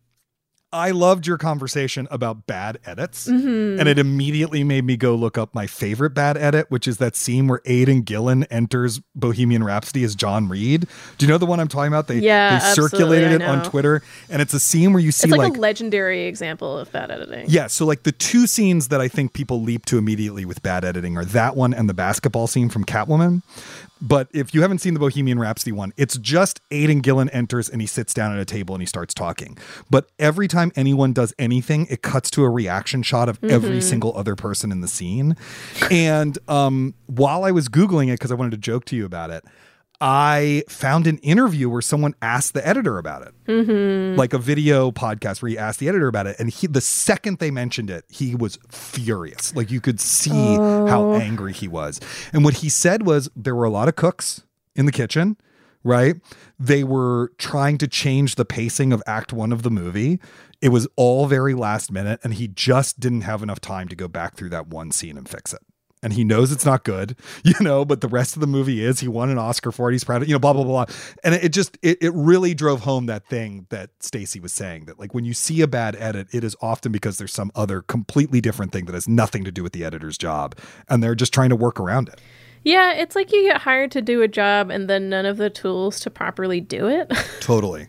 I 0.73 0.91
loved 0.91 1.27
your 1.27 1.39
conversation 1.39 2.09
about 2.11 2.47
bad 2.47 2.79
edits. 2.85 3.29
Mhm. 3.29 3.79
And 3.79 3.89
it 3.89 3.99
immediately 3.99 4.65
made 4.65 4.85
me 4.85 4.97
go 4.97 5.15
look 5.15 5.39
up 5.39 5.55
my 5.55 5.67
favorite 5.67 6.11
bad 6.11 6.37
edit, 6.37 6.67
which 6.71 6.89
is 6.89 6.97
that 6.99 7.15
scene 7.17 7.47
where 7.47 7.61
Aidan 7.65 8.03
Gillen 8.03 8.45
enters 8.45 9.01
Bohemian 9.15 9.63
Rhapsody 9.65 10.03
as 10.05 10.15
John 10.17 10.49
Reid. 10.49 10.87
Do 11.19 11.25
you 11.27 11.31
know 11.31 11.39
the 11.39 11.47
one 11.47 11.61
I'm 11.61 11.69
talking 11.69 11.89
about? 11.93 12.09
They, 12.09 12.19
Yeah, 12.19 12.59
they 12.59 12.75
circulated 12.75 13.33
it 13.33 13.43
on. 13.43 13.63
Twitter. 13.65 14.03
And 14.29 14.43
it's 14.43 14.53
a 14.55 14.61
scene 14.61 14.93
where 14.93 15.01
you 15.03 15.13
see 15.13 15.29
it's 15.29 15.33
like, 15.37 15.51
like 15.51 15.57
a 15.57 15.61
legendary 15.61 16.27
example 16.27 16.79
of 16.79 16.91
bad 16.93 17.11
editing. 17.11 17.47
yeah, 17.49 17.69
so 17.69 17.87
like 17.87 18.03
the 18.03 18.13
two 18.13 18.47
scenes 18.47 18.89
that 18.89 19.01
I 19.01 19.09
think 19.09 19.33
people 19.33 19.63
leap 19.63 19.87
to 19.87 19.99
immediately 19.99 20.45
with 20.45 20.63
bad 20.63 20.85
editing 20.85 21.17
are 21.17 21.25
that 21.27 21.57
one 21.57 21.73
and 21.75 21.89
the 21.89 21.95
basketball 21.95 22.47
scene 22.49 22.69
from 22.69 22.85
Catwoman. 22.85 23.43
But 24.01 24.29
if 24.33 24.55
you 24.55 24.63
haven't 24.63 24.79
seen 24.79 24.93
the 24.95 25.01
Bohemian 25.01 25.39
Rhapsody 25.39 25.73
one, 25.73 25.93
it's 25.97 26.19
just 26.19 26.61
Aidan 26.71 27.01
Gillen 27.01 27.31
enters 27.31 27.69
and 27.69 27.81
he 27.81 27.87
sits 27.87 28.13
down 28.13 28.33
at 28.33 28.39
a 28.39 28.45
table 28.45 28.75
and 28.75 28.83
he 28.83 28.87
starts 28.87 29.15
talking. 29.15 29.57
But 29.91 30.09
every 30.19 30.49
time 30.49 30.71
anyone 30.77 31.13
does 31.15 31.33
anything, 31.39 31.87
it 31.89 32.03
cuts 32.03 32.31
to 32.33 32.45
a 32.45 32.51
reaction 32.51 33.03
shot 33.03 33.29
of 33.31 33.39
every 33.43 33.79
Mhm. 33.79 33.83
single 33.83 34.17
other 34.17 34.37
person 34.37 34.71
in 34.71 34.83
the 34.83 34.89
scene. 34.89 35.35
And 35.91 36.39
um, 36.47 36.95
while 37.07 37.45
I 37.45 37.51
was 37.53 37.69
Googling 37.69 38.09
it, 38.09 38.13
because 38.13 38.31
I 38.31 38.35
wanted 38.35 38.51
to 38.51 38.59
joke 38.59 38.85
to 38.87 38.97
you 38.97 39.07
about 39.07 39.31
it, 39.31 39.45
I 40.01 40.63
found 40.69 41.07
an 41.07 41.19
interview 41.19 41.69
where 41.71 41.81
someone 41.83 42.15
asked 42.21 42.55
the 42.55 42.67
editor 42.67 42.99
about 42.99 43.23
it 43.23 43.35
Mm-hmm. 43.47 44.19
like 44.19 44.33
a 44.33 44.39
video 44.39 44.91
podcast 44.91 45.41
where 45.41 45.51
he 45.51 45.57
asked 45.59 45.79
the 45.79 45.89
editor 45.89 46.09
about 46.09 46.27
it 46.27 46.37
and 46.39 46.51
he 46.51 46.67
the 46.67 46.81
second 46.81 47.39
they 47.39 47.51
mentioned 47.53 47.91
it 47.91 48.05
he 48.09 48.35
was 48.35 48.59
furious 48.71 49.55
like 49.55 49.71
you 49.71 49.81
could 49.81 50.01
see 50.01 50.31
how 50.57 51.03
Oh. 51.05 51.15
angry 51.15 51.53
he 51.53 51.69
was 51.69 52.01
and 52.33 52.45
what 52.45 52.55
he 52.55 52.69
said 52.69 53.07
was 53.07 53.31
there 53.37 53.55
were 53.55 53.65
a 53.65 53.71
lot 53.71 53.87
of 53.89 53.95
cooks 53.97 54.43
in 54.75 54.85
the 54.87 54.93
kitchen 54.93 55.37
right? 55.85 56.17
They 56.59 56.83
were 56.83 57.31
trying 57.39 57.79
to 57.79 57.87
change 57.87 58.35
the 58.35 58.45
pacing 58.45 58.93
of 58.93 59.01
act 59.07 59.33
1 59.33 59.53
of 59.53 59.63
the 59.63 59.71
movie. 59.71 60.19
It 60.61 60.71
was 60.71 60.89
all 60.97 61.27
very 61.29 61.55
last 61.55 61.93
minute 61.93 62.19
and 62.25 62.35
he 62.35 62.49
just 62.49 62.99
didn't 62.99 63.21
have 63.21 63.41
enough 63.41 63.61
time 63.61 63.87
to 63.89 63.95
go 63.95 64.09
back 64.09 64.35
through 64.35 64.49
that 64.49 64.67
one 64.67 64.91
scene 64.91 65.17
and 65.17 65.29
fix 65.29 65.55
it 65.55 65.61
and 66.07 66.13
he 66.13 66.23
knows 66.23 66.53
it's 66.53 66.65
not 66.65 66.85
good, 66.85 67.17
you 67.43 67.55
know, 67.61 67.85
but 67.85 68.01
the 68.01 68.07
rest 68.07 68.37
of 68.37 68.41
the 68.41 68.47
movie 68.47 68.83
is. 68.83 69.01
He 69.01 69.09
won 69.09 69.29
an 69.29 69.39
Oscar 69.39 69.73
for 69.73 69.91
it. 69.91 69.93
He's 69.93 70.05
proud 70.05 70.23
of, 70.23 70.29
you 70.29 70.35
know, 70.35 70.39
blah, 70.39 70.53
blah, 70.53 70.63
blah. 70.63 70.85
And 71.25 71.35
it, 71.35 71.49
just, 71.49 71.77
it, 71.83 71.99
it 72.01 72.13
really 72.15 72.55
drove 72.55 72.83
home 72.83 73.07
that 73.07 73.27
thing 73.27 73.67
that 73.71 73.91
Stacy 73.99 74.39
was 74.39 74.53
saying 74.53 74.85
that 74.85 75.01
like 75.01 75.15
when 75.15 75.25
you 75.25 75.35
see 75.35 75.63
a 75.63 75.67
bad 75.67 75.97
edit, 75.97 76.29
it 76.33 76.45
is 76.45 76.55
often 76.63 76.93
because 76.93 77.19
there's 77.19 77.33
some 77.33 77.51
other 77.57 77.83
completely 77.83 78.41
different 78.41 78.71
thing 78.71 78.85
that 78.85 78.95
has 78.95 79.09
nothing 79.09 79.43
to 79.43 79.51
do 79.51 79.65
with 79.65 79.73
the 79.73 79.85
editor's 79.85 80.17
job. 80.17 80.57
And 80.89 81.03
they're 81.03 81.17
just 81.17 81.35
trying 81.35 81.51
to 81.51 81.57
work 81.57 81.81
around 81.81 82.09
it. 82.09 82.21
Yeah, 82.63 82.93
it's 82.93 83.17
like 83.17 83.33
you 83.33 83.43
get 83.43 83.63
hired 83.63 83.91
to 83.91 84.01
do 84.01 84.23
a 84.23 84.29
job 84.29 84.71
and 84.71 84.89
then 84.89 85.09
none 85.09 85.27
of 85.27 85.39
the 85.39 85.51
tools 85.51 85.99
to 86.01 86.11
properly 86.11 86.61
do 86.61 86.87
it. 86.87 87.13
totally. 87.41 87.89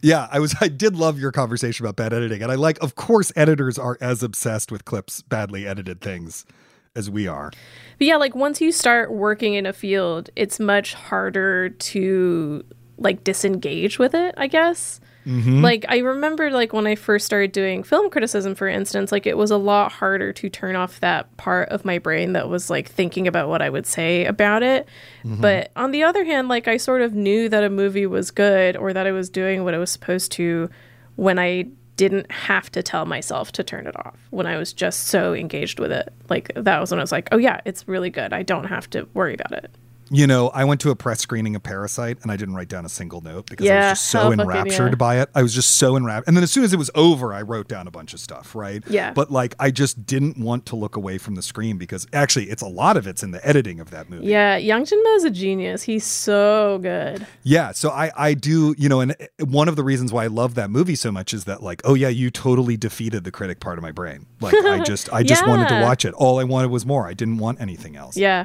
Yeah, 0.00 0.26
I 0.32 0.40
was 0.40 0.56
I 0.62 0.68
did 0.68 0.96
love 0.96 1.18
your 1.18 1.32
conversation 1.32 1.84
about 1.84 1.96
bad 1.96 2.14
editing. 2.14 2.42
And 2.42 2.50
I 2.50 2.54
like 2.54 2.82
of 2.82 2.94
course 2.94 3.30
editors 3.36 3.78
are 3.78 3.98
as 4.00 4.22
obsessed 4.22 4.72
with 4.72 4.86
clips 4.86 5.20
badly 5.20 5.66
edited 5.66 6.00
things 6.00 6.46
as 6.94 7.08
we 7.08 7.26
are. 7.26 7.50
But 7.98 8.06
yeah, 8.06 8.16
like 8.16 8.34
once 8.34 8.60
you 8.60 8.72
start 8.72 9.12
working 9.12 9.54
in 9.54 9.66
a 9.66 9.72
field, 9.72 10.30
it's 10.36 10.60
much 10.60 10.94
harder 10.94 11.70
to 11.70 12.64
like 12.98 13.24
disengage 13.24 13.98
with 13.98 14.14
it, 14.14 14.34
I 14.36 14.46
guess. 14.46 15.00
Mm-hmm. 15.26 15.62
Like 15.62 15.84
I 15.88 15.98
remember 15.98 16.50
like 16.50 16.72
when 16.72 16.86
I 16.86 16.96
first 16.96 17.24
started 17.26 17.52
doing 17.52 17.84
film 17.84 18.10
criticism 18.10 18.54
for 18.56 18.66
instance, 18.66 19.12
like 19.12 19.26
it 19.26 19.36
was 19.36 19.52
a 19.52 19.56
lot 19.56 19.92
harder 19.92 20.32
to 20.32 20.48
turn 20.50 20.74
off 20.74 20.98
that 21.00 21.36
part 21.36 21.68
of 21.68 21.84
my 21.84 21.98
brain 21.98 22.32
that 22.32 22.48
was 22.48 22.68
like 22.68 22.88
thinking 22.88 23.28
about 23.28 23.48
what 23.48 23.62
I 23.62 23.70
would 23.70 23.86
say 23.86 24.24
about 24.24 24.62
it. 24.62 24.88
Mm-hmm. 25.24 25.40
But 25.40 25.70
on 25.76 25.92
the 25.92 26.02
other 26.02 26.24
hand, 26.24 26.48
like 26.48 26.66
I 26.66 26.76
sort 26.76 27.02
of 27.02 27.14
knew 27.14 27.48
that 27.48 27.62
a 27.62 27.70
movie 27.70 28.06
was 28.06 28.30
good 28.32 28.76
or 28.76 28.92
that 28.92 29.06
I 29.06 29.12
was 29.12 29.30
doing 29.30 29.62
what 29.64 29.74
I 29.74 29.78
was 29.78 29.90
supposed 29.90 30.32
to 30.32 30.68
when 31.14 31.38
I 31.38 31.68
didn't 31.96 32.30
have 32.30 32.70
to 32.72 32.82
tell 32.82 33.04
myself 33.04 33.52
to 33.52 33.62
turn 33.62 33.86
it 33.86 33.96
off 34.06 34.16
when 34.30 34.46
I 34.46 34.56
was 34.56 34.72
just 34.72 35.08
so 35.08 35.34
engaged 35.34 35.78
with 35.78 35.92
it. 35.92 36.12
Like 36.28 36.50
that 36.54 36.80
was 36.80 36.90
when 36.90 36.98
I 37.00 37.02
was 37.02 37.12
like, 37.12 37.28
oh 37.32 37.36
yeah, 37.36 37.60
it's 37.64 37.86
really 37.86 38.10
good. 38.10 38.32
I 38.32 38.42
don't 38.42 38.64
have 38.64 38.88
to 38.90 39.06
worry 39.14 39.34
about 39.34 39.52
it. 39.52 39.74
You 40.12 40.26
know, 40.26 40.50
I 40.50 40.64
went 40.64 40.82
to 40.82 40.90
a 40.90 40.94
press 40.94 41.20
screening 41.20 41.56
of 41.56 41.62
Parasite 41.62 42.18
and 42.22 42.30
I 42.30 42.36
didn't 42.36 42.54
write 42.54 42.68
down 42.68 42.84
a 42.84 42.88
single 42.90 43.22
note 43.22 43.48
because 43.48 43.64
yeah, 43.64 43.86
I 43.86 43.90
was 43.90 43.98
just 43.98 44.10
so 44.10 44.30
enraptured 44.30 44.92
yeah. 44.92 44.96
by 44.96 45.20
it. 45.20 45.30
I 45.34 45.42
was 45.42 45.54
just 45.54 45.78
so 45.78 45.96
enraptured. 45.96 46.28
And 46.28 46.36
then 46.36 46.44
as 46.44 46.52
soon 46.52 46.64
as 46.64 46.74
it 46.74 46.76
was 46.76 46.90
over, 46.94 47.32
I 47.32 47.40
wrote 47.40 47.66
down 47.66 47.86
a 47.86 47.90
bunch 47.90 48.12
of 48.12 48.20
stuff, 48.20 48.54
right? 48.54 48.84
Yeah. 48.86 49.14
But 49.14 49.30
like, 49.30 49.54
I 49.58 49.70
just 49.70 50.04
didn't 50.04 50.36
want 50.36 50.66
to 50.66 50.76
look 50.76 50.96
away 50.96 51.16
from 51.16 51.34
the 51.34 51.40
screen 51.40 51.78
because 51.78 52.06
actually, 52.12 52.50
it's 52.50 52.60
a 52.60 52.68
lot 52.68 52.98
of 52.98 53.06
it's 53.06 53.22
in 53.22 53.30
the 53.30 53.46
editing 53.46 53.80
of 53.80 53.88
that 53.88 54.10
movie. 54.10 54.26
Yeah. 54.26 54.58
Young 54.58 54.84
Jin 54.84 55.02
is 55.14 55.24
a 55.24 55.30
genius. 55.30 55.82
He's 55.82 56.04
so 56.04 56.78
good. 56.82 57.26
Yeah. 57.42 57.72
So 57.72 57.88
I, 57.88 58.12
I 58.14 58.34
do, 58.34 58.74
you 58.76 58.90
know, 58.90 59.00
and 59.00 59.12
uh, 59.12 59.46
one 59.46 59.66
of 59.66 59.76
the 59.76 59.82
reasons 59.82 60.12
why 60.12 60.24
I 60.24 60.26
love 60.28 60.56
that 60.56 60.68
movie 60.68 60.94
so 60.94 61.10
much 61.10 61.32
is 61.32 61.44
that 61.44 61.62
like, 61.62 61.80
oh 61.84 61.94
yeah, 61.94 62.08
you 62.08 62.30
totally 62.30 62.76
defeated 62.76 63.24
the 63.24 63.30
critic 63.30 63.60
part 63.60 63.78
of 63.78 63.82
my 63.82 63.92
brain. 63.92 64.26
Like 64.42 64.52
I 64.54 64.80
just, 64.80 65.10
I 65.10 65.22
just 65.22 65.42
yeah. 65.42 65.48
wanted 65.48 65.68
to 65.70 65.80
watch 65.82 66.04
it. 66.04 66.12
All 66.12 66.38
I 66.38 66.44
wanted 66.44 66.70
was 66.70 66.84
more. 66.84 67.06
I 67.06 67.14
didn't 67.14 67.38
want 67.38 67.62
anything 67.62 67.96
else. 67.96 68.14
Yeah 68.14 68.44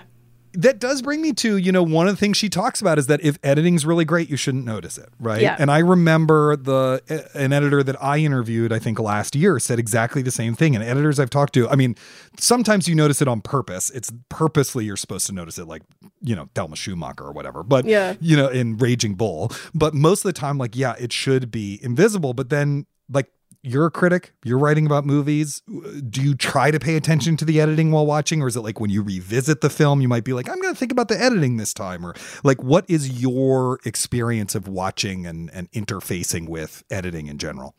that 0.58 0.80
does 0.80 1.04
bring 1.04 1.22
me 1.22 1.34
to, 1.34 1.58
you 1.58 1.72
know, 1.72 1.84
one 1.84 2.08
of 2.08 2.14
the 2.16 2.20
things 2.20 2.36
she 2.36 2.50
talks 2.50 2.82
about 2.82 2.98
is 2.98 3.06
that 3.06 3.22
if 3.22 3.38
editing's 3.44 3.86
really 3.86 4.06
great, 4.06 4.28
you 4.28 4.36
shouldn't 4.36 4.66
notice 4.66 4.98
it, 4.98 5.08
right? 5.20 5.40
Yeah. 5.40 5.56
And 5.60 5.70
I 5.70 5.78
remember 5.78 6.56
the 6.56 7.30
an 7.36 7.54
editor 7.54 7.84
that 7.84 7.96
I 8.04 8.18
interviewed, 8.18 8.74
I 8.74 8.80
think 8.80 9.00
last 9.00 9.36
year, 9.36 9.60
said 9.60 9.78
exactly 9.78 10.24
the 10.24 10.32
same 10.32 10.56
thing. 10.56 10.76
And 10.76 10.84
editors 10.84 11.20
I've 11.20 11.30
talked 11.30 11.54
to, 11.54 11.70
I 11.70 11.76
mean, 11.76 11.96
sometimes 12.40 12.88
you 12.88 12.96
notice 12.96 13.22
it 13.22 13.28
on 13.28 13.40
purpose. 13.40 13.92
It's 13.92 14.12
purposely 14.30 14.84
you're 14.84 14.98
supposed 14.98 15.28
to 15.28 15.32
notice 15.32 15.60
it, 15.60 15.66
like 15.66 15.84
you 16.22 16.36
know, 16.36 16.50
Thelma 16.56 16.76
Schoonmaker 16.76 17.22
or 17.22 17.32
whatever. 17.34 17.62
But 17.62 17.86
yeah. 17.86 18.16
you 18.20 18.36
know, 18.36 18.48
in 18.48 18.78
Raging 18.78 19.14
Bull. 19.14 19.52
But 19.76 19.94
most 19.94 20.26
of 20.26 20.30
the 20.30 20.40
time, 20.40 20.58
like, 20.58 20.76
yeah, 20.76 20.96
it 21.00 21.14
should 21.14 21.52
be 21.52 21.80
invisible. 21.84 22.34
But 22.34 22.50
then 22.50 22.88
like 23.12 23.32
you're 23.64 23.86
a 23.86 23.92
critic, 23.92 24.34
you're 24.44 24.58
writing 24.58 24.86
about 24.86 25.06
movies. 25.06 25.62
Do 26.10 26.22
you 26.22 26.36
try 26.36 26.72
to 26.72 26.80
pay 26.80 26.96
attention 26.96 27.38
to 27.38 27.46
the 27.46 27.60
editing 27.60 27.92
while 27.92 28.06
watching? 28.06 28.42
Or 28.42 28.48
is 28.48 28.56
it 28.56 28.62
like 28.62 28.80
when 28.80 28.90
you 28.90 29.02
revisit 29.02 29.62
the 29.62 29.70
film, 29.70 30.02
you 30.02 30.08
might 30.08 30.24
be 30.24 30.34
like, 30.34 30.50
I'm 30.50 30.62
going 30.62 30.74
to 30.74 30.80
think 30.80 30.92
about 30.92 31.08
the 31.08 31.22
editing 31.22 31.58
this 31.58 31.74
time? 31.74 32.06
Or 32.06 32.16
like, 32.44 32.64
what 32.64 32.86
is 32.90 33.22
your 33.22 33.80
experience 33.86 34.56
of 34.56 34.68
watching 34.68 35.26
and, 35.26 35.50
and 35.54 35.72
interfacing 35.72 36.48
with 36.48 36.84
editing 36.90 37.28
in 37.28 37.38
general? 37.38 37.76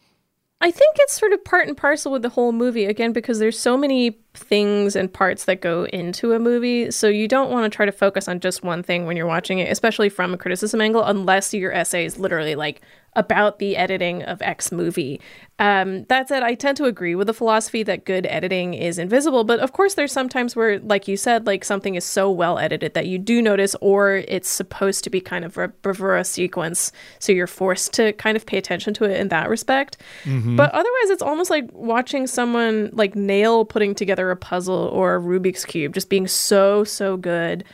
I 0.60 0.72
think 0.72 0.96
it's 0.98 1.16
sort 1.16 1.32
of 1.32 1.44
part 1.44 1.68
and 1.68 1.76
parcel 1.76 2.10
with 2.10 2.22
the 2.22 2.28
whole 2.28 2.50
movie 2.50 2.86
again 2.86 3.12
because 3.12 3.38
there's 3.38 3.58
so 3.58 3.76
many 3.76 4.18
things 4.34 4.96
and 4.96 5.12
parts 5.12 5.44
that 5.44 5.60
go 5.60 5.84
into 5.86 6.32
a 6.32 6.40
movie. 6.40 6.90
So 6.90 7.06
you 7.06 7.28
don't 7.28 7.52
want 7.52 7.70
to 7.70 7.74
try 7.74 7.86
to 7.86 7.92
focus 7.92 8.26
on 8.26 8.40
just 8.40 8.64
one 8.64 8.82
thing 8.82 9.06
when 9.06 9.16
you're 9.16 9.26
watching 9.26 9.60
it, 9.60 9.70
especially 9.70 10.08
from 10.08 10.34
a 10.34 10.38
criticism 10.38 10.80
angle, 10.80 11.04
unless 11.04 11.54
your 11.54 11.72
essay 11.72 12.04
is 12.04 12.18
literally 12.18 12.56
like 12.56 12.80
about 13.14 13.58
the 13.58 13.76
editing 13.76 14.22
of 14.22 14.40
X 14.42 14.70
movie. 14.70 15.20
Um, 15.58 16.04
that 16.04 16.28
said, 16.28 16.44
I 16.44 16.54
tend 16.54 16.76
to 16.76 16.84
agree 16.84 17.16
with 17.16 17.26
the 17.26 17.34
philosophy 17.34 17.82
that 17.82 18.04
good 18.04 18.26
editing 18.26 18.74
is 18.74 18.96
invisible, 18.96 19.42
but 19.42 19.58
of 19.58 19.72
course, 19.72 19.94
there's 19.94 20.12
sometimes 20.12 20.54
where, 20.54 20.78
like 20.78 21.08
you 21.08 21.16
said, 21.16 21.46
like 21.46 21.64
something 21.64 21.96
is 21.96 22.04
so 22.04 22.30
well 22.30 22.58
edited 22.58 22.94
that 22.94 23.06
you 23.06 23.18
do 23.18 23.42
notice, 23.42 23.74
or 23.80 24.16
it's 24.28 24.48
supposed 24.48 25.02
to 25.04 25.10
be 25.10 25.20
kind 25.20 25.44
of 25.44 25.58
a 25.58 25.68
bravura 25.68 26.24
sequence, 26.24 26.92
so 27.18 27.32
you're 27.32 27.48
forced 27.48 27.92
to 27.94 28.12
kind 28.12 28.36
of 28.36 28.46
pay 28.46 28.56
attention 28.56 28.94
to 28.94 29.04
it 29.04 29.18
in 29.18 29.28
that 29.28 29.48
respect. 29.48 29.96
Mm-hmm. 30.22 30.54
But 30.54 30.70
otherwise, 30.70 31.10
it's 31.10 31.22
almost 31.22 31.50
like 31.50 31.68
watching 31.72 32.28
someone 32.28 32.90
like 32.92 33.16
nail 33.16 33.64
putting 33.64 33.96
together 33.96 34.30
a 34.30 34.36
puzzle 34.36 34.90
or 34.92 35.16
a 35.16 35.20
Rubik's 35.20 35.64
Cube, 35.64 35.92
just 35.92 36.08
being 36.08 36.28
so, 36.28 36.84
so 36.84 37.16
good 37.16 37.64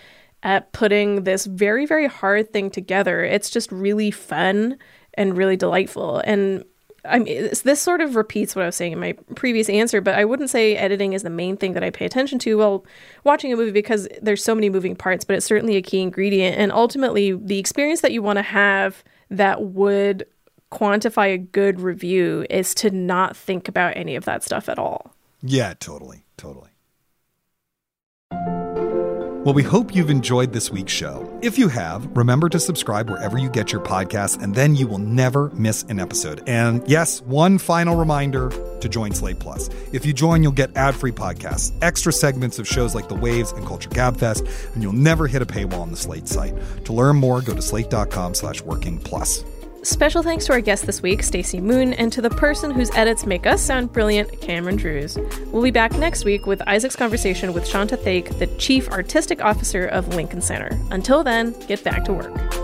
at 0.42 0.72
putting 0.72 1.24
this 1.24 1.46
very, 1.46 1.84
very 1.86 2.06
hard 2.06 2.52
thing 2.52 2.70
together. 2.70 3.24
It's 3.24 3.50
just 3.50 3.72
really 3.72 4.10
fun 4.10 4.78
and 5.16 5.36
really 5.36 5.56
delightful. 5.56 6.18
And 6.18 6.64
I 7.04 7.18
mean, 7.18 7.50
this 7.64 7.82
sort 7.82 8.00
of 8.00 8.16
repeats 8.16 8.56
what 8.56 8.62
I 8.62 8.66
was 8.66 8.76
saying 8.76 8.92
in 8.92 8.98
my 8.98 9.12
previous 9.34 9.68
answer, 9.68 10.00
but 10.00 10.14
I 10.14 10.24
wouldn't 10.24 10.50
say 10.50 10.76
editing 10.76 11.12
is 11.12 11.22
the 11.22 11.30
main 11.30 11.56
thing 11.56 11.74
that 11.74 11.84
I 11.84 11.90
pay 11.90 12.06
attention 12.06 12.38
to 12.40 12.56
while 12.58 12.86
watching 13.24 13.52
a 13.52 13.56
movie 13.56 13.72
because 13.72 14.08
there's 14.22 14.42
so 14.42 14.54
many 14.54 14.70
moving 14.70 14.96
parts, 14.96 15.24
but 15.24 15.36
it's 15.36 15.46
certainly 15.46 15.76
a 15.76 15.82
key 15.82 16.00
ingredient. 16.00 16.56
And 16.56 16.72
ultimately, 16.72 17.32
the 17.32 17.58
experience 17.58 18.00
that 18.00 18.12
you 18.12 18.22
want 18.22 18.38
to 18.38 18.42
have 18.42 19.04
that 19.30 19.62
would 19.62 20.26
quantify 20.72 21.34
a 21.34 21.38
good 21.38 21.80
review 21.80 22.46
is 22.48 22.74
to 22.74 22.90
not 22.90 23.36
think 23.36 23.68
about 23.68 23.96
any 23.96 24.16
of 24.16 24.24
that 24.24 24.42
stuff 24.42 24.68
at 24.68 24.78
all. 24.78 25.14
Yeah, 25.42 25.74
totally. 25.78 26.24
Totally. 26.36 26.70
Well, 29.44 29.52
we 29.52 29.62
hope 29.62 29.94
you've 29.94 30.08
enjoyed 30.08 30.54
this 30.54 30.70
week's 30.70 30.94
show. 30.94 31.38
If 31.42 31.58
you 31.58 31.68
have, 31.68 32.16
remember 32.16 32.48
to 32.48 32.58
subscribe 32.58 33.10
wherever 33.10 33.36
you 33.36 33.50
get 33.50 33.72
your 33.72 33.82
podcasts, 33.82 34.42
and 34.42 34.54
then 34.54 34.74
you 34.74 34.86
will 34.86 34.96
never 34.96 35.50
miss 35.50 35.82
an 35.90 36.00
episode. 36.00 36.42
And 36.46 36.82
yes, 36.88 37.20
one 37.20 37.58
final 37.58 37.94
reminder 37.94 38.48
to 38.80 38.88
join 38.88 39.12
Slate 39.12 39.38
Plus. 39.38 39.68
If 39.92 40.06
you 40.06 40.14
join, 40.14 40.42
you'll 40.42 40.52
get 40.52 40.74
ad 40.78 40.94
free 40.94 41.12
podcasts, 41.12 41.74
extra 41.82 42.10
segments 42.10 42.58
of 42.58 42.66
shows 42.66 42.94
like 42.94 43.10
The 43.10 43.16
Waves 43.16 43.52
and 43.52 43.66
Culture 43.66 43.90
Gabfest, 43.90 44.72
and 44.72 44.82
you'll 44.82 44.94
never 44.94 45.26
hit 45.26 45.42
a 45.42 45.46
paywall 45.46 45.80
on 45.80 45.90
the 45.90 45.98
Slate 45.98 46.26
site. 46.26 46.54
To 46.86 46.94
learn 46.94 47.16
more, 47.16 47.42
go 47.42 47.54
to 47.54 47.60
slate.com 47.60 48.32
slash 48.32 48.62
working 48.62 48.98
plus. 48.98 49.44
Special 49.84 50.22
thanks 50.22 50.46
to 50.46 50.52
our 50.54 50.62
guest 50.62 50.86
this 50.86 51.02
week, 51.02 51.22
Stacey 51.22 51.60
Moon, 51.60 51.92
and 51.92 52.10
to 52.10 52.22
the 52.22 52.30
person 52.30 52.70
whose 52.70 52.90
edits 52.94 53.26
make 53.26 53.46
us 53.46 53.60
sound 53.60 53.92
brilliant, 53.92 54.40
Cameron 54.40 54.76
Drews. 54.76 55.18
We'll 55.48 55.62
be 55.62 55.70
back 55.70 55.92
next 55.98 56.24
week 56.24 56.46
with 56.46 56.62
Isaac's 56.66 56.96
conversation 56.96 57.52
with 57.52 57.66
Shanta 57.66 57.98
Thake, 57.98 58.38
the 58.38 58.46
Chief 58.56 58.88
Artistic 58.88 59.44
Officer 59.44 59.84
of 59.84 60.08
Lincoln 60.14 60.40
Center. 60.40 60.70
Until 60.90 61.22
then, 61.22 61.52
get 61.66 61.84
back 61.84 62.06
to 62.06 62.14
work. 62.14 62.63